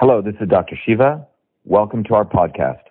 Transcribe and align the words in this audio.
Hello, 0.00 0.22
this 0.22 0.36
is 0.40 0.48
Dr. 0.48 0.78
Shiva. 0.86 1.26
Welcome 1.64 2.04
to 2.04 2.14
our 2.14 2.24
podcast, 2.24 2.82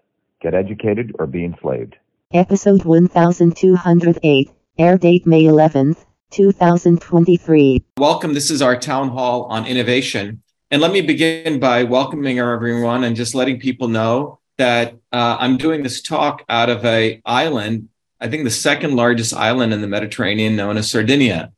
Get 0.42 0.54
Educated 0.54 1.16
or 1.18 1.26
Be 1.26 1.46
Enslaved. 1.46 1.96
Episode 2.34 2.84
1208, 2.84 4.52
air 4.78 4.98
date 4.98 5.26
May 5.26 5.44
11th, 5.44 6.04
2023. 6.32 7.82
Welcome. 7.96 8.34
This 8.34 8.52
is 8.52 8.62
our 8.62 8.78
town 8.78 9.08
hall 9.08 9.44
on 9.44 9.66
innovation. 9.66 10.42
And 10.70 10.82
let 10.82 10.92
me 10.92 11.00
begin 11.00 11.62
by 11.62 11.84
welcoming 11.84 12.40
everyone 12.40 13.06
and 13.06 13.16
just 13.16 13.34
letting 13.34 13.58
people 13.58 13.88
know 13.88 14.40
that 14.58 14.96
uh, 15.14 15.38
I'm 15.40 15.56
doing 15.56 15.84
this 15.84 16.02
talk 16.02 16.44
out 16.50 16.70
of 16.70 16.84
a 16.84 17.22
island, 17.24 17.88
I 18.20 18.28
think 18.28 18.44
the 18.44 18.50
second 18.50 18.98
largest 18.98 19.34
island 19.34 19.72
in 19.72 19.80
the 19.80 19.88
Mediterranean 19.88 20.58
known 20.58 20.76
as 20.76 20.92
Sardinia. 20.92 21.54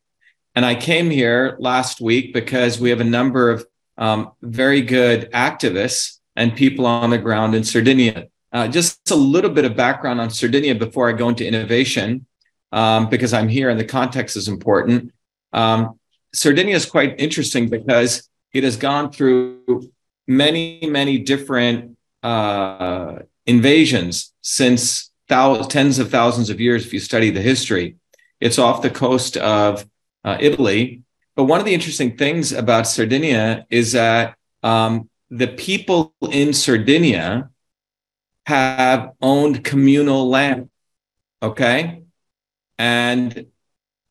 And 0.54 0.64
I 0.64 0.76
came 0.76 1.10
here 1.10 1.56
last 1.58 2.00
week 2.00 2.32
because 2.32 2.78
we 2.78 2.90
have 2.90 3.00
a 3.00 3.04
number 3.04 3.50
of 3.50 3.66
um, 4.00 4.32
very 4.42 4.80
good 4.80 5.30
activists 5.30 6.18
and 6.34 6.56
people 6.56 6.86
on 6.86 7.10
the 7.10 7.18
ground 7.18 7.54
in 7.54 7.62
Sardinia. 7.62 8.28
Uh, 8.52 8.66
just 8.66 9.10
a 9.10 9.14
little 9.14 9.50
bit 9.50 9.64
of 9.64 9.76
background 9.76 10.20
on 10.20 10.30
Sardinia 10.30 10.74
before 10.74 11.08
I 11.08 11.12
go 11.12 11.28
into 11.28 11.46
innovation, 11.46 12.26
um, 12.72 13.08
because 13.08 13.32
I'm 13.32 13.48
here 13.48 13.68
and 13.70 13.78
the 13.78 13.84
context 13.84 14.36
is 14.36 14.48
important. 14.48 15.12
Um, 15.52 16.00
Sardinia 16.34 16.74
is 16.74 16.86
quite 16.86 17.20
interesting 17.20 17.68
because 17.68 18.28
it 18.52 18.64
has 18.64 18.76
gone 18.76 19.12
through 19.12 19.92
many, 20.26 20.80
many 20.82 21.18
different 21.18 21.96
uh, 22.22 23.20
invasions 23.46 24.32
since 24.40 25.10
thousands, 25.28 25.68
tens 25.68 25.98
of 25.98 26.10
thousands 26.10 26.50
of 26.50 26.60
years. 26.60 26.86
If 26.86 26.92
you 26.92 27.00
study 27.00 27.30
the 27.30 27.42
history, 27.42 27.96
it's 28.40 28.58
off 28.58 28.82
the 28.82 28.90
coast 28.90 29.36
of 29.36 29.86
uh, 30.24 30.38
Italy, 30.40 31.02
but 31.36 31.44
one 31.44 31.60
of 31.60 31.66
the 31.66 31.74
interesting 31.74 32.16
things 32.16 32.52
about 32.52 32.86
Sardinia 32.86 33.66
is 33.70 33.92
that 33.92 34.36
um, 34.62 35.08
the 35.30 35.48
people 35.48 36.14
in 36.30 36.52
Sardinia 36.52 37.50
have 38.46 39.12
owned 39.20 39.64
communal 39.64 40.28
land. 40.28 40.70
Okay. 41.42 42.02
And 42.78 43.46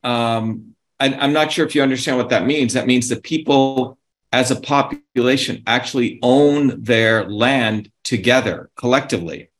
um, 0.02 0.74
I, 0.98 1.14
I'm 1.14 1.32
not 1.32 1.52
sure 1.52 1.66
if 1.66 1.74
you 1.74 1.82
understand 1.82 2.16
what 2.16 2.30
that 2.30 2.46
means. 2.46 2.72
That 2.72 2.86
means 2.86 3.08
that 3.08 3.22
people 3.22 3.98
as 4.32 4.50
a 4.50 4.60
population 4.60 5.62
actually 5.66 6.18
own 6.22 6.82
their 6.82 7.28
land 7.28 7.90
together 8.04 8.70
collectively. 8.76 9.50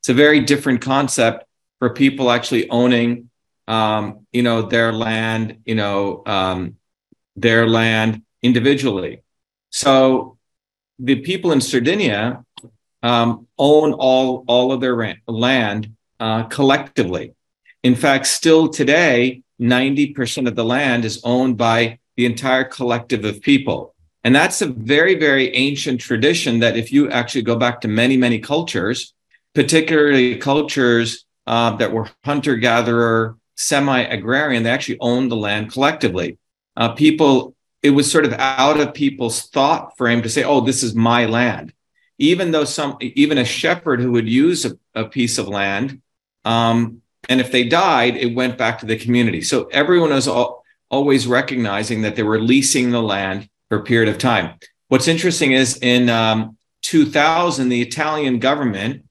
It's 0.00 0.08
a 0.08 0.14
very 0.14 0.40
different 0.40 0.80
concept 0.80 1.44
for 1.78 1.90
people 1.90 2.30
actually 2.30 2.68
owning, 2.70 3.30
um, 3.68 4.26
you 4.32 4.42
know, 4.42 4.62
their 4.62 4.92
land, 4.92 5.58
you 5.64 5.74
know, 5.74 6.22
um, 6.26 6.76
their 7.36 7.66
land 7.66 8.22
individually. 8.42 9.22
So 9.70 10.38
the 10.98 11.16
people 11.16 11.52
in 11.52 11.60
Sardinia 11.60 12.44
um, 13.02 13.46
own 13.58 13.92
all, 13.92 14.44
all 14.46 14.72
of 14.72 14.80
their 14.80 15.16
land 15.26 15.90
uh, 16.20 16.44
collectively. 16.44 17.34
In 17.82 17.94
fact, 17.94 18.26
still 18.26 18.68
today, 18.68 19.42
90% 19.60 20.48
of 20.48 20.56
the 20.56 20.64
land 20.64 21.04
is 21.04 21.20
owned 21.24 21.56
by 21.56 21.98
the 22.16 22.26
entire 22.26 22.64
collective 22.64 23.24
of 23.24 23.42
people. 23.42 23.94
And 24.22 24.34
that's 24.34 24.62
a 24.62 24.66
very, 24.66 25.16
very 25.16 25.54
ancient 25.54 26.00
tradition 26.00 26.60
that 26.60 26.78
if 26.78 26.92
you 26.92 27.10
actually 27.10 27.42
go 27.42 27.56
back 27.56 27.82
to 27.82 27.88
many, 27.88 28.16
many 28.16 28.38
cultures, 28.38 29.12
particularly 29.54 30.36
cultures 30.36 31.26
uh, 31.46 31.76
that 31.76 31.92
were 31.92 32.08
hunter 32.24 32.56
gatherer, 32.56 33.36
semi 33.56 34.00
agrarian, 34.00 34.62
they 34.62 34.70
actually 34.70 34.98
owned 35.00 35.30
the 35.30 35.36
land 35.36 35.70
collectively 35.70 36.38
uh, 36.76 36.92
people, 36.92 37.54
it 37.82 37.90
was 37.90 38.10
sort 38.10 38.24
of 38.24 38.32
out 38.34 38.80
of 38.80 38.94
people's 38.94 39.42
thought 39.42 39.96
frame 39.96 40.22
to 40.22 40.28
say, 40.28 40.44
oh, 40.44 40.60
this 40.60 40.82
is 40.82 40.94
my 40.94 41.26
land. 41.26 41.72
Even 42.18 42.50
though 42.50 42.64
some, 42.64 42.96
even 43.00 43.38
a 43.38 43.44
shepherd 43.44 44.00
who 44.00 44.12
would 44.12 44.28
use 44.28 44.64
a, 44.64 44.78
a 44.94 45.04
piece 45.04 45.38
of 45.38 45.48
land, 45.48 46.00
um, 46.44 47.02
and 47.28 47.40
if 47.40 47.50
they 47.50 47.64
died, 47.64 48.16
it 48.16 48.34
went 48.34 48.58
back 48.58 48.78
to 48.78 48.86
the 48.86 48.96
community. 48.96 49.40
So 49.40 49.64
everyone 49.64 50.10
was 50.10 50.28
all, 50.28 50.64
always 50.90 51.26
recognizing 51.26 52.02
that 52.02 52.16
they 52.16 52.22
were 52.22 52.40
leasing 52.40 52.90
the 52.90 53.02
land 53.02 53.48
for 53.68 53.78
a 53.78 53.84
period 53.84 54.08
of 54.08 54.18
time. 54.18 54.58
What's 54.88 55.08
interesting 55.08 55.52
is 55.52 55.78
in 55.78 56.08
um, 56.08 56.56
2000, 56.82 57.68
the 57.68 57.82
Italian 57.82 58.38
government 58.38 59.06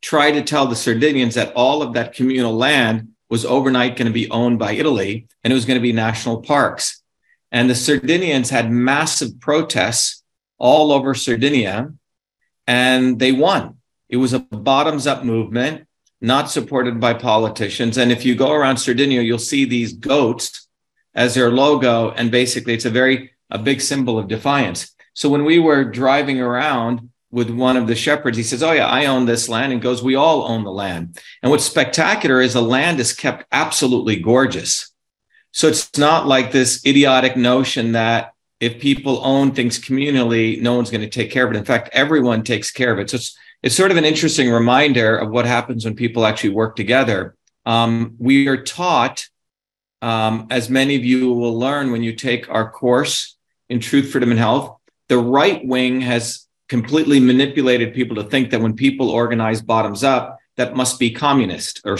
tried 0.00 0.32
to 0.32 0.42
tell 0.42 0.66
the 0.66 0.76
Sardinians 0.76 1.34
that 1.34 1.52
all 1.54 1.82
of 1.82 1.94
that 1.94 2.14
communal 2.14 2.54
land 2.54 3.13
was 3.34 3.44
overnight 3.44 3.96
going 3.96 4.06
to 4.06 4.12
be 4.12 4.30
owned 4.30 4.60
by 4.60 4.70
Italy 4.70 5.26
and 5.42 5.52
it 5.52 5.56
was 5.56 5.64
going 5.64 5.76
to 5.76 5.82
be 5.82 5.92
national 5.92 6.40
parks. 6.40 7.02
And 7.50 7.68
the 7.68 7.74
Sardinians 7.74 8.48
had 8.48 8.70
massive 8.70 9.40
protests 9.40 10.22
all 10.56 10.92
over 10.92 11.16
Sardinia 11.16 11.92
and 12.68 13.18
they 13.18 13.32
won. 13.32 13.78
It 14.08 14.18
was 14.18 14.34
a 14.34 14.38
bottoms 14.38 15.08
up 15.08 15.24
movement, 15.24 15.88
not 16.20 16.48
supported 16.48 17.00
by 17.00 17.14
politicians. 17.14 17.98
And 17.98 18.12
if 18.12 18.24
you 18.24 18.36
go 18.36 18.52
around 18.52 18.76
Sardinia, 18.76 19.22
you'll 19.22 19.50
see 19.52 19.64
these 19.64 19.94
goats 19.94 20.68
as 21.12 21.34
their 21.34 21.50
logo. 21.50 22.12
And 22.12 22.30
basically, 22.30 22.74
it's 22.74 22.84
a 22.84 22.98
very, 23.02 23.32
a 23.50 23.58
big 23.58 23.80
symbol 23.80 24.16
of 24.16 24.28
defiance. 24.28 24.94
So 25.12 25.28
when 25.28 25.44
we 25.44 25.58
were 25.58 25.82
driving 25.82 26.40
around, 26.40 27.10
with 27.34 27.50
one 27.50 27.76
of 27.76 27.88
the 27.88 27.96
shepherds. 27.96 28.36
He 28.36 28.44
says, 28.44 28.62
Oh, 28.62 28.70
yeah, 28.70 28.86
I 28.86 29.06
own 29.06 29.26
this 29.26 29.48
land. 29.48 29.72
And 29.72 29.82
goes, 29.82 30.04
We 30.04 30.14
all 30.14 30.44
own 30.44 30.62
the 30.62 30.70
land. 30.70 31.18
And 31.42 31.50
what's 31.50 31.64
spectacular 31.64 32.40
is 32.40 32.52
the 32.52 32.62
land 32.62 33.00
is 33.00 33.12
kept 33.12 33.44
absolutely 33.50 34.16
gorgeous. 34.16 34.92
So 35.50 35.66
it's 35.66 35.98
not 35.98 36.28
like 36.28 36.52
this 36.52 36.86
idiotic 36.86 37.36
notion 37.36 37.92
that 37.92 38.32
if 38.60 38.80
people 38.80 39.20
own 39.24 39.50
things 39.50 39.80
communally, 39.80 40.60
no 40.60 40.76
one's 40.76 40.90
going 40.90 41.00
to 41.00 41.08
take 41.08 41.32
care 41.32 41.44
of 41.44 41.52
it. 41.52 41.58
In 41.58 41.64
fact, 41.64 41.90
everyone 41.92 42.44
takes 42.44 42.70
care 42.70 42.92
of 42.92 43.00
it. 43.00 43.10
So 43.10 43.16
it's, 43.16 43.36
it's 43.64 43.74
sort 43.74 43.90
of 43.90 43.96
an 43.96 44.04
interesting 44.04 44.50
reminder 44.50 45.16
of 45.16 45.30
what 45.30 45.44
happens 45.44 45.84
when 45.84 45.96
people 45.96 46.24
actually 46.24 46.50
work 46.50 46.76
together. 46.76 47.34
Um, 47.66 48.14
we 48.18 48.46
are 48.46 48.62
taught, 48.62 49.26
um, 50.02 50.46
as 50.50 50.70
many 50.70 50.94
of 50.94 51.04
you 51.04 51.32
will 51.32 51.58
learn 51.58 51.90
when 51.90 52.04
you 52.04 52.14
take 52.14 52.48
our 52.48 52.70
course 52.70 53.36
in 53.68 53.80
Truth, 53.80 54.12
Freedom, 54.12 54.30
and 54.30 54.38
Health, 54.38 54.78
the 55.08 55.18
right 55.18 55.66
wing 55.66 56.00
has 56.02 56.43
completely 56.68 57.20
manipulated 57.20 57.94
people 57.94 58.16
to 58.16 58.24
think 58.24 58.50
that 58.50 58.60
when 58.60 58.74
people 58.74 59.10
organize 59.10 59.60
bottoms 59.62 60.02
up, 60.02 60.38
that 60.56 60.76
must 60.76 60.98
be 60.98 61.10
communist 61.10 61.82
or 61.84 61.98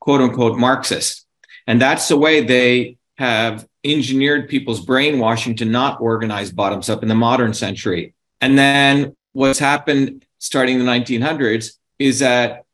quote 0.00 0.20
unquote 0.20 0.58
Marxist. 0.58 1.26
And 1.66 1.80
that's 1.80 2.08
the 2.08 2.16
way 2.16 2.40
they 2.40 2.96
have 3.18 3.66
engineered 3.84 4.48
people's 4.48 4.84
brainwashing 4.84 5.56
to 5.56 5.64
not 5.64 6.00
organize 6.00 6.50
bottoms 6.50 6.88
up 6.88 7.02
in 7.02 7.08
the 7.08 7.14
modern 7.14 7.54
century. 7.54 8.14
And 8.40 8.58
then 8.58 9.16
what's 9.32 9.58
happened 9.58 10.24
starting 10.38 10.80
in 10.80 10.84
the 10.84 10.90
1900s 10.90 11.74
is 11.98 12.18
that 12.20 12.64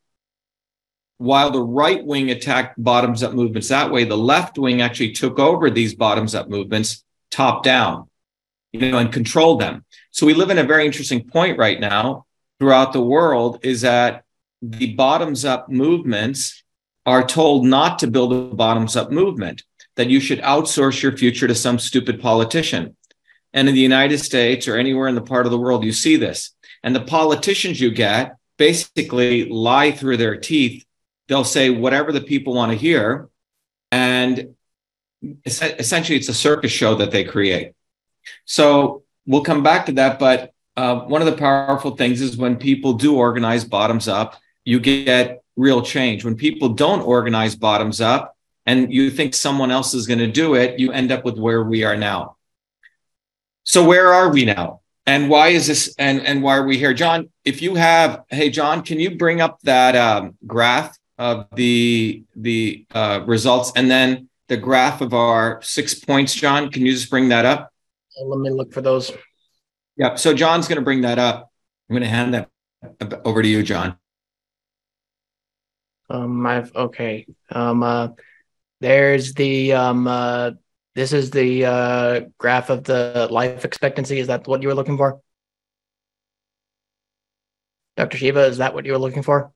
while 1.19 1.51
the 1.51 1.63
right 1.63 2.05
wing 2.05 2.31
attacked 2.31 2.83
bottoms 2.83 3.23
up 3.23 3.35
movements 3.35 3.69
that 3.69 3.91
way, 3.91 4.05
the 4.05 4.17
left 4.17 4.57
wing 4.57 4.81
actually 4.81 5.13
took 5.13 5.39
over 5.39 5.69
these 5.69 5.95
bottoms 5.95 6.35
up 6.35 6.49
movements 6.49 7.05
top 7.31 7.63
down, 7.63 8.08
you 8.73 8.91
know, 8.91 8.99
and 8.99 9.13
control 9.13 9.57
them. 9.57 9.85
So 10.11 10.27
we 10.27 10.35
live 10.35 10.51
in 10.51 10.59
a 10.59 10.65
very 10.65 10.85
interesting 10.87 11.25
point 11.25 11.59
right 11.59 11.81
now 11.81 12.27
throughout 12.59 12.93
the 12.93 13.03
world 13.03 13.61
is 13.63 13.83
that 13.83 14.25
the 14.61 14.95
bottoms 14.95 15.45
up 15.45 15.69
movements 15.69 16.63
are 17.07 17.27
told 17.27 17.65
not 17.65 17.99
to 18.01 18.07
build 18.07 18.33
a 18.33 18.55
bottoms 18.55 18.97
up 18.97 19.11
movement, 19.11 19.63
that 19.97 20.11
you 20.11 20.21
should 20.21 20.41
outsource 20.41 21.03
your 21.03 21.17
future 21.17 21.49
to 21.49 21.55
some 21.55 21.79
stupid 21.79 22.21
politician. 22.21 22.97
And 23.53 23.69
in 23.69 23.75
the 23.75 23.81
United 23.81 24.19
States 24.19 24.69
or 24.69 24.77
anywhere 24.77 25.09
in 25.09 25.15
the 25.15 25.23
part 25.23 25.47
of 25.47 25.53
the 25.53 25.59
world, 25.59 25.85
you 25.85 25.93
see 25.93 26.17
this. 26.17 26.55
And 26.83 26.95
the 26.95 27.01
politicians 27.01 27.81
you 27.81 27.91
get 27.91 28.37
basically 28.59 29.49
lie 29.49 29.91
through 29.91 30.19
their 30.19 30.37
teeth. 30.37 30.85
They'll 31.29 31.45
say 31.45 31.71
whatever 31.71 32.13
the 32.13 32.21
people 32.21 32.55
want 32.55 32.73
to 32.73 32.79
hear. 32.79 33.29
And 33.91 34.55
essentially, 35.45 36.19
it's 36.19 36.29
a 36.29 36.35
circus 36.35 36.73
show 36.73 36.97
that 36.97 37.11
they 37.11 37.25
create. 37.25 37.73
So 38.45 39.03
we'll 39.27 39.45
come 39.45 39.63
back 39.63 39.87
to 39.87 39.93
that. 39.93 40.19
But 40.19 40.53
uh, 40.77 41.01
one 41.01 41.21
of 41.23 41.27
the 41.27 41.37
powerful 41.37 41.97
things 41.97 42.21
is 42.21 42.37
when 42.37 42.57
people 42.57 42.93
do 42.95 43.17
organize 43.17 43.65
bottoms 43.65 44.09
up, 44.09 44.37
you 44.65 44.79
get 44.79 45.43
real 45.57 45.83
change. 45.83 46.25
When 46.25 46.37
people 46.37 46.71
don't 46.71 47.01
organize 47.01 47.57
bottoms 47.57 48.01
up 48.01 48.37
and 48.65 48.93
you 48.93 49.11
think 49.11 49.35
someone 49.35 49.71
else 49.71 49.95
is 49.95 50.07
going 50.07 50.21
to 50.21 50.31
do 50.31 50.55
it, 50.55 50.79
you 50.79 50.93
end 50.93 51.11
up 51.11 51.25
with 51.25 51.39
where 51.39 51.63
we 51.65 51.85
are 51.85 51.97
now. 51.97 52.37
So 53.65 53.85
where 53.85 54.13
are 54.13 54.31
we 54.31 54.45
now? 54.45 54.81
And 55.05 55.31
why 55.31 55.49
is 55.49 55.67
this? 55.67 55.95
And 55.99 56.21
and 56.27 56.43
why 56.43 56.59
are 56.59 56.67
we 56.67 56.77
here, 56.77 56.93
John? 56.93 57.31
If 57.45 57.63
you 57.63 57.75
have, 57.77 58.25
hey, 58.29 58.51
John, 58.51 58.83
can 58.83 59.01
you 59.01 59.17
bring 59.17 59.41
up 59.41 59.59
that 59.63 59.97
um, 59.97 60.37
graph 60.47 60.97
of 61.17 61.47
the 61.55 62.25
the 62.37 62.87
uh, 62.95 63.23
results 63.27 63.73
and 63.75 63.91
then 63.91 64.29
the 64.49 64.59
graph 64.59 65.01
of 65.01 65.15
our 65.15 65.61
six 65.63 65.95
points, 65.95 66.35
John? 66.35 66.71
Can 66.71 66.85
you 66.85 66.93
just 66.93 67.09
bring 67.09 67.31
that 67.31 67.47
up? 67.47 67.73
Let 68.25 68.39
me 68.41 68.51
look 68.51 68.73
for 68.73 68.81
those. 68.81 69.13
Yeah. 69.97 70.15
So 70.17 70.35
John's 70.35 70.69
going 70.69 70.77
to 70.77 70.85
bring 70.85 71.03
that 71.03 71.19
up. 71.19 71.51
I'm 71.89 71.95
going 71.95 72.03
to 72.03 72.09
hand 72.09 72.35
that 72.35 72.49
over 73.25 73.43
to 73.43 73.49
you, 73.49 73.63
John. 73.63 73.97
Um, 76.11 76.47
I've 76.47 76.75
okay. 76.75 77.27
Um, 77.51 77.83
uh, 77.83 78.09
there's 78.81 79.35
the 79.35 79.73
um, 79.73 80.07
uh, 80.07 80.53
this 80.95 81.13
is 81.13 81.31
the 81.31 81.65
uh, 81.65 82.21
graph 82.39 82.71
of 82.71 82.85
the 82.85 83.29
life 83.31 83.65
expectancy. 83.65 84.19
Is 84.19 84.29
that 84.29 84.47
what 84.47 84.63
you 84.63 84.69
were 84.69 84.75
looking 84.75 84.97
for? 84.97 85.21
Dr. 87.97 88.17
Shiva, 88.17 88.45
is 88.47 88.59
that 88.59 88.75
what 88.75 88.87
you 88.87 88.93
were 88.93 88.99
looking 88.99 89.25
for? 89.25 89.53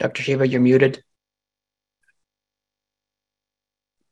Dr. 0.00 0.22
Shiva, 0.22 0.48
you're 0.48 0.60
muted. 0.60 1.02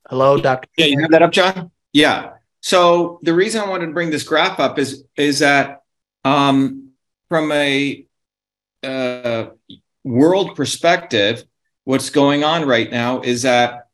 Hello, 0.08 0.40
Dr. 0.40 0.68
Yeah, 0.76 0.86
you 0.86 1.00
have 1.00 1.10
that 1.10 1.22
up, 1.22 1.32
John? 1.32 1.72
Yeah. 1.92 2.35
So 2.60 3.20
the 3.22 3.34
reason 3.34 3.60
I 3.60 3.68
wanted 3.68 3.86
to 3.86 3.92
bring 3.92 4.10
this 4.10 4.24
graph 4.24 4.58
up 4.58 4.78
is 4.78 5.04
is 5.16 5.40
that 5.40 5.82
um, 6.24 6.90
from 7.28 7.52
a 7.52 8.06
uh, 8.82 9.46
world 10.04 10.56
perspective, 10.56 11.44
what's 11.84 12.10
going 12.10 12.44
on 12.44 12.66
right 12.66 12.90
now 12.90 13.20
is 13.20 13.42
that 13.42 13.88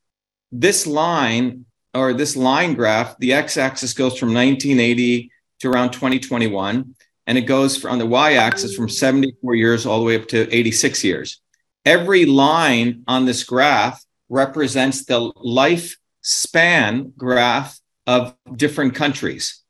this 0.50 0.86
line 0.86 1.64
or 1.94 2.12
this 2.12 2.36
line 2.36 2.74
graph, 2.74 3.18
the 3.18 3.34
x-axis 3.34 3.92
goes 3.92 4.18
from 4.18 4.28
1980 4.28 5.30
to 5.60 5.70
around 5.70 5.90
2021, 5.90 6.94
and 7.26 7.38
it 7.38 7.42
goes 7.42 7.84
on 7.84 7.98
the 7.98 8.06
y-axis 8.06 8.74
from 8.74 8.88
74 8.88 9.54
years 9.54 9.86
all 9.86 10.00
the 10.00 10.06
way 10.06 10.16
up 10.16 10.26
to 10.28 10.50
86 10.54 11.04
years. 11.04 11.40
Every 11.84 12.26
line 12.26 13.04
on 13.06 13.24
this 13.24 13.44
graph 13.44 14.02
represents 14.28 15.04
the 15.04 15.18
life 15.36 15.96
span 16.22 17.12
graph 17.16 17.78
of 18.06 18.34
different 18.56 18.94
countries. 18.94 19.62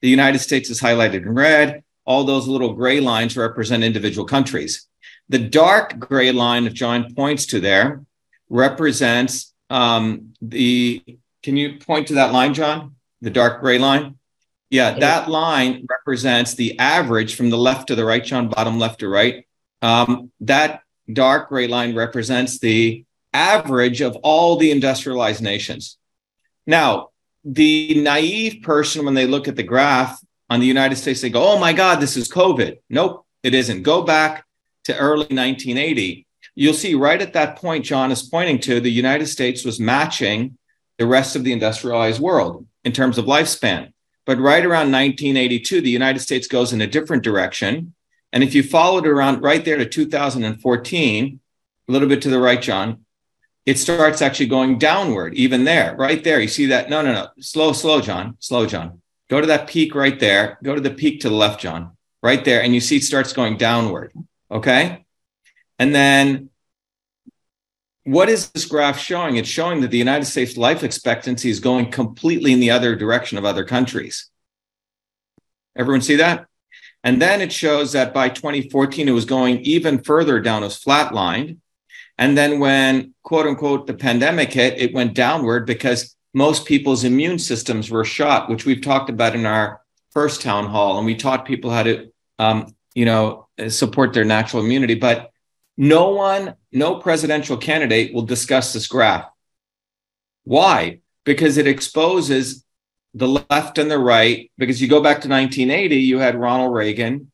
The 0.00 0.08
United 0.08 0.40
States 0.40 0.70
is 0.70 0.80
highlighted 0.80 1.22
in 1.22 1.34
red. 1.34 1.84
All 2.04 2.24
those 2.24 2.48
little 2.48 2.74
gray 2.74 3.00
lines 3.00 3.36
represent 3.36 3.84
individual 3.84 4.26
countries. 4.26 4.88
The 5.28 5.38
dark 5.38 5.98
gray 5.98 6.32
line, 6.32 6.66
if 6.66 6.74
John 6.74 7.14
points 7.14 7.46
to 7.46 7.60
there, 7.60 8.04
represents 8.48 9.54
um, 9.70 10.34
the. 10.40 11.02
Can 11.42 11.56
you 11.56 11.78
point 11.78 12.08
to 12.08 12.14
that 12.14 12.32
line, 12.32 12.54
John? 12.54 12.96
The 13.20 13.30
dark 13.30 13.60
gray 13.60 13.78
line? 13.78 14.16
Yeah, 14.70 14.98
that 14.98 15.28
line 15.28 15.86
represents 15.88 16.54
the 16.54 16.78
average 16.78 17.34
from 17.34 17.50
the 17.50 17.58
left 17.58 17.88
to 17.88 17.94
the 17.94 18.04
right, 18.04 18.24
John, 18.24 18.48
bottom 18.48 18.78
left 18.78 19.00
to 19.00 19.08
right. 19.08 19.46
Um, 19.82 20.30
that 20.40 20.82
dark 21.12 21.50
gray 21.50 21.66
line 21.66 21.94
represents 21.94 22.58
the 22.58 23.04
average 23.32 24.00
of 24.00 24.16
all 24.16 24.56
the 24.56 24.70
industrialized 24.70 25.42
nations. 25.42 25.98
Now, 26.66 27.10
the 27.44 28.00
naive 28.02 28.62
person, 28.62 29.04
when 29.04 29.14
they 29.14 29.26
look 29.26 29.48
at 29.48 29.56
the 29.56 29.62
graph 29.62 30.20
on 30.48 30.60
the 30.60 30.66
United 30.66 30.96
States, 30.96 31.20
they 31.20 31.30
go, 31.30 31.44
oh 31.44 31.58
my 31.58 31.72
God, 31.72 32.00
this 32.00 32.16
is 32.16 32.28
COVID. 32.28 32.78
Nope, 32.88 33.26
it 33.42 33.54
isn't. 33.54 33.82
Go 33.82 34.02
back 34.02 34.44
to 34.84 34.96
early 34.96 35.26
1980. 35.26 36.26
You'll 36.54 36.74
see 36.74 36.94
right 36.94 37.20
at 37.20 37.32
that 37.32 37.56
point, 37.56 37.84
John 37.84 38.12
is 38.12 38.22
pointing 38.22 38.58
to 38.60 38.80
the 38.80 38.90
United 38.90 39.26
States 39.26 39.64
was 39.64 39.80
matching 39.80 40.58
the 40.98 41.06
rest 41.06 41.34
of 41.34 41.44
the 41.44 41.52
industrialized 41.52 42.20
world 42.20 42.66
in 42.84 42.92
terms 42.92 43.18
of 43.18 43.24
lifespan. 43.24 43.92
But 44.26 44.38
right 44.38 44.64
around 44.64 44.92
1982, 44.92 45.80
the 45.80 45.90
United 45.90 46.20
States 46.20 46.46
goes 46.46 46.72
in 46.72 46.80
a 46.80 46.86
different 46.86 47.24
direction. 47.24 47.94
And 48.32 48.44
if 48.44 48.54
you 48.54 48.62
followed 48.62 49.06
around 49.06 49.42
right 49.42 49.64
there 49.64 49.78
to 49.78 49.86
2014, 49.86 51.40
a 51.88 51.92
little 51.92 52.08
bit 52.08 52.22
to 52.22 52.30
the 52.30 52.38
right, 52.38 52.62
John, 52.62 53.01
it 53.64 53.78
starts 53.78 54.20
actually 54.20 54.46
going 54.46 54.78
downward, 54.78 55.34
even 55.34 55.64
there, 55.64 55.94
right 55.96 56.22
there. 56.24 56.40
You 56.40 56.48
see 56.48 56.66
that? 56.66 56.90
No, 56.90 57.02
no, 57.02 57.12
no. 57.12 57.28
Slow, 57.40 57.72
slow, 57.72 58.00
John. 58.00 58.36
Slow, 58.40 58.66
John. 58.66 59.00
Go 59.30 59.40
to 59.40 59.46
that 59.46 59.68
peak 59.68 59.94
right 59.94 60.18
there. 60.18 60.58
Go 60.62 60.74
to 60.74 60.80
the 60.80 60.90
peak 60.90 61.20
to 61.20 61.28
the 61.28 61.34
left, 61.34 61.60
John, 61.60 61.96
right 62.22 62.44
there. 62.44 62.62
And 62.62 62.74
you 62.74 62.80
see 62.80 62.96
it 62.96 63.04
starts 63.04 63.32
going 63.32 63.56
downward. 63.56 64.12
Okay. 64.50 65.04
And 65.78 65.94
then 65.94 66.50
what 68.04 68.28
is 68.28 68.50
this 68.50 68.66
graph 68.66 68.98
showing? 68.98 69.36
It's 69.36 69.48
showing 69.48 69.80
that 69.80 69.90
the 69.90 69.98
United 69.98 70.24
States 70.24 70.56
life 70.56 70.82
expectancy 70.82 71.50
is 71.50 71.60
going 71.60 71.90
completely 71.90 72.52
in 72.52 72.60
the 72.60 72.70
other 72.70 72.96
direction 72.96 73.38
of 73.38 73.44
other 73.44 73.64
countries. 73.64 74.28
Everyone 75.76 76.02
see 76.02 76.16
that? 76.16 76.46
And 77.04 77.22
then 77.22 77.40
it 77.40 77.52
shows 77.52 77.92
that 77.92 78.12
by 78.12 78.28
2014, 78.28 79.08
it 79.08 79.12
was 79.12 79.24
going 79.24 79.60
even 79.60 80.02
further 80.02 80.40
down, 80.40 80.62
it 80.62 80.66
was 80.66 80.82
flatlined. 80.82 81.58
And 82.18 82.36
then 82.36 82.60
when 82.60 83.14
quote 83.22 83.46
unquote 83.46 83.86
the 83.86 83.94
pandemic 83.94 84.52
hit, 84.52 84.78
it 84.78 84.94
went 84.94 85.14
downward 85.14 85.66
because 85.66 86.14
most 86.34 86.66
people's 86.66 87.04
immune 87.04 87.38
systems 87.38 87.90
were 87.90 88.04
shot, 88.04 88.48
which 88.48 88.64
we've 88.64 88.80
talked 88.80 89.10
about 89.10 89.34
in 89.34 89.46
our 89.46 89.80
first 90.10 90.42
town 90.42 90.66
hall. 90.66 90.96
And 90.96 91.06
we 91.06 91.14
taught 91.14 91.44
people 91.44 91.70
how 91.70 91.82
to, 91.82 92.10
um, 92.38 92.74
you 92.94 93.04
know, 93.04 93.48
support 93.68 94.12
their 94.12 94.24
natural 94.24 94.64
immunity. 94.64 94.94
But 94.94 95.30
no 95.76 96.10
one, 96.10 96.54
no 96.70 96.96
presidential 96.96 97.56
candidate 97.56 98.14
will 98.14 98.22
discuss 98.22 98.72
this 98.72 98.86
graph. 98.86 99.26
Why? 100.44 101.00
Because 101.24 101.56
it 101.56 101.66
exposes 101.66 102.64
the 103.14 103.28
left 103.28 103.78
and 103.78 103.90
the 103.90 103.98
right. 103.98 104.50
Because 104.58 104.80
you 104.80 104.88
go 104.88 105.00
back 105.00 105.22
to 105.22 105.28
1980, 105.28 105.96
you 105.96 106.18
had 106.18 106.38
Ronald 106.38 106.74
Reagan, 106.74 107.30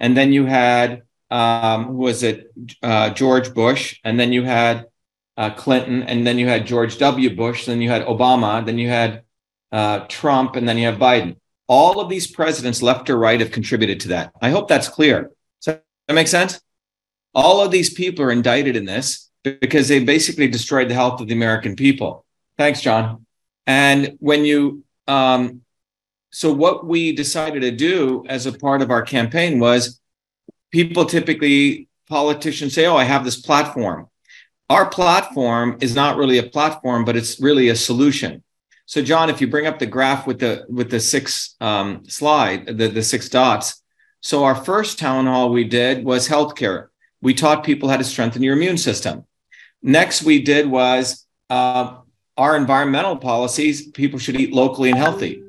and 0.00 0.16
then 0.16 0.32
you 0.32 0.46
had 0.46 1.02
um, 1.30 1.96
was 1.96 2.22
it? 2.22 2.52
Uh, 2.82 3.10
George 3.10 3.54
Bush, 3.54 4.00
and 4.04 4.18
then 4.18 4.32
you 4.32 4.44
had 4.44 4.86
uh, 5.36 5.50
Clinton, 5.50 6.02
and 6.02 6.26
then 6.26 6.38
you 6.38 6.48
had 6.48 6.66
George 6.66 6.98
W. 6.98 7.34
Bush, 7.34 7.66
then 7.66 7.80
you 7.80 7.88
had 7.90 8.04
Obama, 8.06 8.64
then 8.64 8.78
you 8.78 8.88
had 8.88 9.22
uh, 9.72 10.00
Trump, 10.08 10.56
and 10.56 10.68
then 10.68 10.78
you 10.78 10.86
have 10.86 10.98
Biden. 10.98 11.36
All 11.68 12.00
of 12.00 12.08
these 12.08 12.26
presidents, 12.26 12.82
left 12.82 13.10
or 13.10 13.18
right, 13.18 13.40
have 13.40 13.52
contributed 13.52 14.00
to 14.00 14.08
that. 14.08 14.32
I 14.40 14.50
hope 14.50 14.68
that's 14.68 14.88
clear. 14.88 15.30
Does 15.62 15.78
that 16.06 16.14
make 16.14 16.28
sense? 16.28 16.60
All 17.34 17.60
of 17.60 17.70
these 17.70 17.92
people 17.92 18.24
are 18.24 18.32
indicted 18.32 18.74
in 18.74 18.84
this 18.84 19.30
because 19.42 19.88
they 19.88 20.02
basically 20.02 20.48
destroyed 20.48 20.88
the 20.88 20.94
health 20.94 21.20
of 21.20 21.28
the 21.28 21.34
American 21.34 21.76
people. 21.76 22.24
Thanks, 22.56 22.80
John. 22.80 23.26
And 23.66 24.16
when 24.18 24.44
you, 24.44 24.82
um, 25.06 25.60
so 26.30 26.52
what 26.52 26.86
we 26.86 27.12
decided 27.12 27.60
to 27.60 27.70
do 27.70 28.24
as 28.28 28.46
a 28.46 28.52
part 28.52 28.82
of 28.82 28.90
our 28.90 29.02
campaign 29.02 29.60
was 29.60 29.97
people 30.70 31.04
typically 31.04 31.88
politicians 32.08 32.74
say, 32.74 32.86
"Oh, 32.86 32.96
I 32.96 33.04
have 33.04 33.24
this 33.24 33.40
platform." 33.40 34.08
Our 34.70 34.86
platform 34.86 35.78
is 35.80 35.94
not 35.94 36.16
really 36.16 36.38
a 36.38 36.42
platform, 36.42 37.04
but 37.04 37.16
it's 37.16 37.40
really 37.40 37.68
a 37.68 37.76
solution. 37.76 38.42
So, 38.84 39.02
John, 39.02 39.30
if 39.30 39.40
you 39.40 39.48
bring 39.48 39.66
up 39.66 39.78
the 39.78 39.86
graph 39.86 40.26
with 40.26 40.38
the 40.40 40.64
with 40.68 40.90
the 40.90 41.00
six 41.00 41.56
um, 41.60 42.04
slide, 42.08 42.66
the 42.66 42.88
the 42.88 43.02
six 43.02 43.28
dots. 43.28 43.82
So, 44.20 44.44
our 44.44 44.54
first 44.54 44.98
town 44.98 45.26
hall 45.26 45.50
we 45.50 45.64
did 45.64 46.04
was 46.04 46.28
healthcare. 46.28 46.88
We 47.20 47.34
taught 47.34 47.64
people 47.64 47.88
how 47.88 47.96
to 47.96 48.04
strengthen 48.04 48.42
your 48.42 48.56
immune 48.56 48.78
system. 48.78 49.24
Next, 49.82 50.22
we 50.22 50.42
did 50.42 50.66
was 50.66 51.26
uh, 51.50 51.98
our 52.36 52.56
environmental 52.56 53.16
policies. 53.16 53.88
People 53.88 54.18
should 54.18 54.40
eat 54.40 54.52
locally 54.52 54.90
and 54.90 54.98
healthy. 54.98 55.42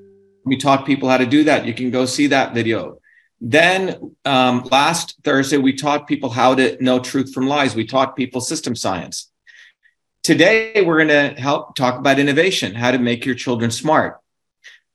We 0.46 0.58
taught 0.58 0.86
people 0.86 1.10
how 1.10 1.18
to 1.18 1.26
do 1.26 1.44
that. 1.46 1.66
You 1.66 1.74
can 1.74 1.92
go 1.92 2.06
see 2.06 2.28
that 2.28 2.54
video. 2.54 3.00
Then 3.42 4.16
um, 4.26 4.68
last 4.70 5.18
Thursday, 5.24 5.58
we 5.58 5.74
taught 5.74 6.08
people 6.08 6.30
how 6.30 6.56
to 6.56 6.82
know 6.84 7.00
truth 7.00 7.34
from 7.34 7.48
lies. 7.48 7.76
We 7.76 7.86
taught 7.86 8.16
people 8.16 8.42
system 8.42 8.76
science. 8.76 9.32
Today, 10.24 10.82
we're 10.82 11.04
going 11.04 11.36
to 11.36 11.40
help 11.42 11.76
talk 11.76 11.98
about 11.98 12.20
innovation, 12.20 12.76
how 12.76 12.92
to 12.92 13.00
make 13.00 13.26
your 13.26 13.36
children 13.36 13.72
smart. 13.72 14.20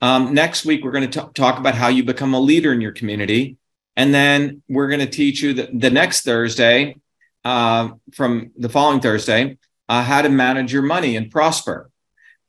Um, 0.02 0.35
next 0.35 0.66
week, 0.66 0.85
we're 0.85 0.92
going 0.92 1.11
to 1.11 1.30
talk 1.33 1.59
about 1.59 1.75
how 1.75 1.88
you 1.88 2.04
become 2.04 2.35
a 2.35 2.40
leader 2.40 2.73
in 2.73 2.83
your 2.83 2.92
community. 2.92 3.57
And 3.97 4.12
then 4.12 4.62
we're 4.68 4.88
going 4.88 5.00
to 5.00 5.07
teach 5.07 5.42
you 5.42 5.54
the, 5.54 5.71
the 5.73 5.90
next 5.90 6.23
Thursday, 6.23 6.97
uh, 7.45 7.90
from 8.12 8.50
the 8.59 8.68
following 8.68 9.00
Thursday, 9.00 9.57
uh, 9.88 10.02
how 10.02 10.21
to 10.21 10.28
manage 10.28 10.73
your 10.73 10.83
money 10.83 11.16
and 11.16 11.30
prosper. 11.30 11.90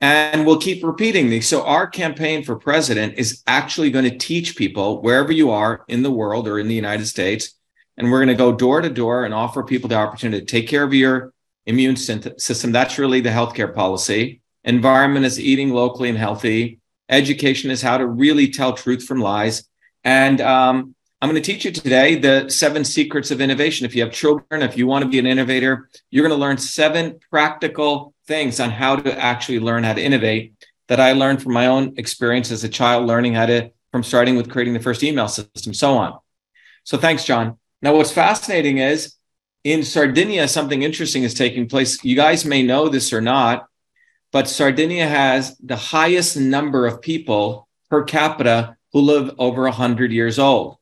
And 0.05 0.45
we'll 0.45 0.59
keep 0.59 0.83
repeating 0.83 1.31
these. 1.31 1.47
So, 1.47 1.65
our 1.65 1.87
campaign 1.87 2.43
for 2.43 2.55
president 2.55 3.15
is 3.17 3.41
actually 3.47 3.89
going 3.89 4.05
to 4.05 4.15
teach 4.15 4.55
people 4.55 5.01
wherever 5.01 5.31
you 5.31 5.49
are 5.49 5.83
in 5.87 6.03
the 6.03 6.11
world 6.11 6.47
or 6.47 6.59
in 6.59 6.67
the 6.67 6.75
United 6.75 7.07
States. 7.07 7.55
And 7.97 8.11
we're 8.11 8.19
going 8.19 8.27
to 8.27 8.35
go 8.35 8.51
door 8.51 8.81
to 8.81 8.89
door 8.91 9.25
and 9.25 9.33
offer 9.33 9.63
people 9.63 9.89
the 9.89 9.95
opportunity 9.95 10.41
to 10.41 10.45
take 10.45 10.67
care 10.67 10.83
of 10.83 10.93
your 10.93 11.33
immune 11.65 11.95
system. 11.95 12.71
That's 12.71 12.99
really 12.99 13.21
the 13.21 13.31
healthcare 13.31 13.73
policy. 13.73 14.41
Environment 14.63 15.25
is 15.25 15.39
eating 15.39 15.71
locally 15.71 16.09
and 16.09 16.19
healthy. 16.19 16.79
Education 17.09 17.71
is 17.71 17.81
how 17.81 17.97
to 17.97 18.05
really 18.05 18.49
tell 18.49 18.73
truth 18.73 19.05
from 19.05 19.21
lies. 19.21 19.67
And 20.03 20.39
um, 20.39 20.93
I'm 21.19 21.31
going 21.31 21.41
to 21.41 21.51
teach 21.51 21.65
you 21.65 21.71
today 21.71 22.13
the 22.13 22.47
seven 22.49 22.85
secrets 22.85 23.31
of 23.31 23.41
innovation. 23.41 23.87
If 23.87 23.95
you 23.95 24.03
have 24.03 24.13
children, 24.13 24.61
if 24.61 24.77
you 24.77 24.85
want 24.85 25.03
to 25.03 25.09
be 25.09 25.17
an 25.17 25.25
innovator, 25.25 25.89
you're 26.11 26.27
going 26.27 26.37
to 26.37 26.39
learn 26.39 26.59
seven 26.59 27.19
practical 27.31 28.13
things 28.27 28.59
on 28.59 28.69
how 28.69 28.95
to 28.95 29.17
actually 29.19 29.59
learn 29.59 29.83
how 29.83 29.93
to 29.93 30.01
innovate 30.01 30.53
that 30.87 30.99
I 30.99 31.13
learned 31.13 31.41
from 31.41 31.53
my 31.53 31.67
own 31.67 31.93
experience 31.97 32.51
as 32.51 32.63
a 32.63 32.69
child, 32.69 33.07
learning 33.07 33.33
how 33.33 33.45
to, 33.47 33.71
from 33.91 34.03
starting 34.03 34.35
with 34.35 34.49
creating 34.49 34.73
the 34.73 34.79
first 34.79 35.03
email 35.03 35.27
system, 35.27 35.73
so 35.73 35.97
on. 35.97 36.19
So 36.83 36.97
thanks, 36.97 37.25
John. 37.25 37.57
Now, 37.81 37.95
what's 37.95 38.11
fascinating 38.11 38.77
is 38.77 39.15
in 39.63 39.83
Sardinia, 39.83 40.47
something 40.47 40.83
interesting 40.83 41.23
is 41.23 41.33
taking 41.33 41.67
place. 41.67 42.03
You 42.03 42.15
guys 42.15 42.45
may 42.45 42.61
know 42.61 42.87
this 42.87 43.11
or 43.11 43.21
not, 43.21 43.67
but 44.31 44.47
Sardinia 44.47 45.07
has 45.07 45.57
the 45.57 45.75
highest 45.75 46.37
number 46.37 46.85
of 46.85 47.01
people 47.01 47.67
per 47.89 48.03
capita 48.03 48.77
who 48.93 49.01
live 49.01 49.33
over 49.39 49.63
100 49.63 50.11
years 50.11 50.37
old. 50.37 50.77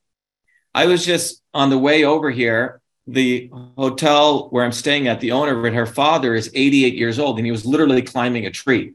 I 0.73 0.87
was 0.87 1.05
just 1.05 1.41
on 1.53 1.69
the 1.69 1.77
way 1.77 2.03
over 2.03 2.29
here 2.29 2.81
the 3.07 3.49
hotel 3.77 4.47
where 4.49 4.63
I'm 4.63 4.71
staying 4.71 5.07
at, 5.07 5.19
the 5.19 5.31
owner 5.31 5.57
of 5.57 5.65
it, 5.65 5.73
her 5.73 5.85
father 5.85 6.35
is 6.35 6.49
88 6.53 6.95
years 6.95 7.19
old 7.19 7.37
and 7.37 7.45
he 7.45 7.51
was 7.51 7.65
literally 7.65 8.01
climbing 8.01 8.45
a 8.45 8.51
tree. 8.51 8.93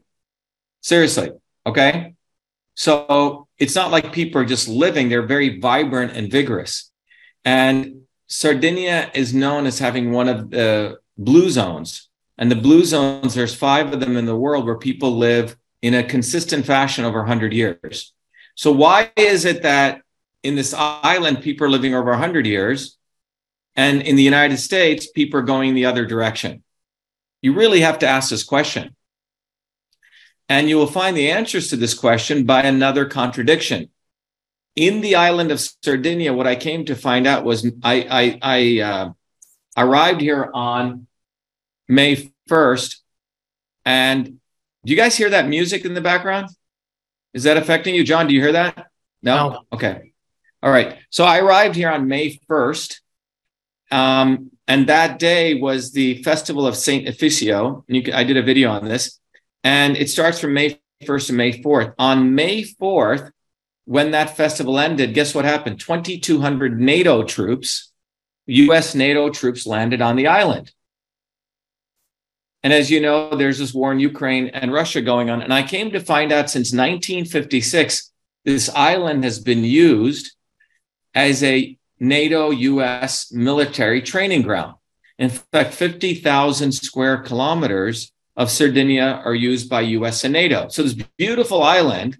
Seriously. 0.81 1.31
Okay. 1.65 2.15
So 2.75 3.47
it's 3.57 3.75
not 3.75 3.91
like 3.91 4.13
people 4.13 4.41
are 4.41 4.45
just 4.45 4.67
living, 4.67 5.09
they're 5.09 5.21
very 5.21 5.59
vibrant 5.59 6.13
and 6.13 6.31
vigorous. 6.31 6.91
And 7.43 8.03
Sardinia 8.27 9.11
is 9.13 9.33
known 9.33 9.65
as 9.65 9.79
having 9.79 10.11
one 10.11 10.29
of 10.29 10.49
the 10.49 10.99
blue 11.17 11.49
zones. 11.49 12.09
And 12.37 12.49
the 12.49 12.55
blue 12.55 12.85
zones, 12.85 13.33
there's 13.33 13.53
five 13.53 13.91
of 13.91 13.99
them 13.99 14.15
in 14.15 14.25
the 14.25 14.35
world 14.35 14.65
where 14.65 14.77
people 14.77 15.17
live 15.17 15.57
in 15.81 15.93
a 15.93 16.03
consistent 16.03 16.65
fashion 16.65 17.03
over 17.03 17.19
100 17.19 17.53
years. 17.53 18.13
So, 18.55 18.71
why 18.71 19.11
is 19.15 19.45
it 19.45 19.63
that 19.63 20.01
in 20.43 20.55
this 20.55 20.73
island, 20.77 21.41
people 21.41 21.67
are 21.67 21.69
living 21.69 21.95
over 21.95 22.11
100 22.11 22.45
years, 22.45 22.97
and 23.75 24.01
in 24.01 24.15
the 24.15 24.23
United 24.23 24.57
States, 24.57 25.09
people 25.09 25.39
are 25.39 25.43
going 25.43 25.73
the 25.73 25.85
other 25.85 26.05
direction? 26.05 26.63
You 27.41 27.53
really 27.53 27.81
have 27.81 27.99
to 27.99 28.07
ask 28.07 28.29
this 28.29 28.43
question. 28.43 28.95
And 30.49 30.67
you 30.67 30.77
will 30.77 30.87
find 30.87 31.15
the 31.15 31.29
answers 31.29 31.69
to 31.69 31.75
this 31.75 31.93
question 31.93 32.45
by 32.45 32.63
another 32.63 33.05
contradiction. 33.05 33.89
In 34.75 35.01
the 35.01 35.15
island 35.15 35.51
of 35.51 35.61
Sardinia, 35.83 36.33
what 36.33 36.47
I 36.47 36.55
came 36.55 36.85
to 36.85 36.95
find 36.95 37.27
out 37.27 37.45
was 37.45 37.69
I, 37.83 38.01
I, 38.09 38.39
I 38.41 38.79
uh, 38.81 39.11
arrived 39.77 40.21
here 40.21 40.49
on 40.53 41.07
May 41.87 42.31
1st. 42.49 42.95
And 43.85 44.25
do 44.25 44.91
you 44.91 44.95
guys 44.95 45.15
hear 45.15 45.29
that 45.29 45.47
music 45.47 45.85
in 45.85 45.93
the 45.93 46.01
background? 46.01 46.49
Is 47.33 47.43
that 47.43 47.57
affecting 47.57 47.93
you? 47.93 48.03
John, 48.03 48.27
do 48.27 48.33
you 48.33 48.41
hear 48.41 48.53
that? 48.53 48.87
No? 49.21 49.49
no. 49.49 49.61
Okay. 49.73 50.13
All 50.63 50.71
right. 50.71 50.97
So 51.09 51.23
I 51.23 51.39
arrived 51.39 51.75
here 51.75 51.89
on 51.89 52.07
May 52.07 52.39
1st. 52.49 52.99
Um, 53.91 54.51
and 54.67 54.87
that 54.87 55.19
day 55.19 55.55
was 55.55 55.91
the 55.91 56.21
festival 56.23 56.67
of 56.67 56.75
Saint 56.75 57.07
Efisio. 57.07 57.85
Can, 57.87 58.13
I 58.13 58.23
did 58.23 58.37
a 58.37 58.43
video 58.43 58.69
on 58.69 58.85
this. 58.85 59.19
And 59.63 59.97
it 59.97 60.09
starts 60.09 60.39
from 60.39 60.53
May 60.53 60.79
1st 61.03 61.27
to 61.27 61.33
May 61.33 61.61
4th. 61.61 61.93
On 61.97 62.35
May 62.35 62.63
4th, 62.63 63.31
when 63.85 64.11
that 64.11 64.37
festival 64.37 64.77
ended, 64.77 65.15
guess 65.15 65.33
what 65.33 65.45
happened? 65.45 65.79
2,200 65.79 66.79
NATO 66.79 67.23
troops, 67.23 67.91
US 68.45 68.93
NATO 68.93 69.31
troops 69.31 69.65
landed 69.65 70.01
on 70.01 70.15
the 70.15 70.27
island. 70.27 70.71
And 72.61 72.71
as 72.71 72.91
you 72.91 72.99
know, 72.99 73.35
there's 73.35 73.57
this 73.57 73.73
war 73.73 73.91
in 73.91 73.99
Ukraine 73.99 74.49
and 74.49 74.71
Russia 74.71 75.01
going 75.01 75.31
on. 75.31 75.41
And 75.41 75.53
I 75.53 75.63
came 75.63 75.91
to 75.91 75.99
find 75.99 76.31
out 76.31 76.49
since 76.49 76.71
1956, 76.71 78.11
this 78.45 78.69
island 78.69 79.23
has 79.23 79.39
been 79.39 79.63
used 79.63 80.35
as 81.15 81.41
a 81.41 81.78
NATO 81.99 82.51
US 82.51 83.31
military 83.31 84.01
training 84.01 84.43
ground. 84.43 84.75
In 85.17 85.29
fact, 85.29 85.73
50,000 85.73 86.71
square 86.71 87.17
kilometers 87.17 88.11
of 88.37 88.49
Sardinia 88.49 89.21
are 89.25 89.35
used 89.35 89.69
by 89.69 89.81
US 89.81 90.23
and 90.23 90.33
NATO. 90.33 90.69
So 90.69 90.83
this 90.83 90.93
beautiful 91.17 91.61
island, 91.61 92.17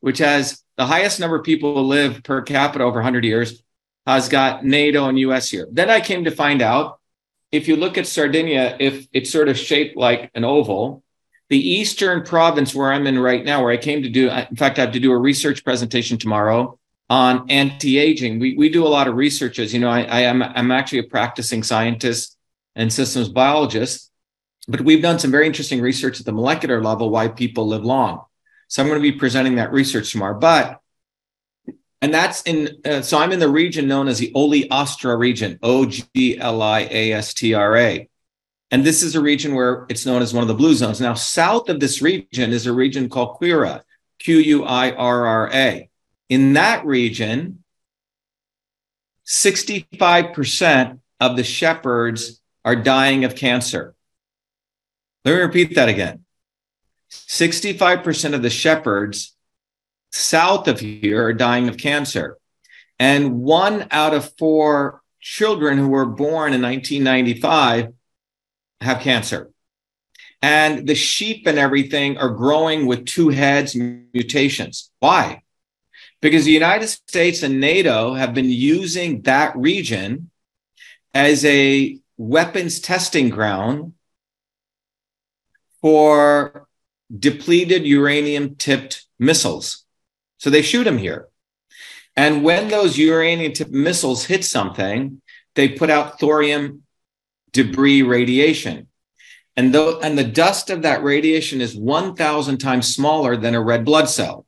which 0.00 0.18
has 0.18 0.62
the 0.76 0.86
highest 0.86 1.18
number 1.18 1.36
of 1.36 1.44
people 1.44 1.74
who 1.74 1.80
live 1.80 2.22
per 2.22 2.42
capita 2.42 2.84
over 2.84 2.98
100 2.98 3.24
years, 3.24 3.62
has 4.06 4.28
got 4.28 4.64
NATO 4.64 5.08
and 5.08 5.18
US 5.18 5.50
here. 5.50 5.66
Then 5.70 5.90
I 5.90 6.00
came 6.00 6.24
to 6.24 6.30
find 6.30 6.62
out 6.62 7.00
if 7.50 7.66
you 7.66 7.76
look 7.76 7.98
at 7.98 8.06
Sardinia, 8.06 8.76
if 8.78 9.08
it's 9.12 9.30
sort 9.30 9.48
of 9.48 9.58
shaped 9.58 9.96
like 9.96 10.30
an 10.34 10.44
oval, 10.44 11.02
the 11.48 11.58
eastern 11.58 12.22
province 12.22 12.74
where 12.74 12.92
I'm 12.92 13.06
in 13.06 13.18
right 13.18 13.44
now, 13.44 13.62
where 13.62 13.72
I 13.72 13.76
came 13.78 14.02
to 14.02 14.08
do, 14.08 14.28
in 14.28 14.56
fact, 14.56 14.78
I 14.78 14.82
have 14.82 14.92
to 14.92 15.00
do 15.00 15.12
a 15.12 15.18
research 15.18 15.64
presentation 15.64 16.18
tomorrow 16.18 16.77
on 17.10 17.50
anti-aging. 17.50 18.38
We, 18.38 18.54
we 18.54 18.68
do 18.68 18.86
a 18.86 18.88
lot 18.88 19.08
of 19.08 19.14
research 19.14 19.58
as 19.58 19.72
you 19.72 19.80
know, 19.80 19.88
I, 19.88 20.02
I 20.02 20.20
am 20.22 20.42
I'm 20.42 20.70
actually 20.70 21.00
a 21.00 21.04
practicing 21.04 21.62
scientist 21.62 22.36
and 22.76 22.92
systems 22.92 23.28
biologist. 23.28 24.10
But 24.68 24.82
we've 24.82 25.00
done 25.00 25.18
some 25.18 25.30
very 25.30 25.46
interesting 25.46 25.80
research 25.80 26.20
at 26.20 26.26
the 26.26 26.32
molecular 26.32 26.82
level 26.82 27.08
why 27.08 27.28
people 27.28 27.66
live 27.66 27.84
long. 27.84 28.24
So 28.68 28.82
I'm 28.82 28.88
going 28.88 29.00
to 29.00 29.12
be 29.12 29.16
presenting 29.16 29.56
that 29.56 29.72
research 29.72 30.12
tomorrow. 30.12 30.38
But 30.38 30.80
and 32.02 32.12
that's 32.12 32.42
in 32.42 32.76
uh, 32.84 33.00
so 33.00 33.18
I'm 33.18 33.32
in 33.32 33.40
the 33.40 33.48
region 33.48 33.88
known 33.88 34.08
as 34.08 34.18
the 34.18 34.30
Ogliastra 34.34 35.18
region, 35.18 35.58
O 35.62 35.86
G 35.86 36.38
L 36.38 36.60
I 36.60 36.80
A 36.90 37.12
S 37.12 37.32
T 37.32 37.54
R 37.54 37.76
A. 37.76 38.08
And 38.70 38.84
this 38.84 39.02
is 39.02 39.14
a 39.14 39.20
region 39.22 39.54
where 39.54 39.86
it's 39.88 40.04
known 40.04 40.20
as 40.20 40.34
one 40.34 40.42
of 40.42 40.48
the 40.48 40.54
blue 40.54 40.74
zones. 40.74 41.00
Now, 41.00 41.14
south 41.14 41.70
of 41.70 41.80
this 41.80 42.02
region 42.02 42.52
is 42.52 42.66
a 42.66 42.72
region 42.72 43.08
called 43.08 43.38
Quirra, 43.40 43.80
Q 44.18 44.36
U 44.36 44.64
I 44.64 44.92
R 44.92 45.26
R 45.26 45.50
A. 45.54 45.88
In 46.28 46.54
that 46.54 46.84
region, 46.84 47.64
65% 49.26 50.98
of 51.20 51.36
the 51.36 51.44
shepherds 51.44 52.40
are 52.64 52.76
dying 52.76 53.24
of 53.24 53.34
cancer. 53.34 53.94
Let 55.24 55.34
me 55.34 55.40
repeat 55.40 55.74
that 55.74 55.88
again. 55.88 56.24
65% 57.10 58.34
of 58.34 58.42
the 58.42 58.50
shepherds 58.50 59.34
south 60.10 60.68
of 60.68 60.80
here 60.80 61.24
are 61.24 61.32
dying 61.32 61.68
of 61.68 61.76
cancer. 61.76 62.38
And 62.98 63.40
one 63.40 63.86
out 63.90 64.14
of 64.14 64.36
four 64.38 65.02
children 65.20 65.78
who 65.78 65.88
were 65.88 66.06
born 66.06 66.52
in 66.52 66.62
1995 66.62 67.92
have 68.80 69.00
cancer. 69.00 69.50
And 70.40 70.86
the 70.86 70.94
sheep 70.94 71.46
and 71.46 71.58
everything 71.58 72.16
are 72.18 72.30
growing 72.30 72.86
with 72.86 73.06
two 73.06 73.28
heads 73.28 73.74
mutations. 73.74 74.90
Why? 75.00 75.42
Because 76.20 76.44
the 76.44 76.52
United 76.52 76.88
States 76.88 77.42
and 77.42 77.60
NATO 77.60 78.14
have 78.14 78.34
been 78.34 78.50
using 78.50 79.22
that 79.22 79.56
region 79.56 80.30
as 81.14 81.44
a 81.44 81.98
weapons 82.16 82.80
testing 82.80 83.28
ground 83.28 83.92
for 85.80 86.66
depleted 87.16 87.86
uranium 87.86 88.56
tipped 88.56 89.06
missiles. 89.18 89.84
So 90.38 90.50
they 90.50 90.62
shoot 90.62 90.84
them 90.84 90.98
here. 90.98 91.28
And 92.16 92.42
when 92.42 92.68
those 92.68 92.98
uranium 92.98 93.52
tipped 93.52 93.70
missiles 93.70 94.24
hit 94.24 94.44
something, 94.44 95.22
they 95.54 95.68
put 95.68 95.88
out 95.88 96.18
thorium 96.18 96.82
debris 97.52 98.02
radiation. 98.02 98.88
And, 99.56 99.74
and 99.74 100.18
the 100.18 100.24
dust 100.24 100.70
of 100.70 100.82
that 100.82 101.02
radiation 101.02 101.60
is 101.60 101.76
1,000 101.76 102.58
times 102.58 102.92
smaller 102.92 103.36
than 103.36 103.54
a 103.54 103.62
red 103.62 103.84
blood 103.84 104.08
cell. 104.08 104.46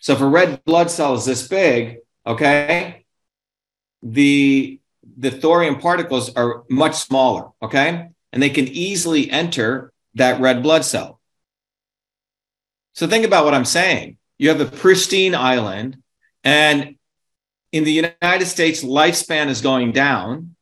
So 0.00 0.14
if 0.14 0.20
a 0.20 0.26
red 0.26 0.64
blood 0.64 0.90
cell 0.90 1.14
is 1.14 1.24
this 1.24 1.46
big, 1.46 1.98
okay, 2.26 3.04
the, 4.02 4.80
the 5.16 5.30
thorium 5.30 5.78
particles 5.78 6.34
are 6.34 6.64
much 6.68 6.96
smaller, 6.96 7.50
okay? 7.62 8.08
And 8.32 8.42
they 8.42 8.50
can 8.50 8.66
easily 8.66 9.30
enter 9.30 9.92
that 10.14 10.40
red 10.40 10.62
blood 10.62 10.84
cell. 10.84 11.20
So 12.94 13.06
think 13.06 13.24
about 13.24 13.44
what 13.44 13.54
I'm 13.54 13.64
saying. 13.64 14.16
You 14.38 14.48
have 14.48 14.60
a 14.60 14.66
pristine 14.66 15.34
island, 15.34 16.02
and 16.42 16.96
in 17.72 17.84
the 17.84 17.92
United 17.92 18.46
States, 18.46 18.82
lifespan 18.82 19.48
is 19.48 19.60
going 19.60 19.92
down. 19.92 20.56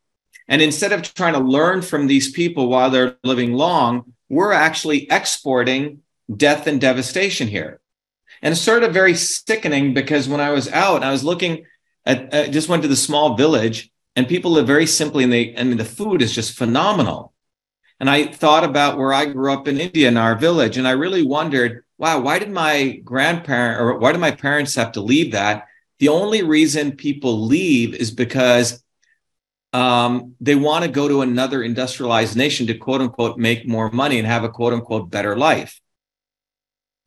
And 0.49 0.61
instead 0.61 0.93
of 0.93 1.03
trying 1.03 1.35
to 1.35 1.41
learn 1.41 1.83
from 1.83 2.07
these 2.07 2.33
people 2.33 2.69
while 2.69 2.91
they're 2.91 3.17
living 3.23 3.53
long, 3.53 4.15
we're 4.29 4.53
actually 4.53 5.11
exporting 5.11 6.01
death 6.35 6.67
and 6.67 6.81
devastation 6.81 7.49
here. 7.49 7.81
And 8.43 8.53
it's 8.53 8.61
sort 8.61 8.85
of 8.85 8.93
very 8.93 9.15
sickening 9.15 9.95
because 9.95 10.29
when 10.29 10.41
I 10.41 10.51
was 10.51 10.69
out, 10.69 11.03
I 11.03 11.11
was 11.11 11.25
looking 11.25 11.65
at, 12.05 12.33
I 12.35 12.49
just 12.49 12.69
went 12.69 12.83
to 12.83 12.89
the 12.89 12.97
small 12.97 13.37
village 13.37 13.91
and 14.17 14.29
people 14.29 14.53
live 14.53 14.67
very 14.67 14.87
simply 14.87 15.25
and 15.25 15.33
they, 15.33 15.57
I 15.57 15.65
mean, 15.65 15.77
the 15.77 15.85
food 15.85 16.23
is 16.23 16.35
just 16.35 16.57
phenomenal. 16.57 17.33
And 18.01 18.09
I 18.09 18.27
thought 18.27 18.65
about 18.65 18.97
where 18.97 19.13
I 19.13 19.27
grew 19.27 19.53
up 19.53 19.67
in 19.67 19.81
India 19.81 20.09
in 20.09 20.17
our 20.17 20.37
village. 20.37 20.77
And 20.77 20.87
I 20.87 20.93
really 20.93 21.23
wondered, 21.23 21.85
wow, 21.99 22.21
why 22.21 22.39
did 22.39 22.51
my 22.51 23.01
grandparent 23.05 23.81
or 23.81 23.99
why 23.99 24.13
did 24.13 24.21
my 24.21 24.31
parents 24.31 24.77
have 24.77 24.93
to 24.93 25.01
leave 25.01 25.33
that? 25.33 25.67
The 25.99 26.09
only 26.09 26.43
reason 26.43 26.93
people 26.97 27.47
leave 27.47 27.95
is 27.95 28.13
because 28.13 28.83
um, 29.73 30.35
they 30.41 30.55
want 30.55 30.85
to 30.85 30.91
go 30.91 31.09
to 31.09 31.23
another 31.23 31.63
industrialized 31.63 32.37
nation 32.37 32.69
to 32.69 32.75
quote 32.75 33.01
unquote 33.01 33.37
make 33.37 33.67
more 33.67 33.91
money 33.91 34.19
and 34.19 34.27
have 34.27 34.45
a 34.45 34.49
quote 34.49 34.73
unquote 34.73 35.11
better 35.11 35.37
life. 35.37 35.81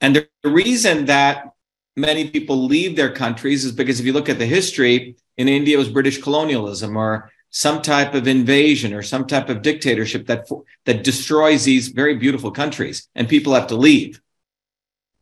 And 0.01 0.15
the 0.15 0.49
reason 0.49 1.05
that 1.05 1.51
many 1.95 2.29
people 2.29 2.65
leave 2.65 2.95
their 2.95 3.11
countries 3.11 3.63
is 3.63 3.71
because 3.71 3.99
if 3.99 4.05
you 4.05 4.13
look 4.13 4.29
at 4.29 4.39
the 4.39 4.45
history, 4.45 5.15
in 5.37 5.47
India, 5.47 5.75
it 5.75 5.79
was 5.79 5.89
British 5.89 6.21
colonialism 6.21 6.97
or 6.97 7.31
some 7.51 7.81
type 7.81 8.13
of 8.13 8.27
invasion 8.27 8.93
or 8.93 9.01
some 9.03 9.27
type 9.27 9.49
of 9.49 9.61
dictatorship 9.61 10.25
that 10.27 10.49
that 10.85 11.03
destroys 11.03 11.65
these 11.65 11.89
very 11.89 12.15
beautiful 12.15 12.51
countries 12.51 13.07
and 13.13 13.27
people 13.27 13.53
have 13.53 13.67
to 13.67 13.75
leave. 13.75 14.21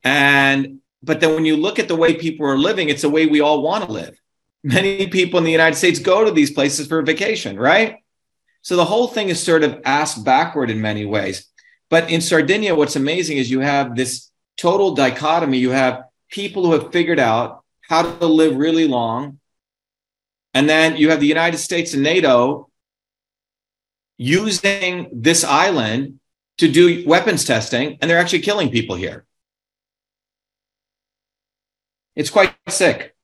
And 0.04 0.80
but 1.02 1.20
then 1.20 1.34
when 1.34 1.46
you 1.46 1.58
look 1.58 1.80
at 1.80 1.88
the 1.88 1.96
way 1.96 2.14
people 2.14 2.46
are 2.46 2.58
living 2.58 2.90
it's 2.90 3.02
the 3.02 3.10
way 3.10 3.26
we 3.26 3.42
all 3.42 3.64
want 3.64 3.86
to 3.86 3.92
live. 3.92 4.20
Many 4.64 5.08
people 5.08 5.40
in 5.40 5.44
the 5.44 5.52
united 5.52 5.76
states 5.76 6.00
go 6.00 6.24
to 6.24 6.32
these 6.32 6.52
places 6.52 6.88
for 6.88 7.02
vacation 7.02 7.58
right? 7.58 7.98
So 8.62 8.76
the 8.76 8.86
whole 8.86 9.08
thing 9.08 9.30
is 9.30 9.42
sort 9.42 9.64
of 9.64 9.82
asked 9.84 10.24
backward 10.24 10.70
in 10.70 10.82
many 10.82 11.06
ways. 11.06 11.48
But 11.90 12.12
in 12.12 12.22
sardinia 12.22 12.76
what's 12.76 12.96
amazing 12.96 13.38
is 13.38 13.50
you 13.50 13.62
have 13.62 13.96
this 13.96 14.30
total 14.60 14.94
dichotomy 14.94 15.58
you 15.58 15.72
have 15.72 16.04
people 16.30 16.66
who 16.66 16.74
have 16.74 16.92
figured 16.92 17.20
out 17.20 17.64
how 17.82 18.02
to 18.02 18.26
live 18.26 18.56
really 18.56 18.88
long 18.88 19.40
and 20.54 20.70
then 20.70 20.98
you 20.98 21.10
have 21.10 21.20
the 21.20 21.28
United 21.28 21.58
States 21.58 21.94
and 21.94 22.04
NATO 22.04 22.70
using 24.18 25.10
this 25.14 25.44
island 25.44 26.20
to 26.58 26.70
do 26.70 27.08
weapons 27.08 27.46
testing, 27.46 27.98
and 28.02 28.10
they're 28.10 28.20
actually 28.20 28.42
killing 28.42 28.70
people 28.70 28.96
here. 28.96 29.26
It's 32.16 32.30
quite 32.30 32.54
sick. 32.68 33.16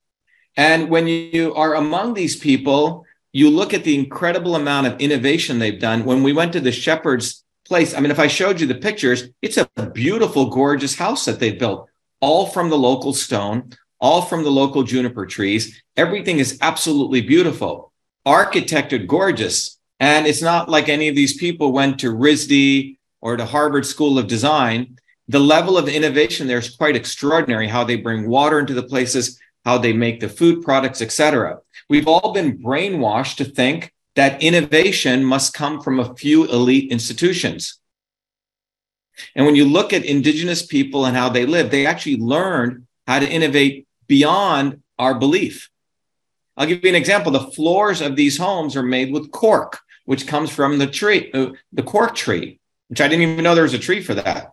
And 0.56 0.90
when 0.90 1.08
you 1.08 1.54
are 1.54 1.76
among 1.76 2.14
these 2.14 2.38
people, 2.38 3.06
you 3.34 3.50
look 3.50 3.74
at 3.74 3.84
the 3.84 4.00
incredible 4.00 4.56
amount 4.56 4.88
of 4.88 5.02
innovation 5.02 5.60
they've 5.60 5.82
done. 5.82 6.06
When 6.06 6.24
we 6.24 6.32
went 6.32 6.54
to 6.54 6.62
the 6.62 6.72
Shepherd's 6.72 7.44
place, 7.66 7.94
I 7.94 8.00
mean, 8.00 8.12
if 8.12 8.20
I 8.20 8.28
showed 8.28 8.62
you 8.62 8.68
the 8.68 8.76
pictures, 8.76 9.30
it's 9.42 9.58
a 9.58 9.68
beautiful, 9.94 10.50
gorgeous 10.50 10.96
house 10.96 11.26
that 11.26 11.40
they've 11.40 11.58
built, 11.58 11.90
all 12.22 12.46
from 12.48 12.70
the 12.70 12.78
local 12.78 13.14
stone, 13.14 13.72
all 14.00 14.22
from 14.22 14.44
the 14.44 14.52
local 14.52 14.84
juniper 14.84 15.26
trees. 15.26 15.82
Everything 15.98 16.40
is 16.40 16.58
absolutely 16.62 17.22
beautiful, 17.22 17.92
architected 18.26 19.08
gorgeous. 19.08 19.80
And 20.00 20.28
it's 20.28 20.42
not 20.42 20.70
like 20.70 20.90
any 20.90 21.08
of 21.08 21.16
these 21.16 21.38
people 21.38 21.72
went 21.72 22.00
to 22.00 22.14
RISD 22.14 22.98
or 23.22 23.38
to 23.38 23.46
Harvard 23.46 23.86
School 23.86 24.20
of 24.20 24.28
Design. 24.28 24.98
The 25.28 25.40
level 25.40 25.78
of 25.78 25.88
innovation 25.88 26.48
there 26.48 26.60
is 26.60 26.76
quite 26.76 26.96
extraordinary, 26.96 27.68
how 27.68 27.84
they 27.84 27.96
bring 27.96 28.30
water 28.30 28.60
into 28.60 28.74
the 28.74 28.84
places, 28.84 29.40
how 29.64 29.80
they 29.80 29.94
make 29.94 30.20
the 30.20 30.30
food 30.30 30.62
products, 30.62 31.02
etc. 31.02 31.60
We've 31.90 32.08
all 32.08 32.34
been 32.34 32.60
brainwashed 32.60 33.38
to 33.38 33.46
think 33.46 33.92
that 34.16 34.42
innovation 34.42 35.24
must 35.24 35.54
come 35.54 35.82
from 35.82 36.00
a 36.00 36.16
few 36.16 36.46
elite 36.46 36.92
institutions. 36.92 37.80
And 39.36 39.46
when 39.46 39.56
you 39.56 39.66
look 39.66 39.94
at 39.94 40.04
indigenous 40.06 40.66
people 40.66 41.06
and 41.06 41.16
how 41.16 41.30
they 41.30 41.46
live, 41.46 41.72
they 41.72 41.86
actually 41.86 42.18
learned 42.18 42.88
how 43.08 43.20
to 43.20 43.30
innovate 43.30 43.88
beyond 44.08 44.82
our 44.98 45.16
belief. 45.16 45.70
I'll 46.58 46.68
give 46.68 46.84
you 46.84 46.90
an 46.90 46.96
example. 46.96 47.32
The 47.32 47.52
floors 47.52 48.02
of 48.02 48.16
these 48.16 48.38
homes 48.38 48.76
are 48.76 48.84
made 48.84 49.12
with 49.12 49.32
cork, 49.32 49.80
which 50.06 50.28
comes 50.28 50.50
from 50.50 50.78
the 50.78 50.88
tree, 50.88 51.32
uh, 51.34 51.52
the 51.74 51.84
cork 51.84 52.16
tree, 52.16 52.60
which 52.88 53.02
I 53.02 53.08
didn't 53.08 53.24
even 53.24 53.44
know 53.44 53.56
there 53.56 53.64
was 53.64 53.74
a 53.74 53.80
tree 53.80 54.02
for 54.02 54.14
that. 54.16 54.52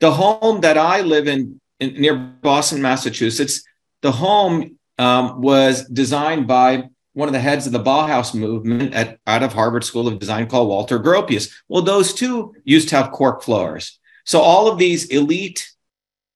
The 0.00 0.10
home 0.12 0.60
that 0.62 0.78
I 0.78 1.00
live 1.02 1.28
in, 1.28 1.60
in 1.80 2.00
near 2.00 2.16
Boston, 2.16 2.82
Massachusetts, 2.82 3.62
the 4.02 4.12
home 4.12 4.78
um, 4.98 5.40
was 5.40 5.84
designed 5.88 6.46
by 6.46 6.88
one 7.12 7.28
of 7.28 7.32
the 7.32 7.40
heads 7.40 7.66
of 7.66 7.72
the 7.72 7.82
Bauhaus 7.82 8.34
movement 8.34 8.94
at, 8.94 9.18
out 9.26 9.42
of 9.42 9.52
Harvard 9.52 9.84
School 9.84 10.06
of 10.06 10.18
Design 10.18 10.46
called 10.46 10.68
Walter 10.68 10.98
Gropius. 10.98 11.52
Well, 11.68 11.82
those 11.82 12.14
two 12.14 12.54
used 12.64 12.88
to 12.90 12.96
have 12.96 13.12
cork 13.12 13.42
floors. 13.42 13.98
So 14.24 14.40
all 14.40 14.68
of 14.68 14.78
these 14.78 15.06
elite, 15.06 15.70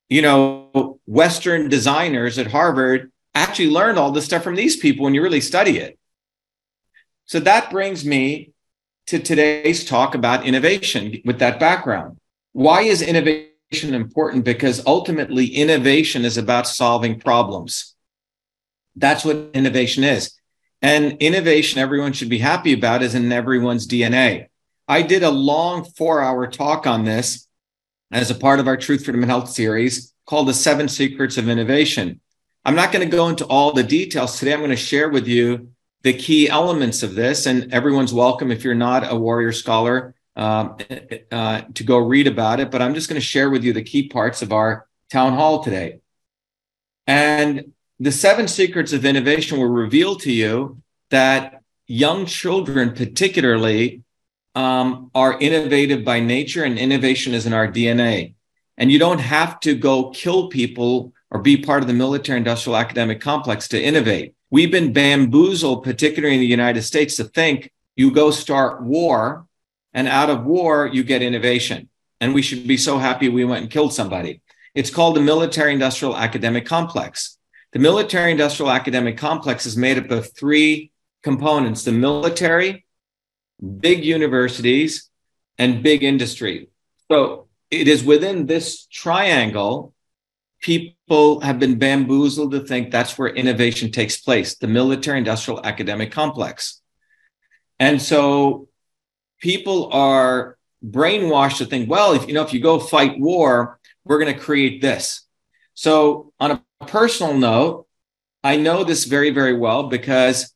you 0.09 0.23
know, 0.23 0.99
Western 1.07 1.69
designers 1.69 2.39
at 2.39 2.47
Harvard 2.47 3.13
actually 3.35 3.71
learned 3.71 3.99
all 3.99 4.11
this 4.11 4.25
stuff 4.25 4.43
from 4.43 4.57
these 4.57 4.77
people 4.77 5.05
when 5.05 5.15
you 5.15 5.23
really 5.23 5.41
study 5.41 5.79
it. 5.79 5.99
So 7.27 7.41
that 7.41 7.71
brings 7.71 8.05
me 8.05 8.53
to 9.07 9.19
today's 9.19 9.85
talk 9.85 10.15
about 10.15 10.47
innovation 10.47 11.21
with 11.25 11.39
that 11.39 11.61
background. 11.61 12.19
Why 12.53 12.83
is 12.83 13.03
innovation 13.03 13.95
important? 13.95 14.45
Because 14.45 14.85
ultimately, 14.87 15.47
innovation 15.47 16.25
is 16.25 16.37
about 16.37 16.67
solving 16.67 17.19
problems. 17.19 17.95
That's 18.97 19.25
what 19.25 19.51
innovation 19.55 20.05
is. 20.05 20.33
And 20.83 21.19
innovation, 21.23 21.79
everyone 21.79 22.13
should 22.13 22.29
be 22.29 22.39
happy 22.39 22.73
about, 22.73 23.03
is 23.03 23.15
in 23.15 23.31
everyone's 23.31 23.87
DNA. 23.87 24.49
I 24.89 25.03
did 25.03 25.23
a 25.23 25.31
long 25.31 25.85
four 25.85 26.21
hour 26.21 26.49
talk 26.49 26.89
on 26.89 27.05
this 27.05 27.47
as 28.11 28.31
a 28.31 28.35
part 28.35 28.59
of 28.59 28.67
our 28.67 28.77
Truth, 28.77 29.05
Freedom, 29.05 29.23
and 29.23 29.31
Health 29.31 29.49
series 29.49 30.13
called 30.27 30.49
The 30.49 30.55
Seven 30.55 30.89
Secrets 30.89 31.39
of 31.39 31.49
Innovation. 31.49 32.21
I'm 32.65 32.75
not 32.75 32.93
going 32.93 33.09
to 33.09 33.17
go 33.17 33.29
into 33.29 33.47
all 33.47 33.73
the 33.73 33.85
details 33.85 34.39
today. 34.39 34.53
I'm 34.53 34.59
going 34.59 34.71
to 34.71 34.77
share 34.77 35.09
with 35.09 35.29
you 35.29 35.69
the 36.03 36.13
key 36.13 36.49
elements 36.49 37.05
of 37.05 37.15
this, 37.15 37.47
and 37.47 37.73
everyone's 37.73 38.13
welcome 38.13 38.51
if 38.51 38.65
you're 38.65 38.75
not 38.75 39.11
a 39.11 39.17
warrior 39.17 39.53
scholar 39.53 40.17
um, 40.35 40.77
uh, 41.31 41.63
to 41.75 41.85
go 41.85 41.99
read 41.99 42.27
about 42.27 42.59
it. 42.59 42.73
But 42.73 42.83
I'm 42.83 42.95
just 42.95 43.09
going 43.09 43.21
to 43.21 43.27
share 43.27 43.51
with 43.51 43.63
you 43.63 43.73
the 43.73 43.83
key 43.83 44.09
parts 44.09 44.43
of 44.43 44.53
our 44.53 44.89
town 45.11 45.35
hall 45.35 45.63
today. 45.63 46.01
And 47.07 47.73
the 48.03 48.11
seven 48.11 48.49
secrets 48.49 48.93
of 48.93 49.05
innovation 49.05 49.59
will 49.59 49.69
reveal 49.69 50.17
to 50.17 50.33
you 50.33 50.83
that 51.11 51.63
young 51.87 52.27
children, 52.27 52.95
particularly, 52.95 54.03
um, 54.57 55.13
are 55.15 55.39
innovative 55.39 56.05
by 56.05 56.19
nature, 56.19 56.65
and 56.65 56.81
innovation 56.81 57.33
is 57.33 57.47
in 57.47 57.53
our 57.53 57.69
DNA. 57.69 58.35
And 58.77 58.91
you 58.91 58.99
don't 58.99 59.21
have 59.21 59.61
to 59.61 59.77
go 59.77 60.11
kill 60.11 60.49
people 60.49 61.13
or 61.31 61.41
be 61.41 61.57
part 61.57 61.83
of 61.83 61.87
the 61.87 61.95
military 61.95 62.39
industrial 62.39 62.77
academic 62.77 63.21
complex 63.21 63.69
to 63.69 63.81
innovate. 63.81 64.35
We've 64.51 64.73
been 64.73 64.93
bamboozled, 64.93 65.85
particularly 65.85 66.35
in 66.35 66.41
the 66.41 66.47
United 66.47 66.83
States, 66.83 67.15
to 67.17 67.25
think 67.25 67.71
you 67.95 68.11
go 68.11 68.33
start 68.33 68.83
war, 68.83 69.47
and 69.95 70.09
out 70.09 70.29
of 70.29 70.45
war, 70.45 70.89
you 70.89 71.05
get 71.05 71.23
innovation. 71.23 71.89
And 72.21 72.35
we 72.35 72.43
should 72.43 72.67
be 72.67 72.77
so 72.77 72.99
happy 72.99 73.29
we 73.29 73.45
went 73.45 73.63
and 73.63 73.71
killed 73.71 73.95
somebody. 73.95 74.41
It's 74.75 74.91
called 74.91 75.15
the 75.15 75.21
military 75.21 75.73
industrial 75.73 76.17
academic 76.17 76.67
complex. 76.67 77.32
The 77.73 77.79
military 77.79 78.31
industrial 78.31 78.71
academic 78.71 79.17
complex 79.17 79.65
is 79.65 79.77
made 79.77 79.99
up 79.99 80.11
of 80.11 80.35
three 80.37 80.93
components 81.23 81.85
the 81.85 81.93
military, 81.93 82.85
big 83.79 84.05
universities, 84.05 85.09
and 85.59 85.83
big 85.83 86.03
industry. 86.03 86.69
So 87.11 87.49
it 87.71 87.89
is 87.89 88.05
within 88.05 88.47
this 88.47 88.87
triangle, 88.87 89.95
people 90.61 91.41
have 91.41 91.59
been 91.59 91.79
bamboozled 91.79 92.53
to 92.53 92.61
think 92.61 92.91
that's 92.91 93.19
where 93.19 93.29
innovation 93.29 93.91
takes 93.91 94.21
place 94.21 94.57
the 94.57 94.67
military 94.67 95.19
industrial 95.19 95.65
academic 95.65 96.13
complex. 96.13 96.81
And 97.79 98.01
so 98.01 98.69
people 99.41 99.91
are 99.93 100.57
brainwashed 100.85 101.59
to 101.59 101.67
think, 101.67 101.89
well, 101.89 102.13
if 102.13 102.29
you 102.29 102.35
know, 102.35 102.43
if 102.43 102.53
you 102.53 102.61
go 102.61 102.79
fight 102.79 103.19
war, 103.19 103.81
we're 104.05 104.19
going 104.19 104.35
to 104.35 104.39
create 104.39 104.83
this. 104.83 105.27
So 105.75 106.33
on 106.39 106.51
a 106.53 106.63
personal 106.87 107.35
note, 107.35 107.87
I 108.45 108.57
know 108.57 108.85
this 108.85 109.05
very, 109.05 109.31
very 109.31 109.57
well 109.57 109.85
because 109.85 110.53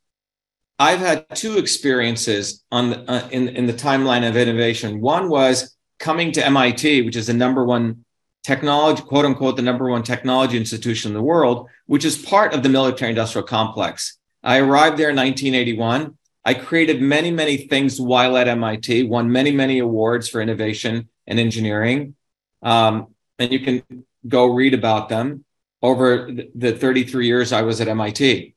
I've 0.79 0.99
had 0.99 1.27
two 1.35 1.59
experiences 1.59 2.65
on 2.71 2.91
the, 2.91 3.11
uh, 3.11 3.29
in, 3.31 3.49
in 3.49 3.67
the 3.67 3.73
timeline 3.73 4.29
of 4.29 4.37
innovation. 4.37 5.01
One 5.01 5.29
was 5.29 5.75
coming 5.99 6.33
to 6.33 6.45
MIT, 6.45 7.03
which 7.03 7.17
is 7.17 7.29
the 7.29 7.33
number 7.33 7.65
one 7.65 8.05
technology, 8.45 9.03
quote 9.03 9.25
unquote, 9.25 9.57
the 9.57 9.63
number 9.63 9.89
one 9.89 10.03
technology 10.03 10.59
institution 10.59 11.11
in 11.11 11.15
the 11.15 11.23
world, 11.23 11.69
which 11.87 12.05
is 12.05 12.19
part 12.19 12.53
of 12.53 12.63
the 12.63 12.69
military 12.69 13.11
industrial 13.11 13.47
complex. 13.47 14.19
I 14.43 14.59
arrived 14.59 14.99
there 14.99 15.11
in 15.11 15.17
1981. 15.17 16.17
I 16.45 16.55
created 16.55 17.01
many, 17.01 17.31
many 17.31 17.57
things 17.57 18.01
while 18.01 18.37
at 18.37 18.47
MIT, 18.47 19.05
won 19.05 19.33
many, 19.33 19.51
many 19.51 19.79
awards 19.79 20.29
for 20.29 20.41
innovation 20.41 21.09
and 21.27 21.41
engineering. 21.41 22.15
Um, 22.63 23.15
and 23.39 23.51
you 23.51 23.61
can 23.61 23.83
go 24.29 24.47
read 24.47 24.75
about 24.75 25.09
them 25.09 25.46
over 25.83 26.31
the 26.55 26.73
33 26.73 27.27
years 27.27 27.53
I 27.53 27.63
was 27.63 27.81
at 27.81 27.89
MIT. 27.89 28.55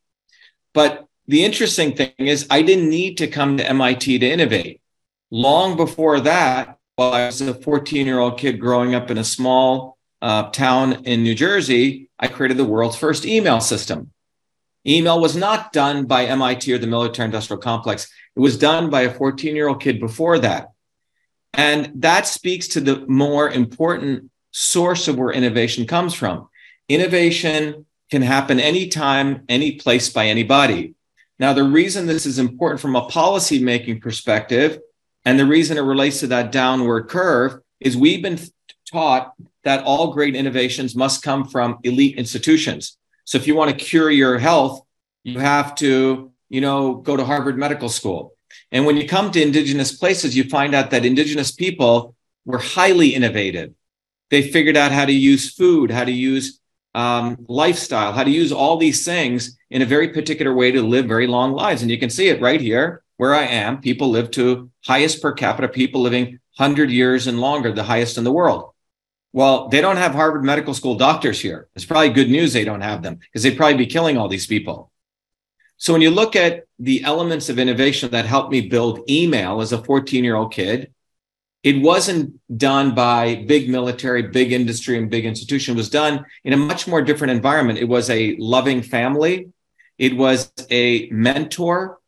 But 0.73 1.08
the 1.27 1.43
interesting 1.43 1.95
thing 1.95 2.12
is, 2.17 2.47
I 2.49 2.62
didn't 2.62 2.89
need 2.89 3.17
to 3.19 3.27
come 3.27 3.58
to 3.58 3.69
MIT 3.69 4.19
to 4.19 4.29
innovate. 4.29 4.82
Long 5.29 5.77
before 5.77 6.19
that, 6.21 6.79
while 6.95 7.13
I 7.13 7.27
was 7.27 7.39
a 7.41 7.53
14 7.53 8.05
year 8.05 8.19
old 8.19 8.39
kid 8.39 8.60
growing 8.60 8.95
up 8.95 9.12
in 9.12 9.17
a 9.17 9.23
small 9.23 9.97
uh, 10.21 10.49
town 10.49 11.05
in 11.05 11.23
New 11.23 11.36
Jersey, 11.36 12.10
I 12.19 12.27
created 12.27 12.58
the 12.58 12.65
world's 12.65 12.97
first 12.97 13.25
email 13.25 13.62
system. 13.62 14.12
Email 14.88 15.19
was 15.19 15.36
not 15.36 15.71
done 15.71 16.05
by 16.05 16.25
MIT 16.25 16.71
or 16.73 16.77
the 16.77 16.88
military 16.88 17.25
industrial 17.25 17.62
complex. 17.62 18.10
It 18.36 18.39
was 18.39 18.58
done 18.58 18.89
by 18.89 19.01
a 19.01 19.13
14 19.13 19.55
year 19.55 19.67
old 19.67 19.82
kid 19.82 19.99
before 19.99 20.39
that. 20.39 20.71
And 21.53 21.91
that 21.95 22.27
speaks 22.27 22.69
to 22.69 22.82
the 22.82 23.05
more 23.08 23.49
important 23.49 24.32
source 24.51 25.08
of 25.08 25.17
where 25.17 25.32
innovation 25.32 25.86
comes 25.86 26.13
from. 26.13 26.49
Innovation 26.89 27.86
can 28.10 28.23
happen 28.23 28.60
anytime, 28.60 29.43
any 29.47 29.73
place 29.73 30.10
by 30.10 30.25
anybody. 30.25 30.95
Now, 31.38 31.54
the 31.54 31.63
reason 31.63 32.08
this 32.08 32.25
is 32.25 32.39
important 32.39 32.82
from 32.82 32.95
a 32.95 33.08
policy 33.08 33.60
making 33.60 34.02
perspective, 34.02 34.80
and 35.23 35.39
the 35.39 35.45
reason 35.45 35.78
it 35.78 35.82
relates 35.82 36.19
to 36.21 36.28
that 36.28 36.52
downward 36.52 37.08
curve, 37.08 37.62
is 37.80 37.95
we've 37.95 38.23
been 38.23 38.39
taught 38.91 39.34
that 39.63 39.84
all 39.84 40.13
great 40.13 40.36
innovations 40.36 40.95
must 40.95 41.21
come 41.21 41.45
from 41.45 41.78
elite 41.84 42.17
institutions. 42.17 42.97
So 43.23 43.38
if 43.38 43.45
you 43.45 43.56
want 43.56 43.69
to 43.69 43.86
cure 43.86 44.10
your 44.10 44.39
health, 44.39 44.82
you 45.23 45.39
have 45.39 45.75
to, 45.75 46.32
you 46.49 46.62
know, 46.62 46.95
go 46.95 47.15
to 47.15 47.23
Harvard 47.23 47.58
Medical 47.58 47.89
School. 47.89 48.34
And 48.71 48.86
when 48.86 48.97
you 48.97 49.08
come 49.08 49.32
to 49.32 49.41
indigenous 49.41 49.95
places, 49.95 50.36
you 50.36 50.45
find 50.45 50.73
out 50.73 50.89
that 50.89 51.06
indigenous 51.06 51.52
people 51.52 52.15
were 52.45 52.58
highly 52.58 53.10
innovative. 53.10 53.73
They 54.32 54.41
figured 54.41 54.78
out 54.78 54.91
how 54.91 55.06
to 55.06 55.13
use 55.13 55.54
food, 55.54 55.91
how 55.91 56.04
to 56.04 56.12
use 56.12 56.59
um, 56.95 57.45
lifestyle, 57.47 58.13
how 58.13 58.23
to 58.23 58.32
use 58.32 58.52
all 58.52 58.78
these 58.78 59.06
things 59.06 59.58
in 59.69 59.82
a 59.82 59.86
very 59.86 60.10
particular 60.10 60.54
way 60.54 60.71
to 60.71 60.82
live 60.82 61.06
very 61.06 61.28
long 61.28 61.52
lives. 61.52 61.82
And 61.82 61.91
you 61.91 61.99
can 61.99 62.10
see 62.10 62.30
it 62.30 62.41
right 62.41 62.60
here 62.60 63.04
where 63.17 63.34
I 63.34 63.43
am. 63.43 63.82
People 63.82 64.10
live 64.10 64.32
to 64.32 64.71
highest 64.86 65.21
per 65.21 65.34
capita, 65.34 65.67
people 65.67 66.02
living 66.02 66.39
100 66.58 66.89
years 66.89 67.28
and 67.28 67.39
longer, 67.39 67.71
the 67.71 67.84
highest 67.84 68.17
in 68.17 68.23
the 68.23 68.32
world. 68.32 68.71
Well, 69.32 69.67
they 69.67 69.82
don't 69.82 69.97
have 69.97 70.13
Harvard 70.13 70.43
Medical 70.43 70.73
School 70.73 70.95
doctors 70.95 71.39
here. 71.39 71.67
It's 71.75 71.86
probably 71.86 72.10
good 72.10 72.30
news 72.30 72.52
they 72.52 72.65
don't 72.65 72.82
have 72.82 73.04
them 73.04 73.15
because 73.15 73.43
they'd 73.43 73.58
probably 73.58 73.78
be 73.78 73.86
killing 73.86 74.17
all 74.17 74.28
these 74.28 74.47
people. 74.47 74.91
So 75.78 75.93
when 75.93 76.02
you 76.02 76.10
look 76.10 76.36
at 76.36 76.65
the 76.80 77.04
elements 77.04 77.47
of 77.47 77.60
innovation 77.60 78.12
that 78.12 78.25
helped 78.25 78.52
me 78.52 78.67
build 78.67 79.10
email 79.10 79.62
as 79.62 79.71
a 79.71 79.84
14 79.84 80.23
year 80.23 80.36
old 80.36 80.52
kid, 80.52 80.93
it 81.63 81.82
wasn't 81.82 82.39
done 82.56 82.95
by 82.95 83.43
big 83.48 83.69
military, 83.69 84.24
big 84.24 84.52
industry, 84.54 84.98
and 84.98 85.10
big 85.10 85.26
institution. 85.26 85.76
It 85.76 85.78
was 85.78 85.89
done 85.89 86.26
in 86.43 86.54
a 86.54 86.58
much 86.58 86.88
more 86.88 87.02
different 87.02 87.32
environment. 87.32 87.80
It 87.80 87.89
was 87.89 88.10
a 88.10 88.36
loving 88.38 88.82
family. 88.82 89.50
it 89.98 90.15
was 90.15 90.52
a 90.72 91.10
mentor, 91.10 92.00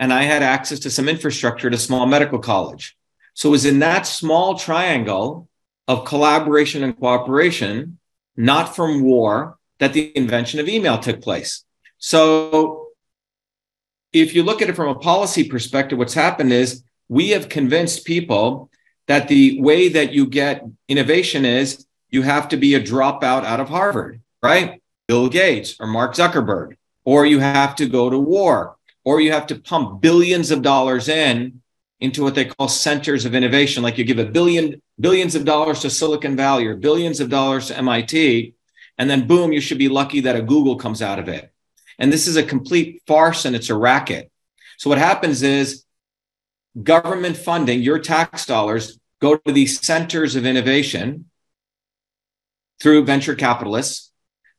and 0.00 0.12
I 0.12 0.22
had 0.22 0.42
access 0.42 0.80
to 0.80 0.90
some 0.90 1.08
infrastructure 1.08 1.68
at 1.68 1.74
a 1.74 1.78
small 1.78 2.04
medical 2.04 2.40
college. 2.40 2.96
So 3.34 3.48
it 3.48 3.52
was 3.52 3.64
in 3.64 3.78
that 3.78 4.08
small 4.08 4.58
triangle 4.58 5.48
of 5.86 6.04
collaboration 6.04 6.82
and 6.82 6.98
cooperation, 6.98 7.98
not 8.36 8.74
from 8.74 9.02
war, 9.02 9.56
that 9.78 9.92
the 9.92 10.16
invention 10.16 10.58
of 10.58 10.68
email 10.68 10.98
took 10.98 11.22
place. 11.22 11.64
So 11.98 12.88
if 14.12 14.34
you 14.34 14.42
look 14.42 14.60
at 14.60 14.68
it 14.68 14.74
from 14.74 14.88
a 14.88 14.98
policy 14.98 15.48
perspective, 15.48 15.96
what's 15.96 16.14
happened 16.14 16.52
is 16.52 16.82
we 17.08 17.30
have 17.30 17.48
convinced 17.48 18.04
people 18.04 18.70
that 19.08 19.26
the 19.26 19.60
way 19.60 19.88
that 19.88 20.12
you 20.12 20.26
get 20.26 20.64
innovation 20.86 21.44
is 21.44 21.86
you 22.10 22.22
have 22.22 22.48
to 22.50 22.56
be 22.56 22.74
a 22.74 22.80
dropout 22.80 23.44
out 23.44 23.58
of 23.60 23.68
Harvard, 23.68 24.20
right? 24.42 24.80
Bill 25.08 25.28
Gates 25.28 25.76
or 25.80 25.86
Mark 25.86 26.14
Zuckerberg, 26.14 26.76
or 27.04 27.26
you 27.26 27.40
have 27.40 27.74
to 27.76 27.86
go 27.86 28.08
to 28.10 28.18
war, 28.18 28.76
or 29.04 29.20
you 29.20 29.32
have 29.32 29.46
to 29.48 29.56
pump 29.56 30.00
billions 30.00 30.50
of 30.50 30.62
dollars 30.62 31.08
in 31.08 31.62
into 32.00 32.22
what 32.22 32.34
they 32.34 32.44
call 32.44 32.68
centers 32.68 33.24
of 33.24 33.34
innovation. 33.34 33.82
Like 33.82 33.98
you 33.98 34.04
give 34.04 34.18
a 34.18 34.24
billion, 34.24 34.80
billions 35.00 35.34
of 35.34 35.44
dollars 35.44 35.80
to 35.80 35.90
Silicon 35.90 36.36
Valley 36.36 36.66
or 36.66 36.76
billions 36.76 37.18
of 37.18 37.30
dollars 37.30 37.68
to 37.68 37.78
MIT, 37.78 38.54
and 38.98 39.08
then 39.08 39.26
boom, 39.26 39.52
you 39.52 39.60
should 39.60 39.78
be 39.78 39.88
lucky 39.88 40.20
that 40.20 40.36
a 40.36 40.42
Google 40.42 40.76
comes 40.76 41.00
out 41.02 41.18
of 41.18 41.28
it. 41.28 41.50
And 41.98 42.12
this 42.12 42.26
is 42.26 42.36
a 42.36 42.42
complete 42.42 43.02
farce 43.06 43.44
and 43.44 43.56
it's 43.56 43.70
a 43.70 43.74
racket. 43.74 44.30
So 44.76 44.90
what 44.90 44.98
happens 44.98 45.42
is 45.42 45.84
government 46.82 47.36
funding, 47.36 47.82
your 47.82 47.98
tax 47.98 48.46
dollars 48.46 48.98
go 49.20 49.36
to 49.36 49.52
these 49.52 49.84
centers 49.84 50.36
of 50.36 50.46
innovation 50.46 51.26
through 52.80 53.04
venture 53.04 53.34
capitalists. 53.34 54.12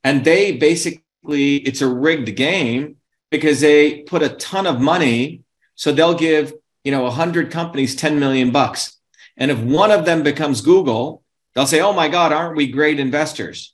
And 0.04 0.24
they 0.24 0.58
basically, 0.58 1.58
it's 1.58 1.82
a 1.82 1.88
rigged 1.88 2.36
game 2.36 2.98
because 3.32 3.62
they 3.62 4.02
put 4.02 4.24
a 4.24 4.30
ton 4.30 4.68
of 4.68 4.82
money. 4.82 5.44
So 5.76 5.92
they'll 5.92 6.14
give, 6.14 6.54
you 6.84 6.92
know, 6.92 7.04
100 7.04 7.52
companies 7.52 7.96
10 7.96 8.20
million 8.20 8.52
bucks. 8.52 8.98
And 9.38 9.52
if 9.52 9.60
one 9.60 9.92
of 9.92 10.06
them 10.06 10.24
becomes 10.24 10.62
Google, 10.62 11.24
they'll 11.54 11.68
say, 11.68 11.82
oh 11.82 11.94
my 11.94 12.10
God, 12.10 12.34
aren't 12.34 12.58
we 12.58 12.68
great 12.68 13.00
investors? 13.00 13.74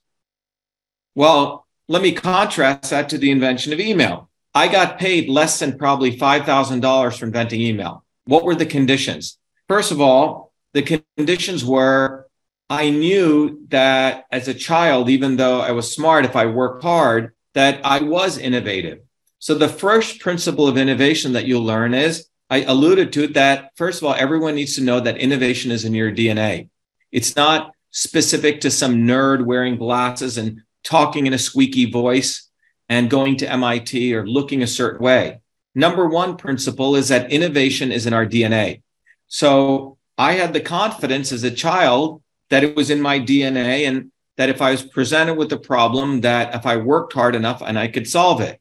Well, 1.15 1.65
let 1.87 2.01
me 2.01 2.11
contrast 2.11 2.89
that 2.89 3.09
to 3.09 3.17
the 3.17 3.31
invention 3.31 3.73
of 3.73 3.79
email. 3.79 4.29
I 4.53 4.67
got 4.67 4.99
paid 4.99 5.27
less 5.27 5.59
than 5.59 5.77
probably 5.77 6.17
$5,000 6.17 7.17
for 7.17 7.25
inventing 7.25 7.61
email. 7.61 8.04
What 8.25 8.43
were 8.43 8.55
the 8.55 8.65
conditions? 8.65 9.37
First 9.67 9.91
of 9.91 10.01
all, 10.01 10.53
the 10.73 11.03
conditions 11.17 11.63
were 11.63 12.27
I 12.69 12.89
knew 12.89 13.65
that 13.69 14.25
as 14.31 14.47
a 14.47 14.53
child, 14.53 15.09
even 15.09 15.37
though 15.37 15.61
I 15.61 15.71
was 15.71 15.93
smart, 15.93 16.25
if 16.25 16.35
I 16.35 16.47
worked 16.47 16.83
hard, 16.83 17.33
that 17.53 17.79
I 17.85 17.99
was 17.99 18.37
innovative. 18.37 18.99
So 19.37 19.53
the 19.53 19.69
first 19.69 20.19
principle 20.19 20.67
of 20.67 20.77
innovation 20.77 21.33
that 21.33 21.45
you'll 21.45 21.63
learn 21.63 21.93
is 21.93 22.27
I 22.49 22.63
alluded 22.63 23.13
to 23.13 23.27
that 23.29 23.71
first 23.75 24.01
of 24.01 24.07
all, 24.07 24.15
everyone 24.15 24.55
needs 24.55 24.75
to 24.75 24.83
know 24.83 24.99
that 24.99 25.17
innovation 25.17 25.71
is 25.71 25.85
in 25.85 25.93
your 25.93 26.11
DNA. 26.11 26.69
It's 27.11 27.35
not 27.35 27.71
specific 27.91 28.61
to 28.61 28.71
some 28.71 29.03
nerd 29.03 29.45
wearing 29.45 29.77
glasses 29.77 30.37
and 30.37 30.61
talking 30.83 31.27
in 31.27 31.33
a 31.33 31.37
squeaky 31.37 31.89
voice 31.89 32.49
and 32.89 33.09
going 33.09 33.37
to 33.37 33.51
MIT 33.51 34.13
or 34.15 34.27
looking 34.27 34.63
a 34.63 34.67
certain 34.67 35.01
way. 35.01 35.39
Number 35.75 36.07
one 36.07 36.37
principle 36.37 36.95
is 36.95 37.09
that 37.09 37.31
innovation 37.31 37.91
is 37.91 38.05
in 38.05 38.13
our 38.13 38.25
DNA. 38.25 38.81
So 39.27 39.97
I 40.17 40.33
had 40.33 40.53
the 40.53 40.61
confidence 40.61 41.33
as 41.33 41.43
a 41.43 41.51
child 41.51 42.21
that 42.49 42.63
it 42.63 42.75
was 42.75 42.89
in 42.89 43.01
my 43.01 43.19
DNA 43.19 43.87
and 43.87 44.11
that 44.37 44.49
if 44.49 44.61
I 44.61 44.71
was 44.71 44.83
presented 44.83 45.35
with 45.35 45.51
a 45.51 45.57
problem, 45.57 46.21
that 46.21 46.55
if 46.55 46.65
I 46.65 46.77
worked 46.77 47.13
hard 47.13 47.35
enough 47.35 47.61
and 47.61 47.77
I 47.77 47.87
could 47.87 48.07
solve 48.07 48.41
it. 48.41 48.59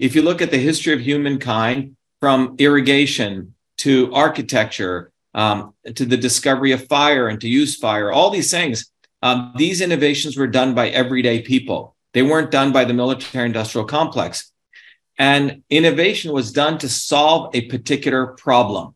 If 0.00 0.14
you 0.14 0.22
look 0.22 0.42
at 0.42 0.50
the 0.50 0.58
history 0.58 0.92
of 0.92 1.00
humankind 1.00 1.96
from 2.20 2.56
irrigation 2.58 3.54
to 3.78 4.12
architecture, 4.14 5.12
um, 5.34 5.74
to 5.94 6.06
the 6.06 6.16
discovery 6.16 6.72
of 6.72 6.88
fire 6.88 7.28
and 7.28 7.40
to 7.42 7.48
use 7.48 7.76
fire, 7.76 8.10
all 8.10 8.30
these 8.30 8.50
things, 8.50 8.90
um, 9.22 9.52
these 9.56 9.80
innovations 9.80 10.36
were 10.36 10.46
done 10.46 10.74
by 10.74 10.88
everyday 10.88 11.42
people. 11.42 11.94
They 12.14 12.22
weren't 12.22 12.50
done 12.50 12.72
by 12.72 12.84
the 12.84 12.94
military 12.94 13.46
industrial 13.46 13.86
complex. 13.86 14.50
And 15.18 15.62
innovation 15.70 16.32
was 16.32 16.52
done 16.52 16.78
to 16.78 16.88
solve 16.88 17.54
a 17.54 17.62
particular 17.62 18.26
problem. 18.26 18.94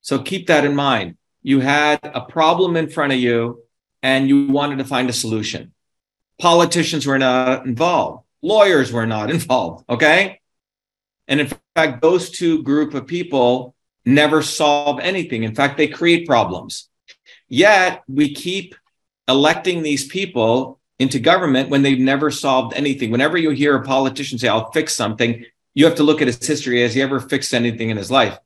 So 0.00 0.20
keep 0.22 0.48
that 0.48 0.64
in 0.64 0.74
mind. 0.74 1.16
You 1.42 1.60
had 1.60 2.00
a 2.02 2.22
problem 2.22 2.76
in 2.76 2.88
front 2.88 3.12
of 3.12 3.18
you 3.18 3.62
and 4.02 4.28
you 4.28 4.48
wanted 4.48 4.78
to 4.78 4.84
find 4.84 5.08
a 5.08 5.12
solution. 5.12 5.72
Politicians 6.40 7.06
were 7.06 7.18
not 7.18 7.66
involved. 7.66 8.24
Lawyers 8.42 8.92
were 8.92 9.06
not 9.06 9.30
involved. 9.36 9.84
Okay. 9.88 10.40
And 11.28 11.40
in 11.40 11.48
fact, 11.76 12.02
those 12.02 12.30
two 12.30 12.62
group 12.62 12.94
of 12.94 13.06
people 13.06 13.74
never 14.04 14.42
solve 14.42 14.98
anything. 15.00 15.44
In 15.44 15.54
fact, 15.54 15.76
they 15.76 15.86
create 15.86 16.26
problems. 16.26 16.88
Yet 17.48 18.02
we 18.08 18.34
keep 18.34 18.74
electing 19.28 19.82
these 19.82 20.06
people 20.06 20.79
into 21.00 21.18
government 21.18 21.70
when 21.70 21.80
they've 21.82 21.98
never 21.98 22.30
solved 22.30 22.74
anything. 22.76 23.10
Whenever 23.10 23.38
you 23.38 23.50
hear 23.50 23.74
a 23.74 23.82
politician 23.82 24.38
say, 24.38 24.48
I'll 24.48 24.70
fix 24.70 24.94
something, 24.94 25.44
you 25.72 25.86
have 25.86 25.94
to 25.94 26.02
look 26.02 26.20
at 26.20 26.26
his 26.26 26.46
history. 26.46 26.82
Has 26.82 26.94
he 26.94 27.00
ever 27.00 27.18
fixed 27.18 27.54
anything 27.54 27.88
in 27.88 27.96
his 27.96 28.10
life? 28.10 28.38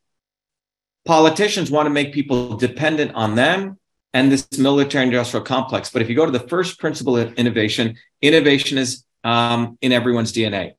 Politicians 1.05 1.71
want 1.71 1.87
to 1.87 1.91
make 1.91 2.15
people 2.15 2.57
dependent 2.57 3.13
on 3.17 3.35
them 3.35 3.77
and 4.13 4.31
this 4.31 4.57
military 4.57 5.05
industrial 5.05 5.45
complex. 5.45 5.91
But 5.91 6.01
if 6.01 6.09
you 6.09 6.15
go 6.15 6.25
to 6.25 6.31
the 6.31 6.49
first 6.49 6.79
principle 6.79 7.17
of 7.17 7.35
innovation, 7.35 7.97
innovation 8.23 8.79
is 8.79 9.05
um, 9.25 9.77
in 9.83 9.91
everyone's 9.91 10.33
DNA. 10.33 10.75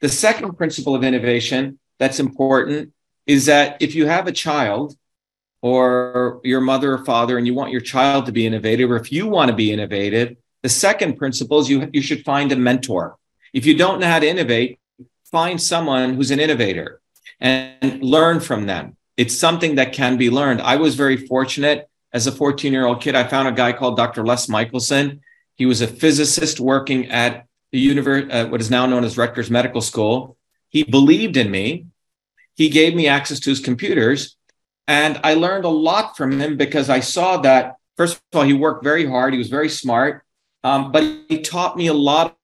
The 0.00 0.08
second 0.08 0.58
principle 0.58 0.96
of 0.96 1.04
innovation 1.04 1.78
that's 2.00 2.18
important 2.18 2.92
is 3.26 3.46
that 3.46 3.80
if 3.80 3.94
you 3.94 4.06
have 4.06 4.26
a 4.26 4.32
child 4.32 4.96
or 5.62 6.40
your 6.42 6.60
mother 6.60 6.94
or 6.94 7.04
father 7.04 7.38
and 7.38 7.46
you 7.46 7.54
want 7.54 7.70
your 7.70 7.80
child 7.80 8.26
to 8.26 8.32
be 8.32 8.46
innovative, 8.46 8.90
or 8.90 8.96
if 8.96 9.12
you 9.12 9.28
want 9.28 9.50
to 9.50 9.56
be 9.56 9.72
innovative, 9.72 10.36
the 10.64 10.70
second 10.70 11.18
principle 11.18 11.58
is 11.60 11.68
you, 11.68 11.90
you 11.92 12.00
should 12.00 12.24
find 12.24 12.50
a 12.50 12.56
mentor. 12.56 13.18
If 13.52 13.66
you 13.66 13.76
don't 13.76 14.00
know 14.00 14.06
how 14.06 14.18
to 14.18 14.26
innovate, 14.26 14.80
find 15.30 15.60
someone 15.60 16.14
who's 16.14 16.30
an 16.30 16.40
innovator 16.40 17.02
and 17.38 18.02
learn 18.02 18.40
from 18.40 18.64
them. 18.64 18.96
It's 19.18 19.36
something 19.36 19.74
that 19.74 19.92
can 19.92 20.16
be 20.16 20.30
learned. 20.30 20.62
I 20.62 20.76
was 20.76 20.94
very 20.94 21.18
fortunate 21.18 21.86
as 22.14 22.26
a 22.26 22.32
14 22.32 22.72
year 22.72 22.86
old 22.86 23.02
kid. 23.02 23.14
I 23.14 23.24
found 23.24 23.46
a 23.46 23.52
guy 23.52 23.74
called 23.74 23.98
Dr. 23.98 24.24
Les 24.24 24.48
Michelson. 24.48 25.20
He 25.54 25.66
was 25.66 25.82
a 25.82 25.86
physicist 25.86 26.60
working 26.60 27.10
at 27.10 27.46
the 27.70 27.78
universe, 27.78 28.24
uh, 28.30 28.46
what 28.46 28.62
is 28.62 28.70
now 28.70 28.86
known 28.86 29.04
as 29.04 29.18
Rutgers 29.18 29.50
Medical 29.50 29.82
School. 29.82 30.38
He 30.70 30.82
believed 30.82 31.36
in 31.36 31.50
me. 31.50 31.88
He 32.54 32.70
gave 32.70 32.94
me 32.94 33.06
access 33.06 33.38
to 33.40 33.50
his 33.50 33.60
computers 33.60 34.38
and 34.88 35.20
I 35.22 35.34
learned 35.34 35.66
a 35.66 35.76
lot 35.90 36.16
from 36.16 36.40
him 36.40 36.56
because 36.56 36.88
I 36.88 37.00
saw 37.00 37.36
that, 37.42 37.76
first 37.98 38.16
of 38.16 38.22
all, 38.38 38.44
he 38.44 38.54
worked 38.54 38.82
very 38.82 39.04
hard, 39.04 39.34
he 39.34 39.38
was 39.38 39.48
very 39.48 39.68
smart, 39.68 40.23
um, 40.64 40.90
but 40.90 41.04
he 41.28 41.40
taught 41.40 41.76
me 41.76 41.86
a 41.86 41.94
lot. 41.94 42.36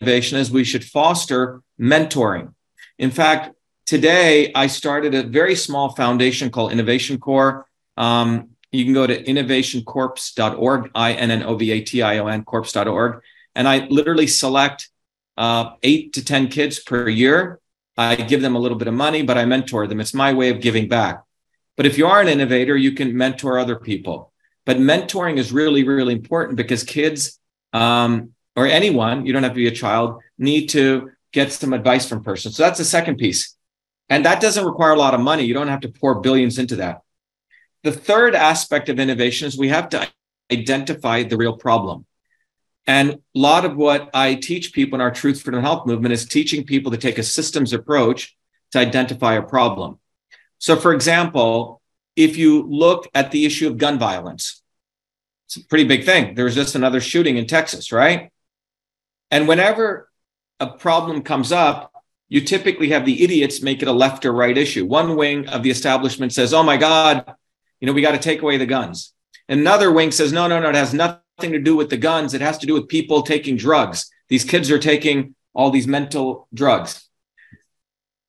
Innovation 0.00 0.38
is 0.38 0.50
we 0.50 0.64
should 0.64 0.84
foster 0.84 1.62
mentoring. 1.80 2.54
In 2.98 3.10
fact, 3.10 3.54
today 3.84 4.52
I 4.54 4.66
started 4.66 5.14
a 5.14 5.22
very 5.22 5.54
small 5.54 5.90
foundation 5.94 6.50
called 6.50 6.72
Innovation 6.72 7.18
Corps. 7.18 7.66
Um, 7.96 8.50
you 8.72 8.84
can 8.84 8.94
go 8.94 9.06
to 9.06 9.22
innovationcorps.org, 9.22 10.90
I 10.94 11.12
N 11.12 11.30
N 11.30 11.42
O 11.44 11.54
V 11.54 11.70
A 11.70 11.80
T 11.82 12.02
I 12.02 12.18
O 12.18 12.26
N, 12.26 12.44
corps.org. 12.44 13.22
And 13.54 13.68
I 13.68 13.86
literally 13.88 14.26
select 14.26 14.90
uh, 15.36 15.70
eight 15.82 16.14
to 16.14 16.24
10 16.24 16.48
kids 16.48 16.80
per 16.80 17.08
year 17.08 17.60
I 17.96 18.16
give 18.16 18.42
them 18.42 18.56
a 18.56 18.58
little 18.58 18.76
bit 18.76 18.88
of 18.88 18.94
money, 18.94 19.22
but 19.22 19.38
I 19.38 19.46
mentor 19.46 19.86
them. 19.86 20.00
It's 20.00 20.12
my 20.12 20.32
way 20.32 20.50
of 20.50 20.60
giving 20.60 20.88
back. 20.88 21.22
But 21.76 21.86
if 21.86 21.98
you 21.98 22.06
are 22.06 22.20
an 22.20 22.28
innovator, 22.28 22.76
you 22.76 22.92
can 22.92 23.16
mentor 23.16 23.58
other 23.58 23.76
people. 23.76 24.32
But 24.64 24.78
mentoring 24.78 25.38
is 25.38 25.52
really, 25.52 25.84
really 25.84 26.14
important 26.14 26.56
because 26.56 26.82
kids 26.82 27.38
um, 27.72 28.32
or 28.56 28.66
anyone, 28.66 29.26
you 29.26 29.32
don't 29.32 29.42
have 29.42 29.52
to 29.52 29.56
be 29.56 29.68
a 29.68 29.72
child, 29.72 30.20
need 30.38 30.68
to 30.68 31.10
get 31.32 31.52
some 31.52 31.72
advice 31.72 32.08
from 32.08 32.24
person. 32.24 32.50
So 32.50 32.62
that's 32.62 32.78
the 32.78 32.84
second 32.84 33.16
piece. 33.16 33.54
And 34.08 34.24
that 34.24 34.40
doesn't 34.40 34.64
require 34.64 34.92
a 34.92 34.98
lot 34.98 35.14
of 35.14 35.20
money. 35.20 35.44
You 35.44 35.54
don't 35.54 35.68
have 35.68 35.80
to 35.80 35.88
pour 35.88 36.20
billions 36.20 36.58
into 36.58 36.76
that. 36.76 37.02
The 37.82 37.92
third 37.92 38.34
aspect 38.34 38.88
of 38.88 38.98
innovation 38.98 39.46
is 39.46 39.58
we 39.58 39.68
have 39.68 39.90
to 39.90 40.08
identify 40.50 41.22
the 41.22 41.36
real 41.36 41.56
problem. 41.56 42.06
And 42.86 43.10
a 43.10 43.18
lot 43.34 43.64
of 43.64 43.76
what 43.76 44.10
I 44.14 44.34
teach 44.34 44.72
people 44.72 44.96
in 44.96 45.00
our 45.00 45.10
Truth, 45.10 45.42
Freedom, 45.42 45.60
Health 45.60 45.86
movement 45.86 46.12
is 46.12 46.24
teaching 46.24 46.64
people 46.64 46.92
to 46.92 46.98
take 46.98 47.18
a 47.18 47.22
systems 47.22 47.72
approach 47.72 48.36
to 48.72 48.78
identify 48.78 49.34
a 49.34 49.42
problem. 49.42 49.98
So, 50.58 50.76
for 50.76 50.92
example, 50.92 51.80
if 52.14 52.36
you 52.36 52.62
look 52.62 53.08
at 53.14 53.30
the 53.30 53.44
issue 53.44 53.68
of 53.68 53.78
gun 53.78 53.98
violence, 53.98 54.62
it's 55.46 55.56
a 55.56 55.64
pretty 55.64 55.84
big 55.84 56.04
thing. 56.04 56.34
There 56.34 56.46
was 56.46 56.54
just 56.54 56.74
another 56.74 57.00
shooting 57.00 57.36
in 57.36 57.46
Texas, 57.46 57.92
right? 57.92 58.32
And 59.30 59.46
whenever 59.46 60.10
a 60.58 60.66
problem 60.66 61.22
comes 61.22 61.52
up, 61.52 61.92
you 62.28 62.40
typically 62.40 62.88
have 62.88 63.04
the 63.04 63.22
idiots 63.22 63.62
make 63.62 63.82
it 63.82 63.88
a 63.88 63.92
left 63.92 64.24
or 64.24 64.32
right 64.32 64.56
issue. 64.56 64.84
One 64.84 65.16
wing 65.16 65.46
of 65.48 65.62
the 65.62 65.70
establishment 65.70 66.32
says, 66.32 66.52
oh 66.52 66.62
my 66.62 66.76
God, 66.76 67.24
you 67.80 67.86
know, 67.86 67.92
we 67.92 68.02
got 68.02 68.12
to 68.12 68.18
take 68.18 68.42
away 68.42 68.56
the 68.56 68.66
guns. 68.66 69.12
Another 69.48 69.92
wing 69.92 70.10
says, 70.10 70.32
no, 70.32 70.48
no, 70.48 70.58
no, 70.58 70.70
it 70.70 70.74
has 70.74 70.92
nothing 70.92 71.52
to 71.52 71.60
do 71.60 71.76
with 71.76 71.90
the 71.90 71.96
guns. 71.96 72.34
It 72.34 72.40
has 72.40 72.58
to 72.58 72.66
do 72.66 72.74
with 72.74 72.88
people 72.88 73.22
taking 73.22 73.56
drugs. 73.56 74.10
These 74.28 74.44
kids 74.44 74.70
are 74.70 74.78
taking 74.78 75.36
all 75.54 75.70
these 75.70 75.86
mental 75.86 76.48
drugs. 76.52 77.05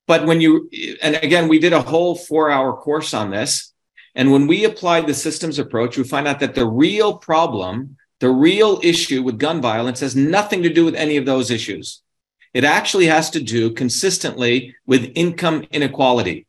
But 0.08 0.26
when 0.26 0.40
you, 0.40 0.68
and 1.02 1.16
again, 1.16 1.46
we 1.48 1.58
did 1.58 1.74
a 1.74 1.82
whole 1.82 2.16
four 2.16 2.50
hour 2.50 2.72
course 2.72 3.12
on 3.12 3.30
this. 3.30 3.72
And 4.14 4.32
when 4.32 4.46
we 4.46 4.64
applied 4.64 5.06
the 5.06 5.14
systems 5.14 5.58
approach, 5.58 5.98
we 5.98 6.02
find 6.02 6.26
out 6.26 6.40
that 6.40 6.54
the 6.54 6.66
real 6.66 7.18
problem, 7.18 7.98
the 8.18 8.30
real 8.30 8.80
issue 8.82 9.22
with 9.22 9.38
gun 9.38 9.60
violence 9.60 10.00
has 10.00 10.16
nothing 10.16 10.62
to 10.62 10.72
do 10.72 10.86
with 10.86 10.94
any 10.94 11.18
of 11.18 11.26
those 11.26 11.50
issues. 11.50 12.02
It 12.54 12.64
actually 12.64 13.06
has 13.06 13.28
to 13.30 13.40
do 13.40 13.70
consistently 13.70 14.74
with 14.86 15.12
income 15.14 15.66
inequality. 15.70 16.46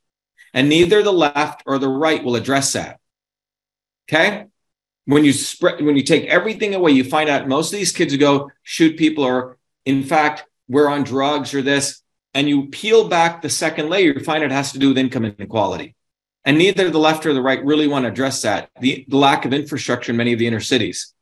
And 0.54 0.70
neither 0.70 1.04
the 1.04 1.12
left 1.12 1.64
or 1.66 1.78
the 1.78 1.90
right 1.90 2.24
will 2.24 2.38
address 2.38 2.74
that. 2.74 3.00
Okay? 4.10 4.46
When 5.04 5.26
you 5.26 5.34
spread 5.34 5.82
when 5.82 5.98
you 5.98 6.04
take 6.04 6.26
everything 6.26 6.76
away, 6.76 6.92
you 6.92 7.04
find 7.04 7.30
out 7.30 7.48
most 7.48 7.74
of 7.74 7.78
these 7.78 7.92
kids 7.92 8.14
who 8.14 8.20
go 8.20 8.52
shoot 8.64 8.98
people 8.98 9.26
or 9.26 9.58
in 9.86 10.04
fact 10.04 10.46
we're 10.70 10.88
on 10.88 11.04
drugs 11.04 11.54
or 11.54 11.62
this, 11.62 12.02
and 12.34 12.48
you 12.48 12.68
peel 12.68 13.08
back 13.08 13.42
the 13.42 13.50
second 13.50 13.90
layer, 13.90 14.14
you 14.14 14.24
find 14.24 14.44
it 14.44 14.52
has 14.52 14.72
to 14.74 14.80
do 14.80 14.90
with 14.90 14.98
income 14.98 15.26
inequality. 15.26 15.96
And 16.46 16.58
neither 16.58 16.90
the 16.90 17.00
left 17.00 17.26
or 17.26 17.34
the 17.34 17.42
right 17.42 17.64
really 17.64 17.88
want 17.88 18.04
to 18.04 18.10
address 18.10 18.42
that, 18.44 18.70
the, 18.80 19.06
the 19.08 19.18
lack 19.18 19.46
of 19.46 19.54
infrastructure 19.54 20.12
in 20.12 20.18
many 20.18 20.34
of 20.34 20.40
the 20.40 20.48
inner 20.48 20.60
cities. 20.60 21.14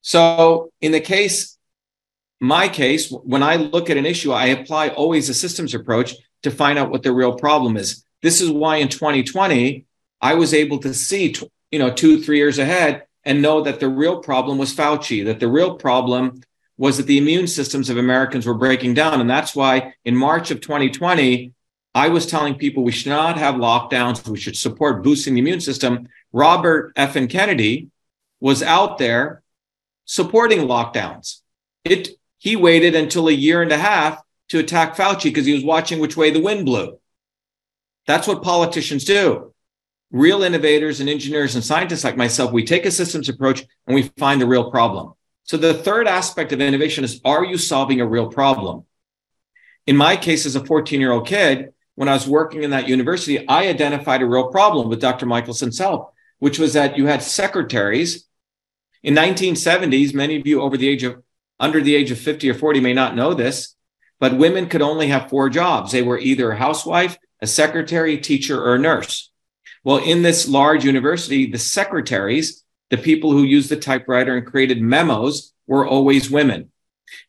So 0.00 0.70
in 0.80 0.92
the 0.92 1.00
case, 1.00 1.58
my 2.40 2.68
case, 2.68 3.10
when 3.10 3.42
I 3.42 3.56
look 3.56 3.88
at 3.88 3.96
an 3.96 4.06
issue, 4.06 4.32
I 4.32 4.46
apply 4.46 4.88
always 4.88 5.28
a 5.28 5.34
systems 5.34 5.74
approach 5.74 6.14
to 6.42 6.50
find 6.50 6.78
out 6.78 6.90
what 6.90 7.02
the 7.02 7.12
real 7.12 7.34
problem 7.34 7.76
is. 7.76 8.04
This 8.20 8.40
is 8.40 8.50
why 8.50 8.76
in 8.76 8.88
2020, 8.88 9.86
I 10.20 10.34
was 10.34 10.54
able 10.54 10.78
to 10.78 10.94
see, 10.94 11.34
you 11.70 11.78
know, 11.78 11.92
two, 11.92 12.22
three 12.22 12.38
years 12.38 12.58
ahead 12.58 13.04
and 13.24 13.42
know 13.42 13.62
that 13.62 13.80
the 13.80 13.88
real 13.88 14.20
problem 14.20 14.58
was 14.58 14.74
Fauci, 14.74 15.24
that 15.24 15.40
the 15.40 15.48
real 15.48 15.76
problem 15.76 16.40
was 16.76 16.96
that 16.96 17.06
the 17.06 17.18
immune 17.18 17.46
systems 17.46 17.90
of 17.90 17.98
Americans 17.98 18.46
were 18.46 18.54
breaking 18.54 18.94
down. 18.94 19.20
And 19.20 19.28
that's 19.28 19.54
why 19.54 19.94
in 20.04 20.16
March 20.16 20.50
of 20.50 20.60
2020, 20.60 21.52
I 21.94 22.08
was 22.08 22.26
telling 22.26 22.54
people 22.54 22.82
we 22.82 22.92
should 22.92 23.10
not 23.10 23.36
have 23.36 23.56
lockdowns. 23.56 24.26
We 24.26 24.38
should 24.38 24.56
support 24.56 25.02
boosting 25.02 25.34
the 25.34 25.40
immune 25.40 25.60
system. 25.60 26.08
Robert 26.32 26.92
F. 26.96 27.16
and 27.16 27.28
Kennedy 27.28 27.88
was 28.40 28.62
out 28.62 28.98
there 28.98 29.42
supporting 30.04 30.60
lockdowns. 30.60 31.40
It, 31.84 32.10
he 32.38 32.56
waited 32.56 32.94
until 32.94 33.28
a 33.28 33.32
year 33.32 33.62
and 33.62 33.72
a 33.72 33.78
half 33.78 34.22
to 34.48 34.58
attack 34.58 34.96
Fauci 34.96 35.24
because 35.24 35.46
he 35.46 35.54
was 35.54 35.64
watching 35.64 36.00
which 36.00 36.16
way 36.16 36.30
the 36.30 36.40
wind 36.40 36.64
blew. 36.64 36.98
That's 38.06 38.26
what 38.26 38.42
politicians 38.42 39.04
do. 39.04 39.52
Real 40.10 40.42
innovators 40.42 41.00
and 41.00 41.08
engineers 41.08 41.54
and 41.54 41.64
scientists 41.64 42.04
like 42.04 42.16
myself, 42.16 42.52
we 42.52 42.64
take 42.64 42.84
a 42.84 42.90
systems 42.90 43.28
approach 43.28 43.64
and 43.86 43.94
we 43.94 44.10
find 44.18 44.40
the 44.40 44.46
real 44.46 44.70
problem. 44.70 45.14
So 45.44 45.56
the 45.56 45.74
third 45.74 46.06
aspect 46.06 46.52
of 46.52 46.60
innovation 46.60 47.04
is 47.04 47.20
are 47.24 47.44
you 47.44 47.58
solving 47.58 48.00
a 48.00 48.06
real 48.06 48.28
problem? 48.28 48.84
In 49.86 49.96
my 49.96 50.16
case, 50.16 50.46
as 50.46 50.56
a 50.56 50.64
14 50.64 51.00
year 51.00 51.12
old 51.12 51.26
kid, 51.26 51.72
when 51.94 52.08
I 52.08 52.14
was 52.14 52.26
working 52.26 52.62
in 52.62 52.70
that 52.70 52.88
university, 52.88 53.46
I 53.46 53.66
identified 53.66 54.22
a 54.22 54.26
real 54.26 54.48
problem 54.50 54.88
with 54.88 55.00
Dr. 55.00 55.26
Michelson's 55.26 55.78
help, 55.78 56.14
which 56.38 56.58
was 56.58 56.72
that 56.72 56.96
you 56.96 57.06
had 57.06 57.22
secretaries 57.22 58.26
in 59.02 59.14
1970s. 59.14 60.14
Many 60.14 60.36
of 60.36 60.46
you 60.46 60.62
over 60.62 60.76
the 60.76 60.88
age 60.88 61.02
of 61.02 61.22
under 61.60 61.80
the 61.80 61.94
age 61.94 62.10
of 62.10 62.18
50 62.18 62.50
or 62.50 62.54
40 62.54 62.80
may 62.80 62.92
not 62.92 63.14
know 63.14 63.34
this, 63.34 63.76
but 64.18 64.36
women 64.36 64.68
could 64.68 64.82
only 64.82 65.08
have 65.08 65.30
four 65.30 65.48
jobs. 65.48 65.92
They 65.92 66.02
were 66.02 66.18
either 66.18 66.50
a 66.50 66.56
housewife, 66.56 67.18
a 67.40 67.46
secretary, 67.46 68.18
teacher, 68.18 68.60
or 68.60 68.74
a 68.74 68.78
nurse. 68.78 69.30
Well, 69.84 69.98
in 69.98 70.22
this 70.22 70.48
large 70.48 70.84
university, 70.84 71.50
the 71.50 71.58
secretaries, 71.58 72.61
the 72.92 72.98
people 72.98 73.32
who 73.32 73.42
used 73.42 73.70
the 73.70 73.76
typewriter 73.76 74.36
and 74.36 74.46
created 74.46 74.82
memos, 74.82 75.54
were 75.66 75.86
always 75.86 76.30
women. 76.30 76.70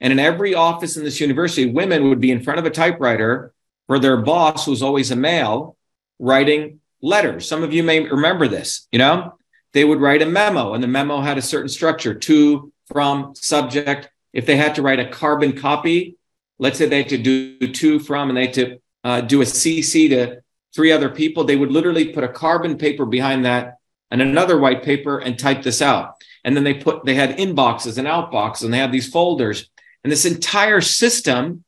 And 0.01 0.11
in 0.11 0.19
every 0.19 0.53
office 0.53 0.97
in 0.97 1.05
this 1.05 1.21
university, 1.21 1.71
women 1.71 2.09
would 2.09 2.19
be 2.19 2.31
in 2.31 2.43
front 2.43 2.59
of 2.59 2.65
a 2.65 2.69
typewriter 2.69 3.53
for 3.87 3.97
their 3.97 4.17
boss, 4.17 4.65
who's 4.65 4.83
always 4.83 5.09
a 5.09 5.15
male, 5.15 5.77
writing 6.19 6.81
letters. 7.01 7.47
Some 7.47 7.63
of 7.63 7.71
you 7.73 7.81
may 7.81 8.01
remember 8.01 8.49
this, 8.49 8.89
you 8.91 8.99
know? 8.99 9.35
They 9.71 9.85
would 9.85 10.01
write 10.01 10.21
a 10.21 10.25
memo, 10.25 10.73
and 10.73 10.83
the 10.83 10.87
memo 10.89 11.21
had 11.21 11.37
a 11.37 11.41
certain 11.41 11.69
structure 11.69 12.13
to, 12.13 12.73
from, 12.87 13.33
subject. 13.33 14.09
If 14.33 14.45
they 14.45 14.57
had 14.57 14.75
to 14.75 14.81
write 14.81 14.99
a 14.99 15.09
carbon 15.09 15.53
copy, 15.53 16.17
let's 16.59 16.77
say 16.77 16.87
they 16.87 17.03
had 17.03 17.09
to 17.09 17.17
do 17.17 17.57
to, 17.69 17.99
from, 17.99 18.27
and 18.27 18.37
they 18.37 18.47
had 18.47 18.55
to 18.55 18.81
uh, 19.05 19.21
do 19.21 19.41
a 19.41 19.45
CC 19.45 20.09
to 20.09 20.41
three 20.75 20.91
other 20.91 21.09
people, 21.09 21.45
they 21.45 21.55
would 21.55 21.71
literally 21.71 22.11
put 22.11 22.25
a 22.25 22.27
carbon 22.27 22.77
paper 22.77 23.05
behind 23.05 23.45
that 23.45 23.77
and 24.13 24.21
another 24.21 24.59
white 24.59 24.83
paper 24.83 25.17
and 25.17 25.39
type 25.39 25.63
this 25.63 25.81
out. 25.81 26.13
And 26.45 26.55
then 26.55 26.63
they 26.63 26.75
put, 26.75 27.03
they 27.03 27.15
had 27.15 27.35
inboxes 27.37 27.97
and 27.97 28.07
outboxes 28.07 28.63
and 28.63 28.71
they 28.71 28.77
had 28.77 28.91
these 28.91 29.09
folders. 29.09 29.71
And 30.03 30.11
this 30.11 30.23
entire 30.23 30.81
system, 30.81 31.63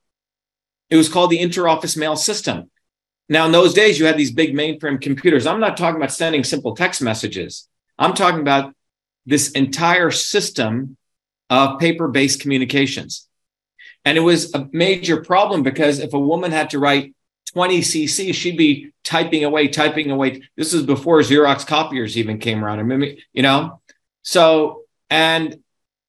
it 0.91 0.95
was 0.95 1.10
called 1.10 1.31
the 1.31 1.39
interoffice 1.39 1.97
mail 1.97 2.15
system. 2.15 2.69
Now, 3.27 3.47
in 3.47 3.51
those 3.51 3.73
days, 3.73 3.97
you 3.97 4.05
had 4.05 4.15
these 4.15 4.31
big 4.31 4.53
mainframe 4.53 5.01
computers. 5.01 5.47
I'm 5.47 5.60
not 5.60 5.75
talking 5.75 5.97
about 5.97 6.12
sending 6.12 6.43
simple 6.43 6.75
text 6.75 7.01
messages. 7.01 7.67
I'm 7.97 8.13
talking 8.13 8.41
about 8.41 8.75
this 9.25 9.49
entire 9.51 10.12
system 10.12 10.97
of 11.49 11.79
paper 11.79 12.10
based 12.10 12.41
communications. 12.41 13.27
And 14.03 14.19
it 14.19 14.21
was 14.21 14.53
a 14.53 14.69
major 14.71 15.23
problem 15.23 15.63
because 15.63 15.97
if 15.97 16.13
a 16.13 16.19
woman 16.19 16.51
had 16.51 16.69
to 16.69 16.79
write 16.79 17.14
20 17.55 17.79
cc 17.79 18.35
she'd 18.35 18.57
be 18.57 18.91
typing 19.05 19.45
away 19.45 19.69
typing 19.69 20.11
away. 20.11 20.41
This 20.57 20.73
is 20.73 20.83
before 20.83 21.21
xerox 21.21 21.65
copiers 21.65 22.17
even 22.17 22.39
came 22.39 22.65
around. 22.65 22.85
Mean, 22.85 23.17
you 23.31 23.43
know? 23.43 23.79
So 24.23 24.81
and 25.09 25.59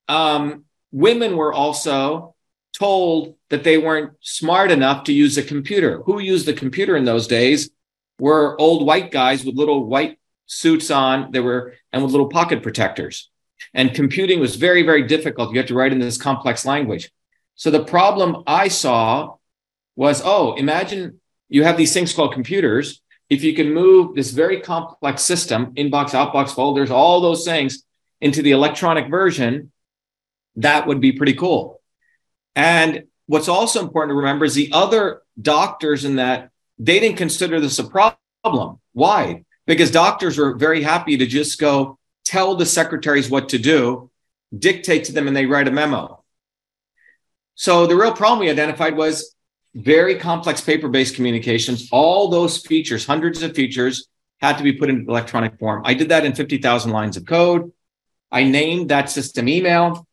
um, 0.09 0.65
women 0.91 1.37
were 1.37 1.53
also 1.53 2.35
told 2.77 3.37
that 3.51 3.63
they 3.63 3.79
weren't 3.79 4.13
smart 4.21 4.71
enough 4.71 5.05
to 5.05 5.13
use 5.13 5.39
a 5.39 5.43
computer. 5.43 6.03
Who 6.03 6.19
used 6.19 6.47
the 6.47 6.53
computer 6.53 6.97
in 6.97 7.05
those 7.05 7.29
days 7.29 7.71
were 8.19 8.61
old 8.61 8.85
white 8.85 9.13
guys 9.13 9.45
with 9.45 9.55
little 9.55 9.87
white 9.87 10.19
suits 10.47 10.91
on 10.91 11.31
they 11.33 11.41
were 11.41 11.75
and 11.93 12.03
with 12.03 12.13
little 12.13 12.29
pocket 12.29 12.63
protectors. 12.63 13.31
And 13.75 13.95
computing 13.95 14.41
was 14.41 14.57
very 14.57 14.83
very 14.83 15.07
difficult. 15.07 15.53
You 15.53 15.59
had 15.59 15.69
to 15.69 15.75
write 15.75 15.93
in 15.93 16.01
this 16.01 16.19
complex 16.19 16.65
language. 16.65 17.11
So 17.55 17.71
the 17.71 17.85
problem 17.85 18.43
i 18.47 18.69
saw 18.69 19.37
was 19.97 20.23
oh 20.25 20.55
imagine 20.55 21.21
you 21.49 21.65
have 21.65 21.77
these 21.77 21.93
things 21.93 22.13
called 22.13 22.33
computers. 22.33 23.01
If 23.29 23.43
you 23.43 23.55
can 23.55 23.73
move 23.73 24.15
this 24.15 24.31
very 24.31 24.61
complex 24.61 25.23
system, 25.23 25.75
inbox, 25.75 26.11
outbox, 26.11 26.51
folders, 26.51 26.91
all 26.91 27.21
those 27.21 27.45
things 27.45 27.85
into 28.21 28.43
the 28.43 28.53
electronic 28.53 29.09
version, 29.09 29.73
that 30.57 30.87
would 30.87 31.01
be 31.01 31.13
pretty 31.13 31.35
cool. 31.35 31.81
And 32.55 33.05
what's 33.27 33.49
also 33.49 33.83
important 33.83 34.11
to 34.11 34.17
remember 34.17 34.45
is 34.45 34.55
the 34.55 34.71
other 34.73 35.23
doctors 35.41 36.05
in 36.05 36.17
that 36.17 36.51
they 36.79 37.01
didn't 37.01 37.19
consider 37.19 37.61
this 37.61 37.79
a 37.79 37.85
problem. 37.85 38.81
Why? 38.93 39.45
Because 39.67 39.91
doctors 39.91 40.39
were 40.39 40.55
very 40.55 40.83
happy 40.83 41.17
to 41.19 41.27
just 41.27 41.59
go 41.59 41.99
tell 42.25 42.57
the 42.57 42.67
secretaries 42.67 43.29
what 43.29 43.51
to 43.51 43.59
do, 43.59 44.11
dictate 44.57 45.05
to 45.05 45.13
them, 45.13 45.27
and 45.27 45.37
they 45.37 45.47
write 45.47 45.69
a 45.69 45.73
memo. 45.73 46.23
So 47.55 47.87
the 47.87 47.97
real 47.97 48.13
problem 48.13 48.41
we 48.41 48.51
identified 48.51 48.97
was 48.97 49.35
very 49.77 50.15
complex 50.17 50.61
paper-based 50.61 51.15
communications. 51.15 51.89
All 51.93 52.29
those 52.29 52.59
features, 52.59 53.05
hundreds 53.07 53.43
of 53.43 53.55
features, 53.55 54.09
had 54.41 54.57
to 54.57 54.65
be 54.65 54.73
put 54.73 54.89
in 54.89 55.07
electronic 55.09 55.59
form. 55.59 55.83
I 55.85 55.95
did 55.95 56.09
that 56.09 56.25
in 56.25 56.35
50,000 56.35 56.91
lines 56.91 57.17
of 57.17 57.27
code. 57.27 57.73
I 58.33 58.45
named 58.45 58.89
that 58.89 59.11
system 59.11 59.49
email 59.49 60.07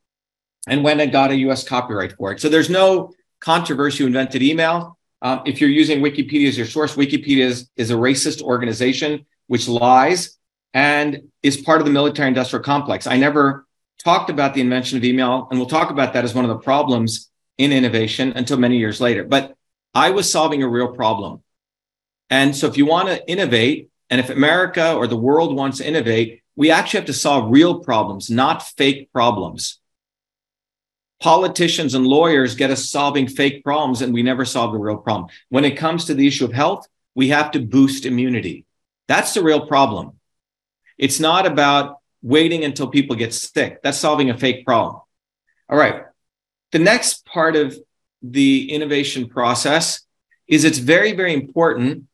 and 0.68 0.84
went 0.84 1.02
and 1.02 1.12
got 1.12 1.32
a 1.32 1.36
US 1.36 1.64
copyright 1.64 2.14
for 2.14 2.32
it. 2.32 2.42
So 2.42 2.50
there's 2.50 2.70
no 2.70 3.14
controversy 3.40 4.00
who 4.00 4.08
invented 4.08 4.42
email. 4.42 4.98
Um, 5.22 5.42
if 5.46 5.62
you're 5.62 5.70
using 5.70 6.02
Wikipedia 6.02 6.50
as 6.50 6.58
your 6.58 6.68
source, 6.68 6.96
Wikipedia 6.96 7.46
is, 7.46 7.70
is 7.78 7.90
a 7.92 7.96
racist 7.96 8.42
organization 8.42 9.26
which 9.48 9.68
lies 9.68 10.38
and 10.74 11.22
is 11.42 11.58
part 11.58 11.80
of 11.80 11.86
the 11.86 11.92
military 11.92 12.28
industrial 12.28 12.64
complex. 12.64 13.08
I 13.08 13.18
never 13.18 13.66
talked 14.04 14.30
about 14.30 14.54
the 14.54 14.62
invention 14.62 14.98
of 14.98 15.04
email, 15.04 15.48
and 15.50 15.60
we'll 15.60 15.70
talk 15.70 15.90
about 15.90 16.14
that 16.14 16.26
as 16.26 16.34
one 16.34 16.44
of 16.44 16.50
the 16.50 16.58
problems 16.58 17.30
in 17.58 17.72
innovation 17.72 18.34
until 18.36 18.58
many 18.58 18.78
years 18.78 19.00
later. 19.00 19.24
But 19.24 19.56
I 19.94 20.10
was 20.12 20.32
solving 20.32 20.64
a 20.64 20.68
real 20.68 20.94
problem. 20.94 21.44
And 22.30 22.56
so 22.56 22.68
if 22.68 22.78
you 22.78 22.86
want 22.86 23.10
to 23.10 23.30
innovate, 23.30 23.90
and 24.10 24.20
if 24.20 24.30
America 24.30 24.94
or 24.94 25.08
the 25.08 25.18
world 25.18 25.56
wants 25.56 25.78
to 25.78 25.88
innovate, 25.88 26.42
we 26.56 26.72
actually 26.72 27.00
have 27.00 27.08
to 27.08 27.14
solve 27.14 27.52
real 27.52 27.80
problems, 27.80 28.30
not 28.30 28.64
fake 28.64 29.12
problems. 29.12 29.80
Politicians 31.20 31.94
and 31.94 32.06
lawyers 32.06 32.56
get 32.56 32.70
us 32.70 32.90
solving 32.90 33.28
fake 33.28 33.64
problems, 33.64 34.02
and 34.02 34.14
we 34.14 34.24
never 34.24 34.46
solve 34.46 34.74
the 34.74 34.78
real 34.78 34.98
problem. 34.98 35.30
When 35.50 35.66
it 35.66 35.78
comes 35.78 36.06
to 36.06 36.14
the 36.14 36.28
issue 36.28 36.46
of 36.46 36.54
health, 36.54 36.88
we 37.16 37.30
have 37.30 37.52
to 37.52 37.60
boost 37.60 38.06
immunity. 38.06 38.66
That's 39.08 39.34
the 39.34 39.44
real 39.44 39.68
problem. 39.68 40.20
It's 40.98 41.20
not 41.20 41.46
about 41.46 41.98
waiting 42.22 42.64
until 42.64 42.88
people 42.88 43.16
get 43.16 43.34
sick. 43.34 43.82
That's 43.84 43.98
solving 43.98 44.30
a 44.30 44.38
fake 44.38 44.66
problem. 44.66 45.02
All 45.70 45.78
right. 45.78 46.04
The 46.74 46.80
next 46.80 47.28
part 47.28 47.56
of 47.56 47.78
the 48.24 48.72
innovation 48.72 49.30
process 49.30 50.02
is 50.48 50.64
it's 50.64 50.80
very, 50.80 51.14
very 51.14 51.32
important 51.32 52.06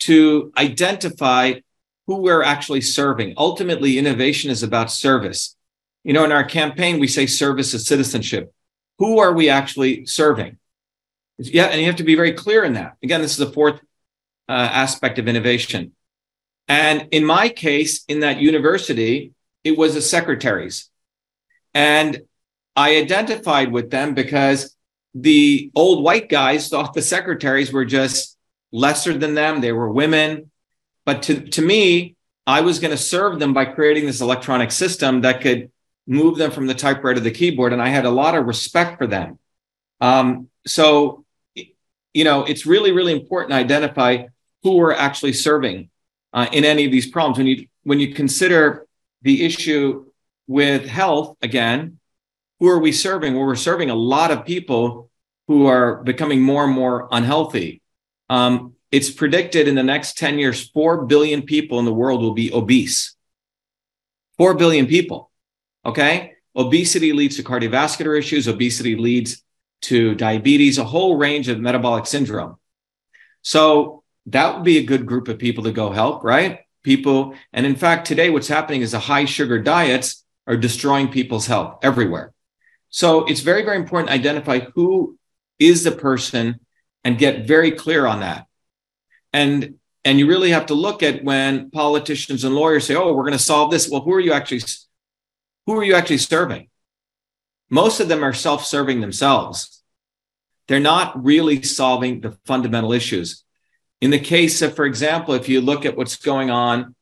to 0.00 0.52
identify 0.58 1.60
who 2.08 2.16
we're 2.16 2.42
actually 2.42 2.80
serving. 2.80 3.34
Ultimately, 3.36 3.98
innovation 3.98 4.50
is 4.50 4.64
about 4.64 4.90
service. 4.90 5.56
You 6.02 6.12
know, 6.12 6.24
in 6.24 6.32
our 6.32 6.42
campaign, 6.42 6.98
we 6.98 7.06
say 7.06 7.26
service 7.26 7.72
is 7.72 7.86
citizenship. 7.86 8.52
Who 8.98 9.20
are 9.20 9.32
we 9.32 9.48
actually 9.48 10.06
serving? 10.06 10.58
Yeah, 11.38 11.66
and 11.66 11.80
you 11.80 11.86
have 11.86 11.96
to 11.96 12.04
be 12.04 12.16
very 12.16 12.32
clear 12.32 12.64
in 12.64 12.72
that. 12.72 12.96
Again, 13.04 13.22
this 13.22 13.38
is 13.38 13.46
the 13.46 13.52
fourth 13.52 13.80
uh, 14.48 14.52
aspect 14.52 15.20
of 15.20 15.28
innovation. 15.28 15.92
And 16.66 17.06
in 17.12 17.24
my 17.24 17.48
case, 17.48 18.04
in 18.08 18.20
that 18.20 18.40
university, 18.40 19.34
it 19.62 19.78
was 19.78 19.94
the 19.94 20.02
secretaries. 20.02 20.90
And 21.74 22.22
I 22.76 22.96
identified 22.96 23.72
with 23.72 23.90
them 23.90 24.14
because 24.14 24.76
the 25.14 25.70
old 25.74 26.04
white 26.04 26.28
guys 26.28 26.68
thought 26.68 26.94
the 26.94 27.02
secretaries 27.02 27.72
were 27.72 27.84
just 27.84 28.36
lesser 28.72 29.16
than 29.16 29.34
them. 29.34 29.60
They 29.60 29.72
were 29.72 29.90
women. 29.90 30.50
But 31.04 31.22
to, 31.24 31.40
to 31.40 31.62
me, 31.62 32.16
I 32.46 32.60
was 32.60 32.78
going 32.78 32.92
to 32.92 32.96
serve 32.96 33.38
them 33.38 33.52
by 33.52 33.64
creating 33.64 34.06
this 34.06 34.20
electronic 34.20 34.70
system 34.70 35.22
that 35.22 35.40
could 35.40 35.70
move 36.06 36.38
them 36.38 36.50
from 36.50 36.66
the 36.66 36.74
typewriter 36.74 37.16
to 37.16 37.20
the 37.20 37.30
keyboard. 37.30 37.72
And 37.72 37.82
I 37.82 37.88
had 37.88 38.04
a 38.04 38.10
lot 38.10 38.34
of 38.34 38.46
respect 38.46 38.98
for 38.98 39.06
them. 39.06 39.38
Um, 40.00 40.48
so, 40.66 41.24
you 41.54 42.24
know, 42.24 42.44
it's 42.44 42.66
really, 42.66 42.92
really 42.92 43.12
important 43.12 43.50
to 43.50 43.56
identify 43.56 44.24
who 44.62 44.76
we're 44.76 44.92
actually 44.92 45.32
serving 45.32 45.90
uh, 46.32 46.48
in 46.52 46.64
any 46.64 46.84
of 46.84 46.92
these 46.92 47.08
problems. 47.08 47.38
When 47.38 47.46
you 47.46 47.66
when 47.82 48.00
you 48.00 48.14
consider 48.14 48.86
the 49.22 49.44
issue 49.44 50.06
with 50.46 50.86
health, 50.86 51.36
again, 51.42 51.99
who 52.60 52.68
are 52.68 52.78
we 52.78 52.92
serving? 52.92 53.34
Well, 53.34 53.46
we're 53.46 53.56
serving 53.56 53.90
a 53.90 53.94
lot 53.94 54.30
of 54.30 54.44
people 54.44 55.10
who 55.48 55.66
are 55.66 56.02
becoming 56.02 56.42
more 56.42 56.64
and 56.64 56.72
more 56.72 57.08
unhealthy. 57.10 57.82
Um, 58.28 58.74
it's 58.92 59.10
predicted 59.10 59.66
in 59.66 59.74
the 59.74 59.82
next 59.82 60.18
10 60.18 60.38
years, 60.38 60.68
4 60.68 61.06
billion 61.06 61.42
people 61.42 61.78
in 61.78 61.84
the 61.84 61.94
world 61.94 62.20
will 62.20 62.34
be 62.34 62.52
obese. 62.52 63.16
4 64.38 64.54
billion 64.54 64.86
people. 64.86 65.30
Okay. 65.84 66.34
Obesity 66.54 67.12
leads 67.12 67.36
to 67.36 67.42
cardiovascular 67.42 68.18
issues. 68.18 68.46
Obesity 68.46 68.96
leads 68.96 69.42
to 69.82 70.14
diabetes, 70.14 70.78
a 70.78 70.84
whole 70.84 71.16
range 71.16 71.48
of 71.48 71.58
metabolic 71.58 72.06
syndrome. 72.06 72.56
So 73.42 74.02
that 74.26 74.54
would 74.54 74.64
be 74.64 74.78
a 74.78 74.84
good 74.84 75.06
group 75.06 75.28
of 75.28 75.38
people 75.38 75.64
to 75.64 75.72
go 75.72 75.90
help, 75.90 76.22
right? 76.22 76.60
People. 76.82 77.34
And 77.52 77.64
in 77.64 77.76
fact, 77.76 78.06
today, 78.06 78.28
what's 78.28 78.48
happening 78.48 78.82
is 78.82 78.92
the 78.92 78.98
high 78.98 79.24
sugar 79.24 79.62
diets 79.62 80.24
are 80.46 80.56
destroying 80.56 81.08
people's 81.08 81.46
health 81.46 81.78
everywhere. 81.82 82.34
So 82.90 83.24
it's 83.24 83.40
very, 83.40 83.62
very 83.62 83.76
important 83.76 84.08
to 84.08 84.14
identify 84.14 84.58
who 84.74 85.16
is 85.58 85.84
the 85.84 85.92
person 85.92 86.60
and 87.04 87.18
get 87.18 87.46
very 87.46 87.70
clear 87.70 88.06
on 88.06 88.20
that. 88.20 88.46
And 89.32 89.76
and 90.02 90.18
you 90.18 90.26
really 90.26 90.50
have 90.50 90.66
to 90.66 90.74
look 90.74 91.02
at 91.02 91.22
when 91.22 91.70
politicians 91.70 92.44
and 92.44 92.54
lawyers 92.54 92.86
say, 92.86 92.94
"Oh, 92.94 93.12
we're 93.12 93.22
going 93.22 93.32
to 93.32 93.38
solve 93.38 93.70
this." 93.70 93.88
Well, 93.88 94.00
who 94.00 94.12
are 94.14 94.20
you 94.20 94.32
actually 94.32 94.62
who 95.66 95.78
are 95.78 95.84
you 95.84 95.94
actually 95.94 96.18
serving? 96.18 96.68
Most 97.68 98.00
of 98.00 98.08
them 98.08 98.24
are 98.24 98.32
self-serving 98.32 99.00
themselves. 99.00 99.82
They're 100.66 100.80
not 100.80 101.22
really 101.22 101.62
solving 101.62 102.20
the 102.20 102.36
fundamental 102.44 102.92
issues. 102.92 103.44
In 104.00 104.10
the 104.10 104.18
case 104.18 104.62
of, 104.62 104.74
for 104.74 104.86
example, 104.86 105.34
if 105.34 105.48
you 105.48 105.60
look 105.60 105.84
at 105.84 105.96
what's 105.96 106.16
going 106.16 106.50
on, 106.50 106.94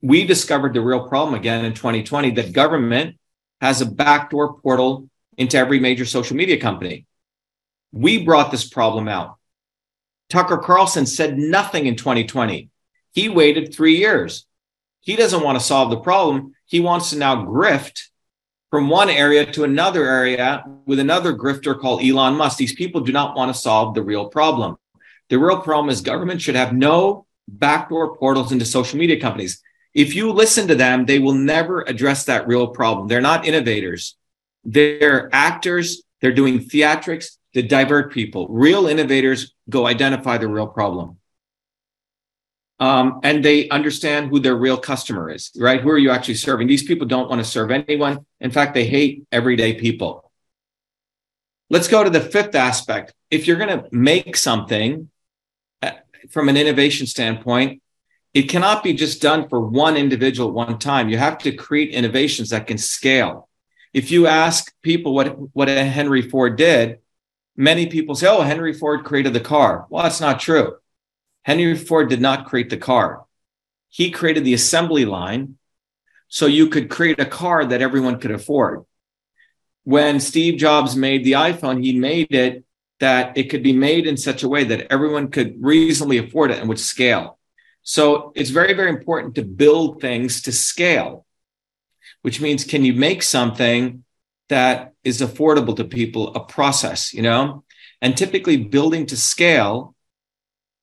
we 0.00 0.24
discovered 0.24 0.72
the 0.72 0.80
real 0.80 1.08
problem 1.08 1.34
again 1.34 1.64
in 1.64 1.74
2020 1.74 2.30
that 2.32 2.52
government 2.52 3.16
has 3.60 3.80
a 3.80 3.86
backdoor 3.86 4.54
portal 4.60 5.10
into 5.36 5.58
every 5.58 5.80
major 5.80 6.04
social 6.04 6.36
media 6.36 6.58
company. 6.60 7.06
We 7.92 8.24
brought 8.24 8.50
this 8.50 8.68
problem 8.68 9.08
out. 9.08 9.36
Tucker 10.28 10.58
Carlson 10.58 11.06
said 11.06 11.38
nothing 11.38 11.86
in 11.86 11.96
2020. 11.96 12.70
He 13.12 13.28
waited 13.28 13.72
three 13.72 13.96
years. 13.96 14.46
He 15.00 15.16
doesn't 15.16 15.42
want 15.42 15.58
to 15.58 15.64
solve 15.64 15.90
the 15.90 16.00
problem. 16.00 16.54
He 16.64 16.80
wants 16.80 17.10
to 17.10 17.18
now 17.18 17.44
grift 17.44 18.08
from 18.70 18.88
one 18.88 19.08
area 19.08 19.50
to 19.52 19.64
another 19.64 20.04
area 20.04 20.64
with 20.84 20.98
another 20.98 21.32
grifter 21.32 21.78
called 21.78 22.02
Elon 22.02 22.34
Musk. 22.34 22.58
These 22.58 22.74
people 22.74 23.00
do 23.02 23.12
not 23.12 23.36
want 23.36 23.54
to 23.54 23.60
solve 23.60 23.94
the 23.94 24.02
real 24.02 24.28
problem. 24.28 24.76
The 25.28 25.38
real 25.38 25.60
problem 25.60 25.90
is 25.90 26.00
government 26.00 26.42
should 26.42 26.56
have 26.56 26.72
no 26.72 27.26
backdoor 27.48 28.16
portals 28.16 28.52
into 28.52 28.64
social 28.64 28.98
media 28.98 29.20
companies. 29.20 29.62
If 29.94 30.14
you 30.14 30.32
listen 30.32 30.68
to 30.68 30.74
them, 30.74 31.06
they 31.06 31.18
will 31.18 31.32
never 31.32 31.82
address 31.82 32.24
that 32.24 32.46
real 32.46 32.68
problem. 32.68 33.08
They're 33.08 33.20
not 33.20 33.46
innovators. 33.46 34.16
They're 34.66 35.30
actors. 35.32 36.02
They're 36.20 36.32
doing 36.32 36.58
theatrics 36.58 37.36
to 37.54 37.62
divert 37.62 38.12
people. 38.12 38.48
Real 38.48 38.86
innovators 38.86 39.54
go 39.70 39.86
identify 39.86 40.38
the 40.38 40.48
real 40.48 40.66
problem. 40.66 41.18
Um, 42.78 43.20
and 43.22 43.42
they 43.42 43.68
understand 43.70 44.28
who 44.28 44.38
their 44.38 44.54
real 44.54 44.76
customer 44.76 45.30
is, 45.30 45.50
right? 45.56 45.80
Who 45.80 45.88
are 45.88 45.96
you 45.96 46.10
actually 46.10 46.34
serving? 46.34 46.66
These 46.66 46.82
people 46.82 47.06
don't 47.06 47.30
want 47.30 47.40
to 47.40 47.44
serve 47.44 47.70
anyone. 47.70 48.26
In 48.40 48.50
fact, 48.50 48.74
they 48.74 48.86
hate 48.86 49.24
everyday 49.32 49.74
people. 49.74 50.30
Let's 51.70 51.88
go 51.88 52.04
to 52.04 52.10
the 52.10 52.20
fifth 52.20 52.54
aspect. 52.54 53.14
If 53.30 53.46
you're 53.46 53.56
going 53.56 53.80
to 53.80 53.88
make 53.92 54.36
something 54.36 55.08
uh, 55.80 55.92
from 56.30 56.48
an 56.50 56.56
innovation 56.56 57.06
standpoint, 57.06 57.82
it 58.34 58.42
cannot 58.42 58.84
be 58.84 58.92
just 58.92 59.22
done 59.22 59.48
for 59.48 59.60
one 59.60 59.96
individual 59.96 60.50
at 60.50 60.54
one 60.54 60.78
time. 60.78 61.08
You 61.08 61.16
have 61.16 61.38
to 61.38 61.52
create 61.52 61.94
innovations 61.94 62.50
that 62.50 62.66
can 62.66 62.76
scale. 62.76 63.48
If 63.96 64.10
you 64.10 64.26
ask 64.26 64.74
people 64.82 65.14
what, 65.14 65.28
what 65.54 65.68
Henry 65.68 66.20
Ford 66.20 66.56
did, 66.56 66.98
many 67.56 67.86
people 67.86 68.14
say, 68.14 68.26
oh, 68.26 68.42
Henry 68.42 68.74
Ford 68.74 69.06
created 69.06 69.32
the 69.32 69.40
car. 69.40 69.86
Well, 69.88 70.02
that's 70.02 70.20
not 70.20 70.38
true. 70.38 70.76
Henry 71.44 71.74
Ford 71.74 72.10
did 72.10 72.20
not 72.20 72.44
create 72.44 72.68
the 72.68 72.76
car. 72.76 73.24
He 73.88 74.10
created 74.10 74.44
the 74.44 74.52
assembly 74.52 75.06
line 75.06 75.56
so 76.28 76.44
you 76.44 76.68
could 76.68 76.90
create 76.90 77.18
a 77.20 77.24
car 77.24 77.64
that 77.64 77.80
everyone 77.80 78.20
could 78.20 78.32
afford. 78.32 78.84
When 79.84 80.20
Steve 80.20 80.58
Jobs 80.58 80.94
made 80.94 81.24
the 81.24 81.32
iPhone, 81.32 81.82
he 81.82 81.98
made 81.98 82.34
it 82.34 82.64
that 83.00 83.38
it 83.38 83.44
could 83.44 83.62
be 83.62 83.72
made 83.72 84.06
in 84.06 84.18
such 84.18 84.42
a 84.42 84.48
way 84.48 84.64
that 84.64 84.92
everyone 84.92 85.30
could 85.30 85.56
reasonably 85.60 86.18
afford 86.18 86.50
it 86.50 86.58
and 86.58 86.68
would 86.68 86.80
scale. 86.80 87.38
So 87.82 88.32
it's 88.34 88.50
very, 88.50 88.74
very 88.74 88.90
important 88.90 89.36
to 89.36 89.42
build 89.42 90.02
things 90.02 90.42
to 90.42 90.52
scale, 90.52 91.25
which 92.26 92.40
means 92.40 92.64
can 92.64 92.84
you 92.84 92.92
make 92.92 93.22
something 93.22 94.02
that 94.48 94.94
is 95.04 95.20
affordable 95.20 95.76
to 95.76 95.84
people 95.84 96.34
a 96.34 96.40
process, 96.40 97.14
you 97.14 97.22
know? 97.22 97.62
And 98.02 98.16
typically, 98.16 98.56
building 98.56 99.06
to 99.06 99.16
scale 99.16 99.94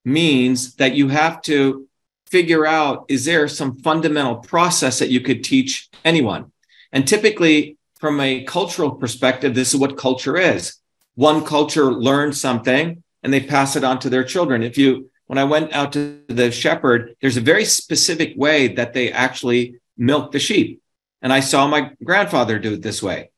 means 0.06 0.76
that 0.76 0.96
you 0.96 1.10
have 1.10 1.42
to 1.42 1.86
figure 2.28 2.66
out 2.66 3.04
is 3.10 3.26
there 3.26 3.50
some 3.50 3.76
fundamental 3.80 4.38
process 4.38 5.00
that 5.00 5.10
you 5.10 5.20
could 5.20 5.44
teach 5.44 5.90
anyone? 6.06 6.54
And 6.94 7.06
typically, 7.06 7.76
from 8.00 8.22
a 8.22 8.46
cultural 8.46 8.92
perspective, 8.92 9.54
this 9.54 9.74
is 9.74 9.80
what 9.82 9.98
culture 9.98 10.38
is. 10.38 10.78
One 11.16 11.44
culture 11.44 11.92
learns 11.92 12.40
something 12.40 13.04
and 13.22 13.34
they 13.34 13.42
pass 13.42 13.76
it 13.76 13.84
on 13.84 14.00
to 14.00 14.10
their 14.10 14.24
children. 14.24 14.64
If 14.64 14.78
you, 14.78 15.12
when 15.28 15.38
I 15.38 15.44
went 15.44 15.74
out 15.74 15.92
to 15.92 16.22
the 16.30 16.52
shepherd, 16.52 17.18
there's 17.20 17.36
a 17.36 17.42
very 17.42 17.66
specific 17.66 18.32
way 18.38 18.70
that 18.76 18.94
they 18.94 19.12
actually 19.12 19.82
milk 19.98 20.32
the 20.32 20.40
sheep. 20.40 20.80
And 21.24 21.34
I 21.34 21.40
saw 21.40 21.68
my 21.68 21.92
grandfather 22.04 22.60
do 22.60 22.74
it 22.74 22.82
this 22.82 23.02
way. 23.02 23.32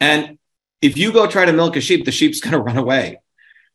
And 0.00 0.38
if 0.82 0.98
you 0.98 1.12
go 1.12 1.26
try 1.26 1.44
to 1.44 1.52
milk 1.52 1.76
a 1.76 1.80
sheep, 1.80 2.04
the 2.04 2.12
sheep's 2.12 2.40
going 2.44 2.52
to 2.52 2.60
run 2.60 2.76
away. 2.76 3.20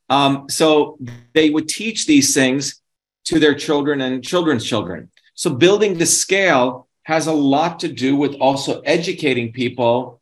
Um, 0.09 0.47
so 0.49 0.99
they 1.33 1.49
would 1.49 1.67
teach 1.67 2.05
these 2.05 2.33
things 2.33 2.81
to 3.25 3.39
their 3.39 3.55
children 3.55 4.01
and 4.01 4.23
children's 4.23 4.63
children. 4.63 5.09
So 5.33 5.49
building 5.49 5.97
to 5.97 6.05
scale 6.05 6.87
has 7.03 7.27
a 7.27 7.33
lot 7.33 7.79
to 7.79 7.87
do 7.87 8.15
with 8.15 8.35
also 8.35 8.81
educating 8.81 9.51
people, 9.51 10.21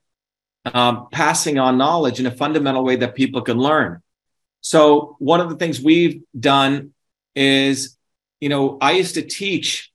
um, 0.66 1.08
passing 1.12 1.60
on 1.60 1.78
knowledge 1.78 2.20
in 2.20 2.26
a 2.26 2.32
fundamental 2.32 2.84
way 2.84 2.96
that 2.98 3.16
people 3.16 3.42
can 3.42 3.58
learn. 3.58 4.02
So 4.62 5.18
one 5.20 5.42
of 5.42 5.50
the 5.50 5.58
things 5.58 5.82
we've 5.82 6.22
done 6.38 6.94
is, 7.36 7.98
you 8.40 8.48
know, 8.48 8.78
I 8.80 8.94
used 8.94 9.16
to 9.16 9.22
teach 9.22 9.92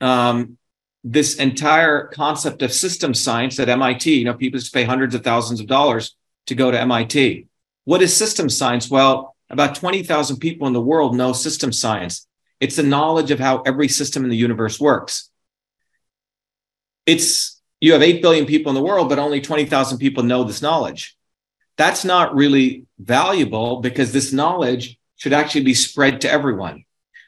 um, 0.00 0.56
this 1.02 1.36
entire 1.36 2.08
concept 2.08 2.62
of 2.62 2.72
system 2.72 3.14
science 3.14 3.58
at 3.58 3.68
MIT. 3.68 4.12
You 4.12 4.24
know, 4.24 4.34
people 4.34 4.60
to 4.60 4.70
pay 4.70 4.84
hundreds 4.84 5.14
of 5.14 5.24
thousands 5.24 5.60
of 5.60 5.66
dollars 5.66 6.16
to 6.46 6.54
go 6.54 6.70
to 6.70 6.80
MIT. 6.80 7.46
What 7.84 8.02
is 8.02 8.14
system 8.14 8.48
science? 8.48 8.90
Well, 8.90 9.36
about 9.48 9.74
20,000 9.74 10.38
people 10.38 10.66
in 10.66 10.72
the 10.72 10.80
world 10.80 11.16
know 11.16 11.32
system 11.32 11.72
science. 11.72 12.26
It's 12.60 12.76
the 12.76 12.82
knowledge 12.82 13.30
of 13.30 13.40
how 13.40 13.62
every 13.62 13.88
system 13.88 14.24
in 14.24 14.30
the 14.30 14.36
universe 14.36 14.78
works. 14.78 15.30
It's 17.06 17.60
you 17.80 17.94
have 17.94 18.02
8 18.02 18.20
billion 18.20 18.44
people 18.44 18.70
in 18.70 18.74
the 18.74 18.82
world, 18.82 19.08
but 19.08 19.18
only 19.18 19.40
20,000 19.40 19.98
people 19.98 20.22
know 20.22 20.44
this 20.44 20.60
knowledge. 20.60 21.16
That's 21.78 22.04
not 22.04 22.34
really 22.34 22.84
valuable 22.98 23.80
because 23.80 24.12
this 24.12 24.34
knowledge 24.34 24.98
should 25.16 25.32
actually 25.32 25.64
be 25.64 25.74
spread 25.74 26.20
to 26.20 26.30
everyone. 26.30 26.84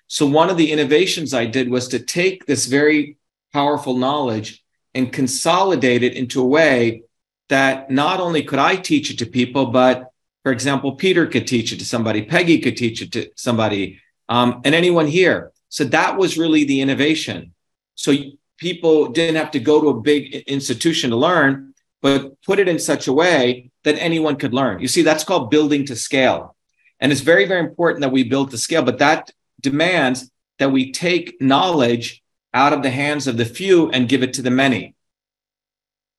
So, 0.09 0.27
one 0.27 0.51
of 0.51 0.59
the 0.59 0.70
innovations 0.70 1.33
I 1.33 1.47
did 1.47 1.70
was 1.70 1.89
to 1.89 1.99
take 1.99 2.45
this 2.45 2.66
very 2.66 3.16
powerful 3.53 3.96
knowledge 3.96 4.62
and 4.94 5.12
consolidate 5.12 6.03
it 6.03 6.14
into 6.14 6.40
a 6.40 6.46
way 6.46 7.03
that 7.48 7.90
not 7.90 8.20
only 8.20 8.42
could 8.42 8.59
I 8.59 8.76
teach 8.76 9.11
it 9.11 9.18
to 9.18 9.26
people, 9.26 9.66
but 9.66 10.11
for 10.42 10.53
example, 10.53 10.96
Peter 10.96 11.26
could 11.26 11.46
teach 11.46 11.72
it 11.72 11.78
to 11.78 11.84
somebody, 11.84 12.22
Peggy 12.22 12.59
could 12.61 12.76
teach 12.76 13.03
it 13.03 13.12
to 13.12 13.30
somebody, 13.36 14.00
um, 14.28 14.61
and 14.64 14.74
anyone 14.74 15.07
here. 15.07 15.53
So 15.68 15.84
that 15.84 16.16
was 16.18 16.36
really 16.36 16.64
the 16.64 16.80
innovation. 16.80 17.55
So 17.94 18.14
people 18.59 19.09
didn't 19.09 19.36
have 19.36 19.50
to 19.53 19.61
go 19.61 19.80
to 19.80 19.88
a 19.88 20.00
big 20.00 20.34
institution 20.46 21.11
to 21.11 21.16
learn. 21.16 21.74
but 22.03 22.42
put 22.42 22.59
it 22.59 22.68
in 22.68 22.78
such 22.78 23.07
a 23.07 23.12
way 23.12 23.70
that 23.84 23.94
anyone 23.94 24.36
could 24.36 24.53
learn. 24.53 24.80
You 24.80 24.88
see, 24.88 25.03
that's 25.03 25.24
called 25.24 25.50
building 25.50 25.86
to 25.86 25.96
scale. 25.96 26.57
And 26.98 27.12
it's 27.12 27.20
very, 27.20 27.46
very 27.46 27.61
important 27.61 28.00
that 28.00 28.11
we 28.11 28.24
build 28.24 28.50
to 28.50 28.59
scale, 28.59 28.82
but 28.82 28.98
that 28.98 29.30
demands 29.61 30.30
that 30.59 30.72
we 30.72 30.92
take 30.92 31.40
knowledge 31.40 32.22
out 32.55 32.72
of 32.72 32.82
the 32.82 32.90
hands 32.90 33.26
of 33.26 33.36
the 33.36 33.44
few 33.44 33.90
and 33.90 34.09
give 34.09 34.22
it 34.22 34.34
to 34.34 34.42
the 34.42 34.50
many. 34.50 34.94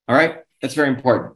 All 0.08 0.16
right, 0.16 0.38
that's 0.62 0.74
very 0.74 0.90
important. 0.90 1.36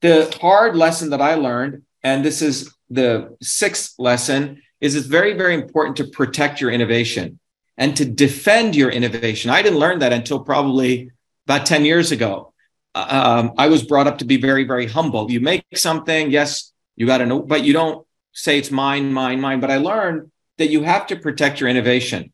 The 0.00 0.36
hard 0.40 0.76
lesson 0.76 1.10
that 1.10 1.20
I 1.20 1.34
learned, 1.34 1.82
and 2.02 2.24
this 2.24 2.42
is 2.42 2.74
the 2.90 3.36
sixth 3.40 3.94
lesson, 3.98 4.62
is 4.80 4.96
it's 4.96 5.06
very, 5.06 5.34
very 5.34 5.54
important 5.54 5.96
to 5.98 6.04
protect 6.04 6.60
your 6.60 6.70
innovation 6.70 7.38
and 7.78 7.96
to 7.96 8.04
defend 8.04 8.74
your 8.74 8.90
innovation. 8.90 9.50
I 9.50 9.62
didn't 9.62 9.78
learn 9.78 10.00
that 10.00 10.12
until 10.12 10.40
probably 10.40 11.10
about 11.46 11.66
10 11.66 11.84
years 11.84 12.12
ago. 12.12 12.52
Um, 12.94 13.52
I 13.56 13.68
was 13.68 13.84
brought 13.84 14.06
up 14.06 14.18
to 14.18 14.24
be 14.24 14.36
very, 14.36 14.64
very 14.64 14.86
humble. 14.86 15.30
You 15.30 15.40
make 15.40 15.64
something, 15.74 16.30
yes, 16.30 16.72
you 16.96 17.06
got 17.06 17.18
to 17.18 17.26
know, 17.26 17.40
but 17.40 17.64
you 17.64 17.72
don't 17.72 18.06
say 18.32 18.58
it's 18.58 18.70
mine, 18.70 19.12
mine, 19.12 19.40
mine. 19.40 19.60
But 19.60 19.70
I 19.70 19.78
learned 19.78 20.30
that 20.58 20.68
you 20.68 20.82
have 20.82 21.06
to 21.06 21.16
protect 21.16 21.60
your 21.60 21.70
innovation. 21.70 22.32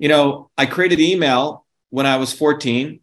You 0.00 0.08
know, 0.08 0.50
I 0.56 0.64
created 0.64 0.98
email 0.98 1.66
when 1.90 2.06
I 2.06 2.16
was 2.16 2.32
14. 2.32 3.00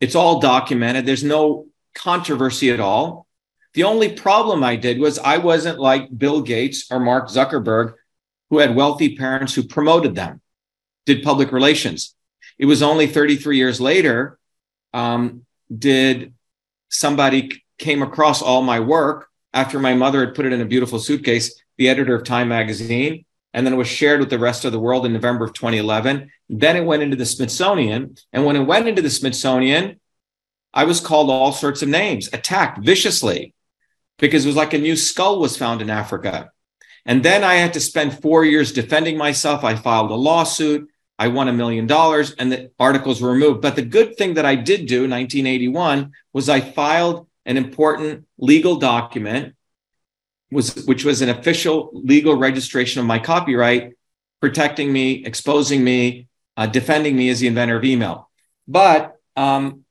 It's 0.00 0.16
all 0.16 0.40
documented. 0.40 1.06
There's 1.06 1.22
no 1.22 1.68
controversy 1.94 2.72
at 2.72 2.80
all. 2.80 3.28
The 3.74 3.84
only 3.84 4.12
problem 4.12 4.64
I 4.64 4.74
did 4.74 4.98
was 4.98 5.20
I 5.20 5.38
wasn't 5.38 5.78
like 5.78 6.18
Bill 6.18 6.42
Gates 6.42 6.90
or 6.90 6.98
Mark 6.98 7.28
Zuckerberg, 7.28 7.94
who 8.50 8.58
had 8.58 8.74
wealthy 8.74 9.16
parents 9.16 9.54
who 9.54 9.62
promoted 9.62 10.16
them, 10.16 10.40
did 11.06 11.22
public 11.22 11.52
relations. 11.52 12.16
It 12.58 12.66
was 12.66 12.82
only 12.82 13.06
33 13.06 13.56
years 13.56 13.80
later 13.80 14.36
um, 14.92 15.46
did 15.72 16.34
somebody 16.88 17.62
came 17.78 18.02
across 18.02 18.42
all 18.42 18.62
my 18.62 18.80
work 18.80 19.28
after 19.54 19.78
my 19.78 19.94
mother 19.94 20.26
had 20.26 20.34
put 20.34 20.44
it 20.44 20.52
in 20.52 20.60
a 20.60 20.66
beautiful 20.66 20.98
suitcase, 20.98 21.62
the 21.78 21.88
editor 21.88 22.16
of 22.16 22.24
Time 22.24 22.48
magazine, 22.48 23.24
and 23.54 23.66
then 23.66 23.74
it 23.74 23.76
was 23.76 23.88
shared 23.88 24.20
with 24.20 24.30
the 24.30 24.38
rest 24.38 24.64
of 24.64 24.72
the 24.72 24.80
world 24.80 25.04
in 25.04 25.12
November 25.12 25.44
of 25.44 25.52
2011. 25.52 26.30
Then 26.48 26.76
it 26.76 26.84
went 26.84 27.02
into 27.02 27.16
the 27.16 27.26
Smithsonian. 27.26 28.16
And 28.32 28.44
when 28.44 28.56
it 28.56 28.64
went 28.64 28.88
into 28.88 29.02
the 29.02 29.10
Smithsonian, 29.10 30.00
I 30.72 30.84
was 30.84 31.00
called 31.00 31.30
all 31.30 31.52
sorts 31.52 31.82
of 31.82 31.88
names, 31.88 32.30
attacked 32.32 32.82
viciously 32.84 33.54
because 34.18 34.44
it 34.44 34.48
was 34.48 34.56
like 34.56 34.72
a 34.72 34.78
new 34.78 34.96
skull 34.96 35.38
was 35.38 35.56
found 35.56 35.82
in 35.82 35.90
Africa. 35.90 36.50
And 37.04 37.22
then 37.22 37.44
I 37.44 37.54
had 37.54 37.74
to 37.74 37.80
spend 37.80 38.22
four 38.22 38.44
years 38.44 38.72
defending 38.72 39.18
myself. 39.18 39.64
I 39.64 39.74
filed 39.74 40.10
a 40.10 40.14
lawsuit. 40.14 40.88
I 41.18 41.28
won 41.28 41.48
a 41.48 41.52
million 41.52 41.86
dollars 41.86 42.32
and 42.32 42.50
the 42.50 42.70
articles 42.78 43.20
were 43.20 43.32
removed. 43.32 43.60
But 43.60 43.76
the 43.76 43.82
good 43.82 44.16
thing 44.16 44.34
that 44.34 44.46
I 44.46 44.54
did 44.54 44.86
do 44.86 45.04
in 45.04 45.10
1981 45.10 46.12
was 46.32 46.48
I 46.48 46.60
filed 46.60 47.28
an 47.44 47.56
important 47.56 48.26
legal 48.38 48.76
document 48.76 49.54
was 50.52 50.84
which 50.86 51.04
was 51.04 51.22
an 51.22 51.28
official 51.28 51.90
legal 51.94 52.36
registration 52.36 53.00
of 53.00 53.06
my 53.06 53.18
copyright 53.18 53.92
protecting 54.40 54.92
me 54.92 55.24
exposing 55.24 55.82
me 55.82 56.28
uh, 56.56 56.66
defending 56.66 57.16
me 57.16 57.28
as 57.30 57.40
the 57.40 57.46
inventor 57.46 57.76
of 57.76 57.84
email 57.84 58.30
but 58.68 59.16
um, 59.36 59.84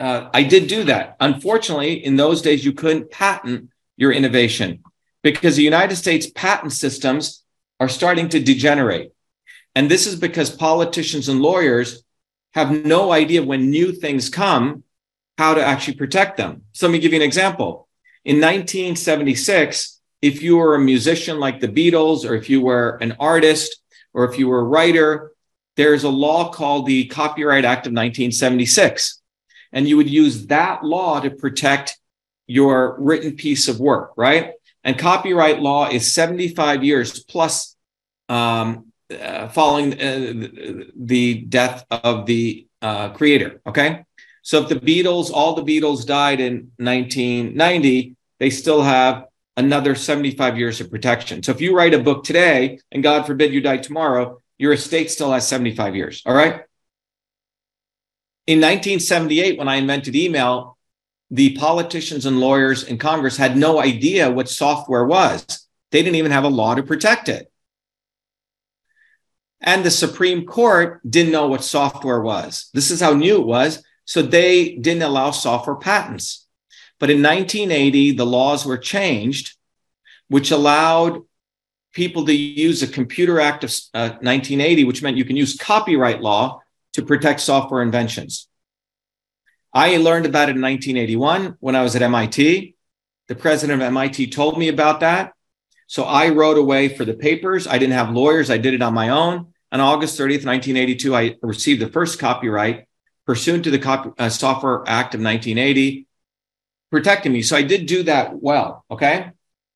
uh, 0.00 0.28
i 0.34 0.42
did 0.42 0.66
do 0.66 0.84
that 0.84 1.16
unfortunately 1.20 2.04
in 2.04 2.16
those 2.16 2.42
days 2.42 2.64
you 2.64 2.72
couldn't 2.72 3.10
patent 3.10 3.70
your 3.96 4.12
innovation 4.12 4.82
because 5.22 5.56
the 5.56 5.62
united 5.62 5.96
states 5.96 6.28
patent 6.34 6.72
systems 6.72 7.44
are 7.80 7.88
starting 7.88 8.28
to 8.28 8.40
degenerate 8.40 9.12
and 9.74 9.90
this 9.90 10.06
is 10.06 10.16
because 10.16 10.50
politicians 10.50 11.28
and 11.28 11.40
lawyers 11.40 12.02
have 12.54 12.72
no 12.72 13.12
idea 13.12 13.42
when 13.42 13.70
new 13.70 13.92
things 13.92 14.30
come 14.30 14.82
how 15.36 15.52
to 15.54 15.62
actually 15.62 15.96
protect 15.96 16.38
them. 16.38 16.62
So 16.72 16.86
let 16.86 16.92
me 16.92 16.98
give 16.98 17.12
you 17.12 17.18
an 17.18 17.22
example. 17.22 17.85
In 18.26 18.40
1976, 18.40 20.00
if 20.20 20.42
you 20.42 20.56
were 20.56 20.74
a 20.74 20.80
musician 20.80 21.38
like 21.38 21.60
the 21.60 21.68
Beatles, 21.68 22.28
or 22.28 22.34
if 22.34 22.50
you 22.50 22.60
were 22.60 22.98
an 23.00 23.14
artist, 23.20 23.80
or 24.12 24.24
if 24.24 24.36
you 24.36 24.48
were 24.48 24.58
a 24.58 24.64
writer, 24.64 25.30
there's 25.76 26.02
a 26.02 26.08
law 26.08 26.50
called 26.50 26.86
the 26.86 27.04
Copyright 27.06 27.64
Act 27.64 27.86
of 27.86 27.92
1976. 27.92 29.22
And 29.72 29.88
you 29.88 29.96
would 29.96 30.10
use 30.10 30.48
that 30.48 30.82
law 30.82 31.20
to 31.20 31.30
protect 31.30 32.00
your 32.48 32.96
written 32.98 33.36
piece 33.36 33.68
of 33.68 33.78
work, 33.78 34.10
right? 34.16 34.54
And 34.82 34.98
copyright 34.98 35.62
law 35.62 35.88
is 35.88 36.12
75 36.12 36.82
years 36.82 37.22
plus 37.22 37.76
um, 38.28 38.86
uh, 39.08 39.46
following 39.50 39.92
uh, 39.92 40.88
the 40.96 41.42
death 41.42 41.86
of 41.92 42.26
the 42.26 42.66
uh, 42.82 43.10
creator, 43.10 43.60
okay? 43.68 44.04
So 44.46 44.62
if 44.62 44.68
the 44.68 44.76
Beatles, 44.76 45.32
all 45.34 45.56
the 45.56 45.64
Beatles 45.64 46.06
died 46.06 46.38
in 46.38 46.70
1990, 46.76 48.14
they 48.38 48.48
still 48.50 48.80
have 48.80 49.24
another 49.56 49.96
75 49.96 50.56
years 50.56 50.80
of 50.80 50.88
protection. 50.88 51.42
So 51.42 51.50
if 51.50 51.60
you 51.60 51.76
write 51.76 51.94
a 51.94 51.98
book 51.98 52.22
today, 52.22 52.78
and 52.92 53.02
God 53.02 53.26
forbid 53.26 53.52
you 53.52 53.60
die 53.60 53.78
tomorrow, 53.78 54.40
your 54.56 54.72
estate 54.72 55.10
still 55.10 55.32
has 55.32 55.48
75 55.48 55.96
years. 55.96 56.22
All 56.24 56.32
right. 56.32 56.62
In 58.46 58.60
1978, 58.60 59.58
when 59.58 59.66
I 59.66 59.76
invented 59.76 60.14
email, 60.14 60.78
the 61.28 61.56
politicians 61.56 62.24
and 62.24 62.38
lawyers 62.38 62.84
in 62.84 62.98
Congress 62.98 63.36
had 63.36 63.56
no 63.56 63.80
idea 63.80 64.30
what 64.30 64.48
software 64.48 65.06
was. 65.06 65.66
They 65.90 66.04
didn't 66.04 66.18
even 66.18 66.30
have 66.30 66.44
a 66.44 66.48
law 66.48 66.76
to 66.76 66.84
protect 66.84 67.28
it. 67.28 67.50
And 69.60 69.84
the 69.84 69.90
Supreme 69.90 70.46
Court 70.46 71.00
didn't 71.02 71.32
know 71.32 71.48
what 71.48 71.64
software 71.64 72.20
was. 72.20 72.70
This 72.74 72.92
is 72.92 73.00
how 73.00 73.12
new 73.12 73.40
it 73.40 73.46
was. 73.46 73.82
So 74.06 74.22
they 74.22 74.76
didn't 74.76 75.02
allow 75.02 75.32
software 75.32 75.76
patents. 75.76 76.46
But 76.98 77.10
in 77.10 77.22
1980, 77.22 78.12
the 78.12 78.24
laws 78.24 78.64
were 78.64 78.78
changed, 78.78 79.54
which 80.28 80.50
allowed 80.50 81.22
people 81.92 82.24
to 82.24 82.32
use 82.32 82.80
the 82.80 82.86
Computer 82.86 83.40
Act 83.40 83.64
of 83.64 83.70
uh, 83.92 84.16
1980, 84.20 84.84
which 84.84 85.02
meant 85.02 85.16
you 85.16 85.24
can 85.24 85.36
use 85.36 85.56
copyright 85.56 86.22
law 86.22 86.60
to 86.94 87.02
protect 87.02 87.40
software 87.40 87.82
inventions. 87.82 88.48
I 89.72 89.98
learned 89.98 90.24
about 90.24 90.48
it 90.48 90.56
in 90.56 90.62
1981 90.62 91.56
when 91.60 91.76
I 91.76 91.82
was 91.82 91.94
at 91.96 92.02
MIT. 92.02 92.74
The 93.28 93.34
president 93.34 93.82
of 93.82 93.86
MIT 93.86 94.28
told 94.28 94.58
me 94.58 94.68
about 94.68 95.00
that. 95.00 95.32
So 95.88 96.04
I 96.04 96.30
wrote 96.30 96.56
away 96.56 96.88
for 96.88 97.04
the 97.04 97.14
papers. 97.14 97.66
I 97.66 97.78
didn't 97.78 97.92
have 97.92 98.10
lawyers. 98.10 98.50
I 98.50 98.58
did 98.58 98.72
it 98.72 98.82
on 98.82 98.94
my 98.94 99.10
own. 99.10 99.52
On 99.72 99.80
August 99.80 100.18
30th, 100.18 100.46
1982, 100.46 101.14
I 101.14 101.36
received 101.42 101.82
the 101.82 101.88
first 101.88 102.18
copyright 102.18 102.85
pursuant 103.26 103.64
to 103.64 103.70
the 103.70 104.14
uh, 104.18 104.28
Software 104.28 104.82
Act 104.86 105.14
of 105.14 105.20
1980, 105.20 106.06
protecting 106.90 107.32
me. 107.32 107.42
So 107.42 107.56
I 107.56 107.62
did 107.62 107.86
do 107.86 108.04
that 108.04 108.40
well. 108.40 108.84
Okay. 108.90 109.30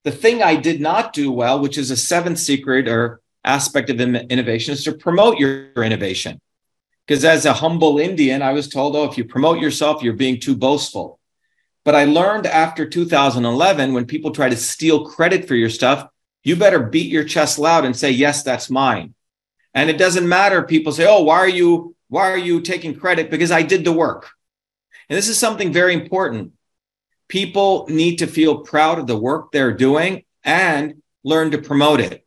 The 0.05 0.13
thing 0.13 0.43
I 0.43 0.57
did 0.57 0.81
not 0.81 1.13
do 1.13 1.31
well, 1.31 1.61
which 1.61 1.77
is 1.77 1.91
a 1.91 1.97
seventh 1.97 2.39
secret 2.39 2.89
or 2.89 3.21
aspect 3.45 3.91
of 3.91 4.01
innovation, 4.01 4.73
is 4.73 4.85
to 4.85 4.93
promote 4.93 5.39
your 5.39 5.73
innovation. 5.85 6.41
Because 7.07 7.25
as 7.25 7.45
a 7.45 7.53
humble 7.53 7.99
Indian, 7.99 8.41
I 8.41 8.53
was 8.53 8.69
told, 8.69 8.95
oh, 8.95 9.05
if 9.05 9.19
you 9.19 9.25
promote 9.25 9.59
yourself, 9.61 10.03
you're 10.03 10.15
being 10.15 10.41
too 10.41 10.57
boastful. 10.57 11.19
But 11.85 11.95
I 11.95 12.05
learned 12.05 12.47
after 12.47 12.89
2011, 12.89 13.93
when 13.93 14.07
people 14.07 14.31
try 14.31 14.49
to 14.49 14.57
steal 14.57 15.07
credit 15.07 15.49
for 15.49 15.55
your 15.55 15.71
stuff, 15.71 16.09
you 16.45 16.57
better 16.57 16.79
beat 16.79 17.11
your 17.11 17.25
chest 17.25 17.59
loud 17.59 17.85
and 17.85 17.97
say, 17.97 18.11
yes, 18.11 18.43
that's 18.43 18.71
mine. 18.71 19.15
And 19.75 19.91
it 19.91 19.99
doesn't 19.99 20.29
matter. 20.29 20.63
People 20.63 20.93
say, 20.93 21.07
oh, 21.07 21.23
why 21.23 21.39
are 21.39 21.49
you 21.49 21.95
why 22.11 22.31
are 22.33 22.37
you 22.37 22.61
taking 22.61 22.95
credit? 22.95 23.31
Because 23.31 23.53
I 23.53 23.63
did 23.63 23.85
the 23.85 23.93
work. 23.93 24.29
And 25.09 25.17
this 25.17 25.29
is 25.29 25.39
something 25.39 25.73
very 25.73 25.95
important. 25.95 26.53
People 27.29 27.87
need 27.89 28.17
to 28.17 28.27
feel 28.27 28.59
proud 28.59 28.99
of 28.99 29.07
the 29.07 29.17
work 29.17 29.53
they're 29.53 29.73
doing 29.73 30.25
and 30.45 31.03
learn 31.23 31.53
to 31.53 31.59
promote 31.59 32.01
it. 32.01 32.27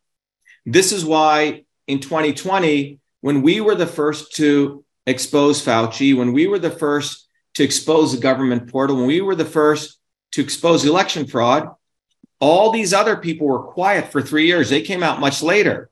This 0.65 0.93
is 0.93 1.03
why 1.03 1.65
in 1.86 1.99
2020, 1.99 2.99
when 3.19 3.41
we 3.41 3.59
were 3.59 3.75
the 3.75 3.86
first 3.86 4.36
to 4.38 4.86
expose 5.05 5.63
Fauci, 5.63 6.15
when 6.15 6.31
we 6.31 6.47
were 6.47 6.59
the 6.59 6.71
first 6.71 7.27
to 7.55 7.63
expose 7.63 8.13
the 8.13 8.21
government 8.21 8.71
portal, 8.71 8.95
when 8.95 9.07
we 9.07 9.19
were 9.19 9.36
the 9.36 9.43
first 9.43 9.99
to 10.31 10.41
expose 10.41 10.86
election 10.86 11.27
fraud, 11.27 11.67
all 12.39 12.71
these 12.71 12.93
other 12.93 13.17
people 13.17 13.47
were 13.47 13.63
quiet 13.63 14.13
for 14.13 14.21
three 14.21 14.47
years. 14.47 14.69
They 14.69 14.81
came 14.81 15.03
out 15.03 15.19
much 15.19 15.43
later. 15.43 15.89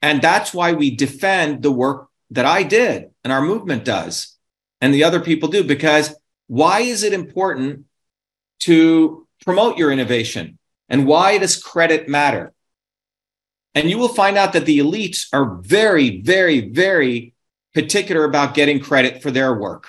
And 0.00 0.22
that's 0.22 0.54
why 0.54 0.74
we 0.74 0.94
defend 0.94 1.62
the 1.62 1.72
work 1.72 2.08
that 2.34 2.44
I 2.44 2.62
did 2.64 3.10
and 3.22 3.32
our 3.32 3.42
movement 3.42 3.84
does 3.84 4.36
and 4.80 4.92
the 4.92 5.04
other 5.04 5.20
people 5.20 5.48
do 5.48 5.64
because 5.64 6.14
why 6.46 6.80
is 6.80 7.02
it 7.02 7.12
important 7.12 7.86
to 8.60 9.26
promote 9.44 9.78
your 9.78 9.90
innovation 9.90 10.58
and 10.88 11.06
why 11.06 11.38
does 11.38 11.62
credit 11.62 12.08
matter? 12.08 12.52
And 13.74 13.88
you 13.88 13.98
will 13.98 14.08
find 14.08 14.36
out 14.36 14.52
that 14.52 14.66
the 14.66 14.78
elites 14.78 15.26
are 15.32 15.56
very, 15.62 16.20
very, 16.22 16.70
very 16.70 17.34
particular 17.72 18.24
about 18.24 18.54
getting 18.54 18.80
credit 18.80 19.22
for 19.22 19.30
their 19.30 19.54
work. 19.54 19.88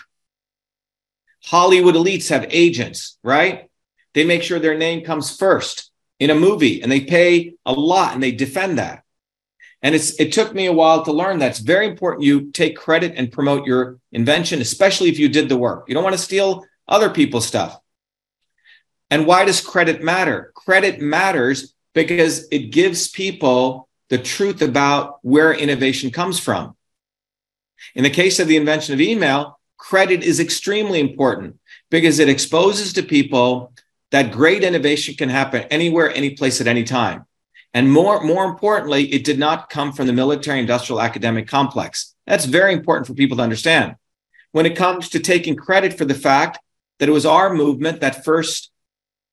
Hollywood 1.43 1.95
elites 1.95 2.29
have 2.29 2.47
agents, 2.49 3.17
right? 3.23 3.69
They 4.13 4.23
make 4.23 4.43
sure 4.43 4.59
their 4.59 4.77
name 4.77 5.03
comes 5.03 5.35
first 5.35 5.91
in 6.19 6.29
a 6.29 6.35
movie 6.35 6.81
and 6.81 6.91
they 6.91 7.01
pay 7.01 7.55
a 7.65 7.73
lot 7.73 8.13
and 8.13 8.23
they 8.23 8.31
defend 8.31 8.77
that. 8.77 9.03
And 9.81 9.93
it's, 9.93 10.19
it 10.19 10.33
took 10.33 10.53
me 10.53 10.65
a 10.65 10.73
while 10.73 11.03
to 11.05 11.11
learn 11.11 11.37
that's 11.37 11.59
very 11.59 11.87
important 11.87 12.23
you 12.23 12.51
take 12.51 12.75
credit 12.75 13.13
and 13.15 13.31
promote 13.31 13.67
your 13.67 13.99
invention, 14.11 14.61
especially 14.61 15.09
if 15.09 15.19
you 15.19 15.29
did 15.29 15.49
the 15.49 15.57
work. 15.57 15.85
You 15.87 15.93
don't 15.93 16.03
want 16.03 16.15
to 16.15 16.21
steal 16.21 16.65
other 16.87 17.09
people's 17.09 17.45
stuff. 17.45 17.79
And 19.09 19.27
why 19.27 19.45
does 19.45 19.61
credit 19.61 20.01
matter? 20.01 20.51
Credit 20.55 20.99
matters 20.99 21.75
because 21.93 22.47
it 22.51 22.71
gives 22.71 23.07
people 23.07 23.87
the 24.09 24.17
truth 24.17 24.61
about 24.61 25.19
where 25.21 25.53
innovation 25.53 26.11
comes 26.11 26.39
from. 26.39 26.75
In 27.93 28.03
the 28.03 28.09
case 28.09 28.39
of 28.39 28.47
the 28.47 28.57
invention 28.57 28.93
of 28.93 29.01
email, 29.01 29.59
credit 29.77 30.23
is 30.23 30.39
extremely 30.39 30.99
important 30.99 31.59
because 31.89 32.19
it 32.19 32.29
exposes 32.29 32.93
to 32.93 33.03
people 33.03 33.73
that 34.11 34.31
great 34.31 34.63
innovation 34.63 35.15
can 35.15 35.29
happen 35.29 35.63
anywhere, 35.69 36.11
any 36.13 36.31
place, 36.31 36.61
at 36.61 36.67
any 36.67 36.83
time. 36.83 37.25
And 37.75 37.91
more, 37.91 38.23
more 38.23 38.45
importantly, 38.45 39.13
it 39.13 39.25
did 39.25 39.37
not 39.37 39.69
come 39.69 39.91
from 39.91 40.07
the 40.07 40.13
military 40.13 40.59
industrial 40.59 41.01
academic 41.01 41.45
complex. 41.45 42.15
That's 42.25 42.45
very 42.45 42.71
important 42.71 43.05
for 43.05 43.13
people 43.13 43.35
to 43.35 43.43
understand. 43.43 43.95
When 44.53 44.65
it 44.65 44.77
comes 44.77 45.09
to 45.09 45.19
taking 45.19 45.57
credit 45.57 45.97
for 45.97 46.05
the 46.05 46.13
fact 46.13 46.57
that 46.99 47.09
it 47.09 47.11
was 47.11 47.25
our 47.25 47.53
movement 47.53 47.99
that 47.99 48.23
first 48.23 48.71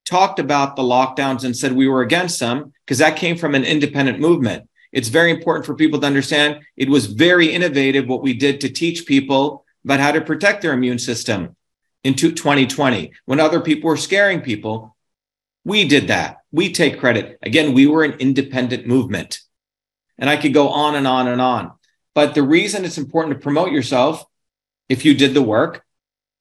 talked 0.05 0.41
about 0.41 0.75
the 0.75 0.83
lockdowns 0.83 1.45
and 1.45 1.57
said 1.57 1.71
we 1.71 1.87
were 1.87 2.03
against 2.03 2.41
them, 2.41 2.73
because 2.85 2.99
that 2.99 3.15
came 3.15 3.37
from 3.37 3.55
an 3.55 3.63
independent 3.63 4.19
movement. 4.19 4.69
It's 4.91 5.09
very 5.09 5.31
important 5.31 5.65
for 5.65 5.77
people 5.77 6.01
to 6.01 6.07
understand 6.09 6.65
it 6.77 6.89
was 6.89 7.07
very 7.07 7.53
innovative 7.53 8.09
what 8.09 8.23
we 8.23 8.35
did 8.35 8.61
to 8.63 8.69
teach 8.69 9.07
people 9.07 9.65
about 9.85 10.01
how 10.01 10.11
to 10.11 10.21
protect 10.21 10.63
their 10.63 10.73
immune 10.73 10.99
system 10.99 11.55
in 12.03 12.15
2020 12.15 13.13
when 13.25 13.39
other 13.39 13.61
people 13.61 13.89
were 13.89 13.97
scaring 13.97 14.41
people. 14.41 14.97
We 15.65 15.87
did 15.87 16.09
that. 16.09 16.42
We 16.53 16.73
take 16.73 17.01
credit. 17.01 17.39
Again, 17.43 17.73
we 17.73 17.87
were 17.87 18.05
an 18.05 18.13
independent 18.21 18.87
movement. 18.87 19.41
And 20.19 20.29
I 20.31 20.37
could 20.37 20.55
go 20.55 20.69
on 20.69 20.95
and 20.95 21.07
on 21.07 21.27
and 21.27 21.41
on. 21.41 21.73
But 22.15 22.35
the 22.35 22.43
reason 22.43 22.85
it's 22.85 22.99
important 22.99 23.35
to 23.35 23.43
promote 23.43 23.73
yourself, 23.73 24.25
if 24.89 25.05
you 25.05 25.15
did 25.15 25.33
the 25.33 25.43
work, 25.43 25.83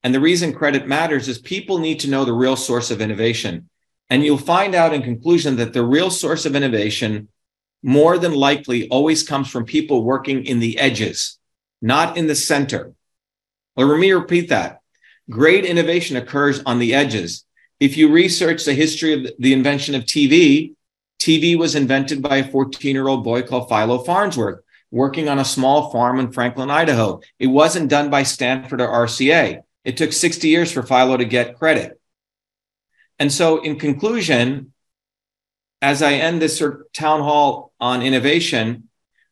and 0.02 0.14
the 0.14 0.20
reason 0.20 0.52
credit 0.52 0.86
matters 0.86 1.28
is 1.28 1.38
people 1.38 1.78
need 1.78 2.00
to 2.00 2.10
know 2.10 2.24
the 2.24 2.32
real 2.32 2.56
source 2.56 2.90
of 2.90 3.00
innovation. 3.00 3.68
And 4.10 4.22
you'll 4.22 4.36
find 4.36 4.74
out 4.74 4.92
in 4.92 5.02
conclusion 5.02 5.56
that 5.56 5.72
the 5.72 5.84
real 5.84 6.10
source 6.10 6.44
of 6.44 6.54
innovation 6.54 7.28
more 7.82 8.18
than 8.18 8.34
likely 8.34 8.88
always 8.88 9.22
comes 9.22 9.48
from 9.48 9.64
people 9.64 10.04
working 10.04 10.44
in 10.44 10.60
the 10.60 10.78
edges, 10.78 11.38
not 11.80 12.16
in 12.16 12.26
the 12.26 12.34
center. 12.34 12.92
Let 13.76 13.98
me 13.98 14.12
repeat 14.12 14.50
that. 14.50 14.80
Great 15.30 15.64
innovation 15.64 16.16
occurs 16.16 16.62
on 16.66 16.78
the 16.78 16.94
edges. 16.94 17.44
If 17.82 17.96
you 17.96 18.12
research 18.12 18.64
the 18.64 18.74
history 18.74 19.12
of 19.12 19.32
the 19.40 19.52
invention 19.52 19.96
of 19.96 20.04
TV, 20.04 20.76
TV 21.18 21.58
was 21.58 21.74
invented 21.74 22.22
by 22.22 22.36
a 22.36 22.48
14 22.48 22.94
year 22.94 23.08
old 23.08 23.24
boy 23.24 23.42
called 23.42 23.68
Philo 23.68 24.04
Farnsworth, 24.04 24.60
working 24.92 25.28
on 25.28 25.40
a 25.40 25.44
small 25.44 25.90
farm 25.90 26.20
in 26.20 26.30
Franklin, 26.30 26.70
Idaho. 26.70 27.20
It 27.40 27.48
wasn't 27.48 27.90
done 27.90 28.08
by 28.08 28.22
Stanford 28.22 28.80
or 28.80 28.86
RCA. 28.86 29.62
It 29.84 29.96
took 29.96 30.12
60 30.12 30.46
years 30.46 30.70
for 30.70 30.84
Philo 30.84 31.16
to 31.16 31.24
get 31.24 31.58
credit. 31.58 32.00
And 33.18 33.32
so, 33.32 33.60
in 33.60 33.80
conclusion, 33.80 34.72
as 35.80 36.02
I 36.02 36.12
end 36.12 36.40
this 36.40 36.56
sort 36.56 36.74
of 36.74 36.92
town 36.92 37.18
hall 37.18 37.72
on 37.80 38.02
innovation, 38.02 38.90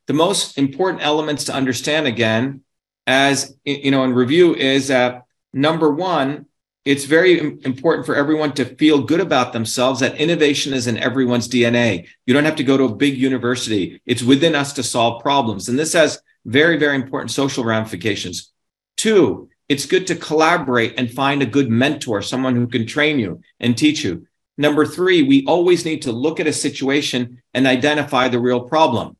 the 0.08 0.12
most 0.12 0.58
important 0.58 1.04
elements 1.04 1.44
to 1.44 1.54
understand 1.54 2.08
again, 2.08 2.64
as 3.06 3.56
you 3.64 3.92
know, 3.92 4.02
in 4.02 4.12
review, 4.12 4.56
is 4.56 4.88
that 4.88 5.22
number 5.52 5.88
one, 5.88 6.46
it's 6.84 7.04
very 7.04 7.38
important 7.38 8.06
for 8.06 8.14
everyone 8.14 8.52
to 8.52 8.64
feel 8.64 9.02
good 9.02 9.20
about 9.20 9.52
themselves 9.52 10.00
that 10.00 10.16
innovation 10.16 10.72
is 10.72 10.86
in 10.86 10.96
everyone's 10.96 11.48
DNA. 11.48 12.06
You 12.24 12.32
don't 12.32 12.46
have 12.46 12.56
to 12.56 12.64
go 12.64 12.76
to 12.76 12.84
a 12.84 12.94
big 12.94 13.18
university. 13.18 14.00
It's 14.06 14.22
within 14.22 14.54
us 14.54 14.72
to 14.74 14.82
solve 14.82 15.22
problems. 15.22 15.68
And 15.68 15.78
this 15.78 15.92
has 15.92 16.22
very, 16.46 16.78
very 16.78 16.96
important 16.96 17.32
social 17.32 17.64
ramifications. 17.64 18.50
Two, 18.96 19.50
it's 19.68 19.86
good 19.86 20.06
to 20.06 20.16
collaborate 20.16 20.94
and 20.98 21.10
find 21.10 21.42
a 21.42 21.46
good 21.46 21.68
mentor, 21.68 22.22
someone 22.22 22.56
who 22.56 22.66
can 22.66 22.86
train 22.86 23.18
you 23.18 23.42
and 23.60 23.76
teach 23.76 24.02
you. 24.02 24.26
Number 24.56 24.86
three, 24.86 25.22
we 25.22 25.44
always 25.46 25.84
need 25.84 26.02
to 26.02 26.12
look 26.12 26.40
at 26.40 26.46
a 26.46 26.52
situation 26.52 27.42
and 27.54 27.66
identify 27.66 28.28
the 28.28 28.40
real 28.40 28.62
problem. 28.62 29.16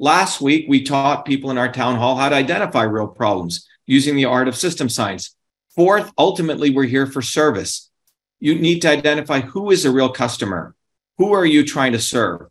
Last 0.00 0.40
week, 0.40 0.66
we 0.68 0.82
taught 0.82 1.24
people 1.24 1.50
in 1.50 1.58
our 1.58 1.72
town 1.72 1.96
hall 1.96 2.16
how 2.16 2.28
to 2.28 2.36
identify 2.36 2.82
real 2.82 3.08
problems 3.08 3.66
using 3.86 4.16
the 4.16 4.24
art 4.24 4.48
of 4.48 4.56
system 4.56 4.88
science. 4.88 5.34
Fourth, 5.74 6.12
ultimately, 6.18 6.70
we're 6.70 6.84
here 6.84 7.06
for 7.06 7.22
service. 7.22 7.90
You 8.40 8.56
need 8.56 8.82
to 8.82 8.90
identify 8.90 9.40
who 9.40 9.70
is 9.70 9.84
a 9.84 9.90
real 9.90 10.08
customer. 10.08 10.74
Who 11.18 11.32
are 11.32 11.46
you 11.46 11.64
trying 11.64 11.92
to 11.92 12.00
serve? 12.00 12.48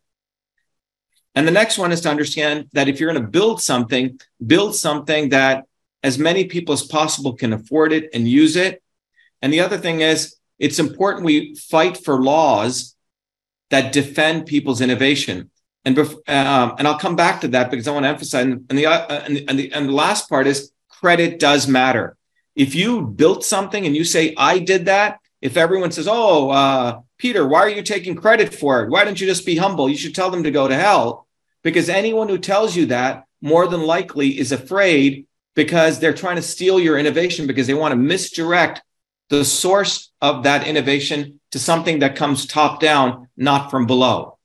And 1.35 1.47
the 1.47 1.51
next 1.51 1.77
one 1.77 1.91
is 1.91 2.01
to 2.01 2.09
understand 2.09 2.69
that 2.73 2.87
if 2.87 2.99
you're 2.99 3.11
going 3.11 3.23
to 3.23 3.29
build 3.29 3.61
something, 3.61 4.19
build 4.45 4.75
something 4.75 5.29
that 5.29 5.65
as 6.03 6.17
many 6.17 6.45
people 6.45 6.73
as 6.73 6.83
possible 6.83 7.33
can 7.33 7.53
afford 7.53 7.91
it 7.91 8.09
and 8.13 8.27
use 8.27 8.55
it. 8.55 8.81
And 9.41 9.51
the 9.51 9.59
other 9.59 9.77
thing 9.77 10.01
is, 10.01 10.35
it's 10.57 10.79
important 10.79 11.25
we 11.25 11.55
fight 11.55 12.03
for 12.03 12.21
laws 12.21 12.95
that 13.69 13.93
defend 13.93 14.45
people's 14.45 14.81
innovation. 14.81 15.49
And, 15.85 15.97
um, 15.97 16.75
and 16.77 16.87
I'll 16.87 16.99
come 16.99 17.15
back 17.15 17.41
to 17.41 17.47
that 17.49 17.71
because 17.71 17.87
I 17.87 17.91
want 17.91 18.03
to 18.03 18.09
emphasize. 18.09 18.45
And 18.45 18.65
the, 18.69 18.85
uh, 18.85 19.23
and, 19.25 19.35
the, 19.37 19.47
and, 19.47 19.59
the, 19.59 19.71
and 19.71 19.89
the 19.89 19.93
last 19.93 20.29
part 20.29 20.47
is 20.47 20.71
credit 20.89 21.39
does 21.39 21.67
matter. 21.67 22.17
If 22.59 22.75
you 22.75 23.03
built 23.03 23.45
something 23.45 23.85
and 23.85 23.95
you 23.95 24.03
say, 24.03 24.33
I 24.35 24.59
did 24.59 24.87
that, 24.87 25.21
if 25.41 25.55
everyone 25.55 25.91
says, 25.91 26.09
Oh, 26.09 26.49
uh, 26.49 26.99
Peter, 27.17 27.47
why 27.47 27.59
are 27.59 27.69
you 27.69 27.81
taking 27.81 28.15
credit 28.15 28.53
for 28.53 28.83
it? 28.83 28.89
Why 28.89 29.05
don't 29.05 29.19
you 29.19 29.25
just 29.25 29.45
be 29.45 29.55
humble? 29.55 29.87
You 29.87 29.95
should 29.95 30.13
tell 30.13 30.29
them 30.29 30.43
to 30.43 30.51
go 30.51 30.67
to 30.67 30.75
hell. 30.75 31.25
Because 31.63 31.87
anyone 31.87 32.27
who 32.27 32.37
tells 32.37 32.75
you 32.75 32.87
that 32.87 33.23
more 33.41 33.65
than 33.65 33.83
likely 33.83 34.37
is 34.37 34.51
afraid 34.51 35.25
because 35.55 35.99
they're 35.99 36.13
trying 36.13 36.35
to 36.35 36.41
steal 36.41 36.81
your 36.81 36.97
innovation 36.97 37.47
because 37.47 37.65
they 37.65 37.73
want 37.73 37.93
to 37.93 37.95
misdirect 37.95 38.81
the 39.29 39.45
source 39.45 40.11
of 40.19 40.43
that 40.43 40.67
innovation 40.67 41.39
to 41.51 41.59
something 41.59 41.99
that 41.99 42.17
comes 42.17 42.45
top 42.45 42.81
down, 42.81 43.29
not 43.37 43.71
from 43.71 43.87
below. 43.87 44.37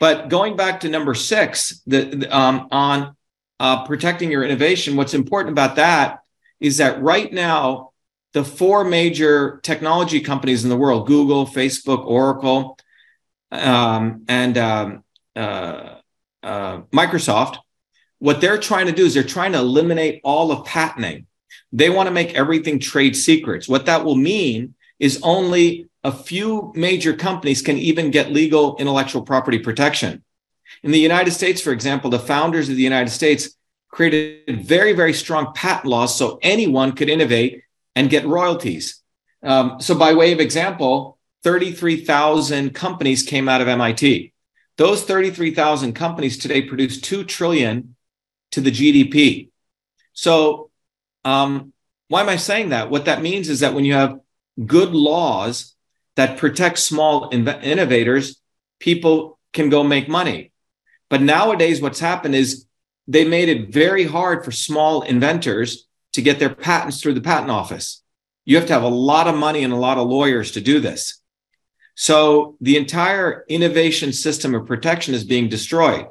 But 0.00 0.30
going 0.30 0.56
back 0.56 0.80
to 0.80 0.88
number 0.88 1.12
six, 1.12 1.82
the, 1.86 2.34
um, 2.34 2.68
on 2.70 3.14
uh, 3.60 3.84
protecting 3.84 4.30
your 4.30 4.42
innovation, 4.42 4.96
what's 4.96 5.12
important 5.12 5.52
about 5.52 5.76
that 5.76 6.20
is 6.60 6.78
that 6.78 7.00
right 7.02 7.32
now, 7.32 7.92
the 8.32 8.44
four 8.44 8.84
major 8.84 9.60
technology 9.62 10.20
companies 10.20 10.64
in 10.64 10.70
the 10.70 10.76
world 10.76 11.06
Google, 11.06 11.46
Facebook, 11.46 12.04
Oracle, 12.04 12.78
um, 13.50 14.24
and 14.28 14.58
um, 14.58 15.04
uh, 15.34 15.94
uh, 16.42 16.80
Microsoft 16.92 17.58
what 18.18 18.40
they're 18.40 18.58
trying 18.58 18.86
to 18.86 18.92
do 18.92 19.04
is 19.04 19.14
they're 19.14 19.22
trying 19.22 19.52
to 19.52 19.58
eliminate 19.58 20.20
all 20.24 20.50
of 20.50 20.64
patenting. 20.64 21.26
They 21.72 21.90
want 21.90 22.08
to 22.08 22.12
make 22.12 22.34
everything 22.34 22.78
trade 22.78 23.16
secrets. 23.16 23.68
What 23.68 23.86
that 23.86 24.04
will 24.04 24.16
mean 24.16 24.74
is 24.98 25.20
only 25.22 25.88
a 26.02 26.12
few 26.12 26.72
major 26.74 27.14
companies 27.14 27.62
can 27.62 27.78
even 27.78 28.10
get 28.10 28.32
legal 28.32 28.76
intellectual 28.78 29.22
property 29.22 29.58
protection. 29.58 30.24
In 30.82 30.90
the 30.90 30.98
United 30.98 31.30
States, 31.30 31.60
for 31.60 31.72
example, 31.72 32.10
the 32.10 32.18
founders 32.18 32.68
of 32.68 32.76
the 32.76 32.82
United 32.82 33.10
States 33.10 33.50
created 33.88 34.64
very, 34.64 34.92
very 34.92 35.12
strong 35.12 35.52
patent 35.54 35.86
laws 35.86 36.16
so 36.16 36.38
anyone 36.42 36.92
could 36.92 37.08
innovate 37.08 37.62
and 37.94 38.10
get 38.10 38.26
royalties. 38.26 39.02
Um, 39.42 39.80
so, 39.80 39.94
by 39.94 40.14
way 40.14 40.32
of 40.32 40.40
example, 40.40 41.18
33,000 41.44 42.74
companies 42.74 43.22
came 43.22 43.48
out 43.48 43.60
of 43.60 43.68
MIT. 43.68 44.32
Those 44.76 45.02
33,000 45.04 45.94
companies 45.94 46.38
today 46.38 46.62
produce 46.62 47.00
2 47.00 47.24
trillion 47.24 47.96
to 48.52 48.60
the 48.60 48.70
GDP. 48.70 49.50
So, 50.12 50.70
um, 51.24 51.72
why 52.08 52.20
am 52.22 52.28
I 52.28 52.36
saying 52.36 52.70
that? 52.70 52.90
What 52.90 53.04
that 53.04 53.22
means 53.22 53.48
is 53.48 53.60
that 53.60 53.74
when 53.74 53.84
you 53.84 53.94
have 53.94 54.20
good 54.64 54.92
laws 54.92 55.74
that 56.16 56.38
protect 56.38 56.78
small 56.78 57.30
innovators, 57.32 58.40
people 58.80 59.38
can 59.52 59.68
go 59.68 59.82
make 59.84 60.08
money. 60.08 60.52
But 61.10 61.22
nowadays, 61.22 61.80
what's 61.80 62.00
happened 62.00 62.34
is 62.34 62.66
they 63.08 63.24
made 63.24 63.48
it 63.48 63.72
very 63.72 64.04
hard 64.04 64.44
for 64.44 64.52
small 64.52 65.02
inventors 65.02 65.86
to 66.12 66.22
get 66.22 66.38
their 66.38 66.54
patents 66.54 67.00
through 67.00 67.14
the 67.14 67.22
patent 67.22 67.50
office. 67.50 68.02
You 68.44 68.56
have 68.56 68.66
to 68.66 68.72
have 68.74 68.82
a 68.82 68.88
lot 68.88 69.26
of 69.26 69.34
money 69.34 69.64
and 69.64 69.72
a 69.72 69.76
lot 69.76 69.98
of 69.98 70.06
lawyers 70.06 70.52
to 70.52 70.60
do 70.60 70.78
this. 70.78 71.20
So 71.94 72.56
the 72.60 72.76
entire 72.76 73.44
innovation 73.48 74.12
system 74.12 74.54
of 74.54 74.66
protection 74.66 75.14
is 75.14 75.24
being 75.24 75.48
destroyed. 75.48 76.06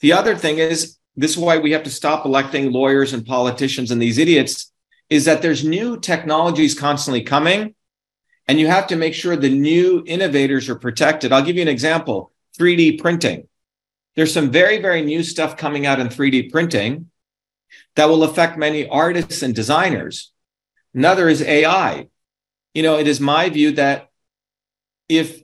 The 0.00 0.14
other 0.14 0.36
thing 0.36 0.58
is 0.58 0.96
this 1.16 1.32
is 1.32 1.38
why 1.38 1.58
we 1.58 1.72
have 1.72 1.82
to 1.82 1.90
stop 1.90 2.24
electing 2.24 2.72
lawyers 2.72 3.12
and 3.12 3.26
politicians 3.26 3.90
and 3.90 4.00
these 4.00 4.16
idiots 4.16 4.72
is 5.10 5.24
that 5.24 5.42
there's 5.42 5.64
new 5.64 5.98
technologies 5.98 6.78
constantly 6.78 7.22
coming 7.22 7.74
and 8.48 8.58
you 8.58 8.68
have 8.68 8.86
to 8.86 8.96
make 8.96 9.14
sure 9.14 9.36
the 9.36 9.50
new 9.50 10.02
innovators 10.06 10.68
are 10.68 10.76
protected. 10.76 11.32
I'll 11.32 11.44
give 11.44 11.56
you 11.56 11.62
an 11.62 11.68
example 11.68 12.32
3D 12.58 13.00
printing. 13.00 13.48
There's 14.16 14.32
some 14.32 14.50
very, 14.50 14.78
very 14.78 15.02
new 15.02 15.22
stuff 15.22 15.56
coming 15.56 15.86
out 15.86 16.00
in 16.00 16.08
3D 16.08 16.50
printing 16.50 17.10
that 17.96 18.08
will 18.08 18.24
affect 18.24 18.58
many 18.58 18.88
artists 18.88 19.42
and 19.42 19.54
designers. 19.54 20.32
Another 20.94 21.28
is 21.28 21.42
AI. 21.42 22.08
You 22.74 22.82
know, 22.82 22.98
it 22.98 23.06
is 23.06 23.20
my 23.20 23.48
view 23.48 23.72
that 23.72 24.08
if, 25.08 25.42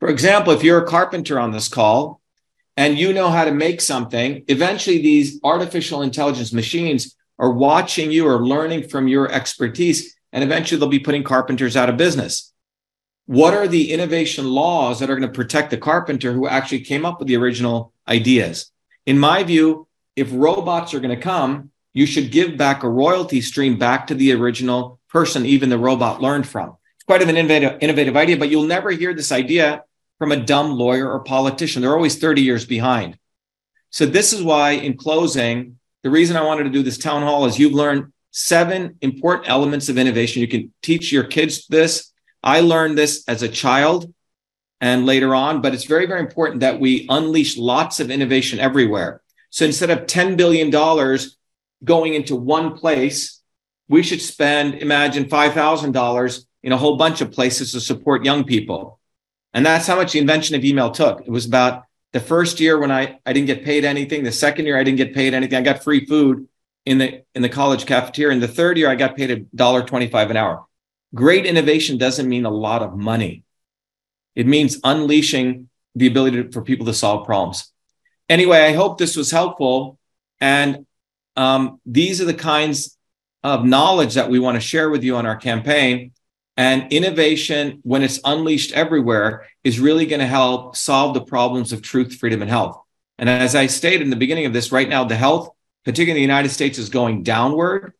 for 0.00 0.08
example, 0.08 0.52
if 0.52 0.62
you're 0.62 0.82
a 0.82 0.86
carpenter 0.86 1.38
on 1.38 1.52
this 1.52 1.68
call 1.68 2.20
and 2.76 2.98
you 2.98 3.12
know 3.12 3.30
how 3.30 3.44
to 3.44 3.52
make 3.52 3.80
something, 3.80 4.44
eventually 4.48 5.00
these 5.00 5.40
artificial 5.42 6.02
intelligence 6.02 6.52
machines 6.52 7.16
are 7.38 7.52
watching 7.52 8.10
you 8.10 8.26
or 8.26 8.46
learning 8.46 8.88
from 8.88 9.08
your 9.08 9.30
expertise 9.30 10.14
and 10.32 10.42
eventually 10.42 10.78
they'll 10.78 10.88
be 10.88 10.98
putting 10.98 11.22
carpenters 11.22 11.76
out 11.76 11.88
of 11.88 11.96
business. 11.96 12.52
What 13.26 13.54
are 13.54 13.68
the 13.68 13.92
innovation 13.92 14.46
laws 14.46 15.00
that 15.00 15.08
are 15.08 15.16
going 15.16 15.30
to 15.30 15.34
protect 15.34 15.70
the 15.70 15.78
carpenter 15.78 16.32
who 16.32 16.46
actually 16.46 16.80
came 16.80 17.06
up 17.06 17.18
with 17.18 17.28
the 17.28 17.36
original 17.36 17.93
ideas? 18.08 18.70
In 19.06 19.18
my 19.18 19.42
view, 19.42 19.86
if 20.16 20.28
robots 20.32 20.94
are 20.94 21.00
going 21.00 21.14
to 21.14 21.22
come, 21.22 21.70
you 21.92 22.06
should 22.06 22.32
give 22.32 22.56
back 22.56 22.82
a 22.82 22.88
royalty 22.88 23.40
stream 23.40 23.78
back 23.78 24.06
to 24.08 24.14
the 24.14 24.32
original 24.32 24.98
person, 25.08 25.46
even 25.46 25.68
the 25.68 25.78
robot 25.78 26.20
learned 26.20 26.46
from. 26.46 26.76
It's 26.96 27.04
quite 27.06 27.22
an 27.22 27.30
innovative, 27.30 27.78
innovative 27.80 28.16
idea, 28.16 28.36
but 28.36 28.48
you'll 28.48 28.64
never 28.64 28.90
hear 28.90 29.14
this 29.14 29.32
idea 29.32 29.84
from 30.18 30.32
a 30.32 30.36
dumb 30.36 30.72
lawyer 30.72 31.10
or 31.10 31.20
politician. 31.20 31.82
They're 31.82 31.94
always 31.94 32.18
30 32.18 32.42
years 32.42 32.64
behind. 32.64 33.18
So 33.90 34.06
this 34.06 34.32
is 34.32 34.42
why, 34.42 34.72
in 34.72 34.96
closing, 34.96 35.78
the 36.02 36.10
reason 36.10 36.36
I 36.36 36.44
wanted 36.44 36.64
to 36.64 36.70
do 36.70 36.82
this 36.82 36.98
town 36.98 37.22
hall 37.22 37.46
is 37.46 37.58
you've 37.58 37.72
learned 37.72 38.12
seven 38.30 38.98
important 39.00 39.48
elements 39.48 39.88
of 39.88 39.96
innovation. 39.96 40.40
You 40.40 40.48
can 40.48 40.72
teach 40.82 41.12
your 41.12 41.24
kids 41.24 41.66
this. 41.68 42.12
I 42.42 42.60
learned 42.60 42.98
this 42.98 43.24
as 43.28 43.42
a 43.42 43.48
child 43.48 44.12
and 44.84 45.06
later 45.06 45.34
on, 45.34 45.62
but 45.62 45.72
it's 45.72 45.84
very, 45.84 46.04
very 46.04 46.20
important 46.20 46.60
that 46.60 46.78
we 46.78 47.06
unleash 47.08 47.56
lots 47.56 48.00
of 48.00 48.10
innovation 48.10 48.60
everywhere. 48.60 49.22
So 49.48 49.64
instead 49.64 49.88
of 49.88 50.00
$10 50.00 50.36
billion 50.36 50.68
going 51.82 52.12
into 52.12 52.36
one 52.36 52.76
place, 52.76 53.40
we 53.88 54.02
should 54.02 54.20
spend, 54.20 54.74
imagine 54.74 55.24
$5,000 55.24 56.44
in 56.62 56.72
a 56.72 56.76
whole 56.76 56.98
bunch 56.98 57.22
of 57.22 57.32
places 57.32 57.72
to 57.72 57.80
support 57.80 58.26
young 58.26 58.44
people. 58.44 59.00
And 59.54 59.64
that's 59.64 59.86
how 59.86 59.96
much 59.96 60.12
the 60.12 60.18
invention 60.18 60.54
of 60.54 60.66
email 60.66 60.90
took. 60.90 61.22
It 61.22 61.30
was 61.30 61.46
about 61.46 61.84
the 62.12 62.20
first 62.20 62.60
year 62.60 62.78
when 62.78 62.92
I, 62.92 63.18
I 63.24 63.32
didn't 63.32 63.46
get 63.46 63.64
paid 63.64 63.86
anything. 63.86 64.22
The 64.22 64.32
second 64.32 64.66
year 64.66 64.78
I 64.78 64.84
didn't 64.84 64.98
get 64.98 65.14
paid 65.14 65.32
anything. 65.32 65.56
I 65.56 65.62
got 65.62 65.82
free 65.82 66.04
food 66.04 66.46
in 66.84 66.98
the 66.98 67.22
in 67.34 67.40
the 67.40 67.48
college 67.48 67.86
cafeteria. 67.86 68.34
And 68.34 68.42
the 68.42 68.48
third 68.48 68.76
year 68.76 68.90
I 68.90 68.96
got 68.96 69.16
paid 69.16 69.30
a 69.30 69.36
dollar 69.56 69.82
twenty-five 69.82 70.30
an 70.30 70.36
hour. 70.36 70.66
Great 71.14 71.46
innovation 71.46 71.96
doesn't 71.96 72.28
mean 72.28 72.44
a 72.44 72.50
lot 72.50 72.82
of 72.82 72.94
money. 72.98 73.43
It 74.34 74.46
means 74.46 74.78
unleashing 74.82 75.68
the 75.94 76.06
ability 76.06 76.44
to, 76.44 76.52
for 76.52 76.62
people 76.62 76.86
to 76.86 76.94
solve 76.94 77.26
problems. 77.26 77.70
Anyway, 78.28 78.58
I 78.58 78.72
hope 78.72 78.98
this 78.98 79.16
was 79.16 79.30
helpful. 79.30 79.98
And 80.40 80.86
um, 81.36 81.80
these 81.86 82.20
are 82.20 82.24
the 82.24 82.34
kinds 82.34 82.96
of 83.42 83.64
knowledge 83.64 84.14
that 84.14 84.30
we 84.30 84.38
want 84.38 84.56
to 84.56 84.60
share 84.60 84.90
with 84.90 85.04
you 85.04 85.16
on 85.16 85.26
our 85.26 85.36
campaign. 85.36 86.12
And 86.56 86.92
innovation, 86.92 87.80
when 87.82 88.02
it's 88.02 88.20
unleashed 88.24 88.72
everywhere, 88.72 89.46
is 89.64 89.80
really 89.80 90.06
going 90.06 90.20
to 90.20 90.26
help 90.26 90.76
solve 90.76 91.14
the 91.14 91.24
problems 91.24 91.72
of 91.72 91.82
truth, 91.82 92.14
freedom, 92.14 92.42
and 92.42 92.50
health. 92.50 92.80
And 93.18 93.28
as 93.28 93.54
I 93.54 93.66
stated 93.66 94.02
in 94.02 94.10
the 94.10 94.16
beginning 94.16 94.46
of 94.46 94.52
this, 94.52 94.72
right 94.72 94.88
now, 94.88 95.04
the 95.04 95.16
health, 95.16 95.50
particularly 95.84 96.22
in 96.22 96.28
the 96.28 96.32
United 96.32 96.50
States, 96.50 96.78
is 96.78 96.88
going 96.88 97.22
downward. 97.22 97.92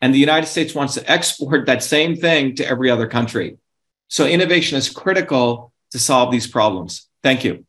And 0.00 0.14
the 0.14 0.18
United 0.18 0.46
States 0.46 0.74
wants 0.74 0.94
to 0.94 1.10
export 1.10 1.66
that 1.66 1.82
same 1.82 2.16
thing 2.16 2.56
to 2.56 2.66
every 2.66 2.90
other 2.90 3.06
country. 3.06 3.58
So 4.08 4.26
innovation 4.26 4.78
is 4.78 4.88
critical 4.88 5.72
to 5.92 5.98
solve 5.98 6.30
these 6.30 6.46
problems. 6.46 7.08
Thank 7.22 7.44
you. 7.44 7.64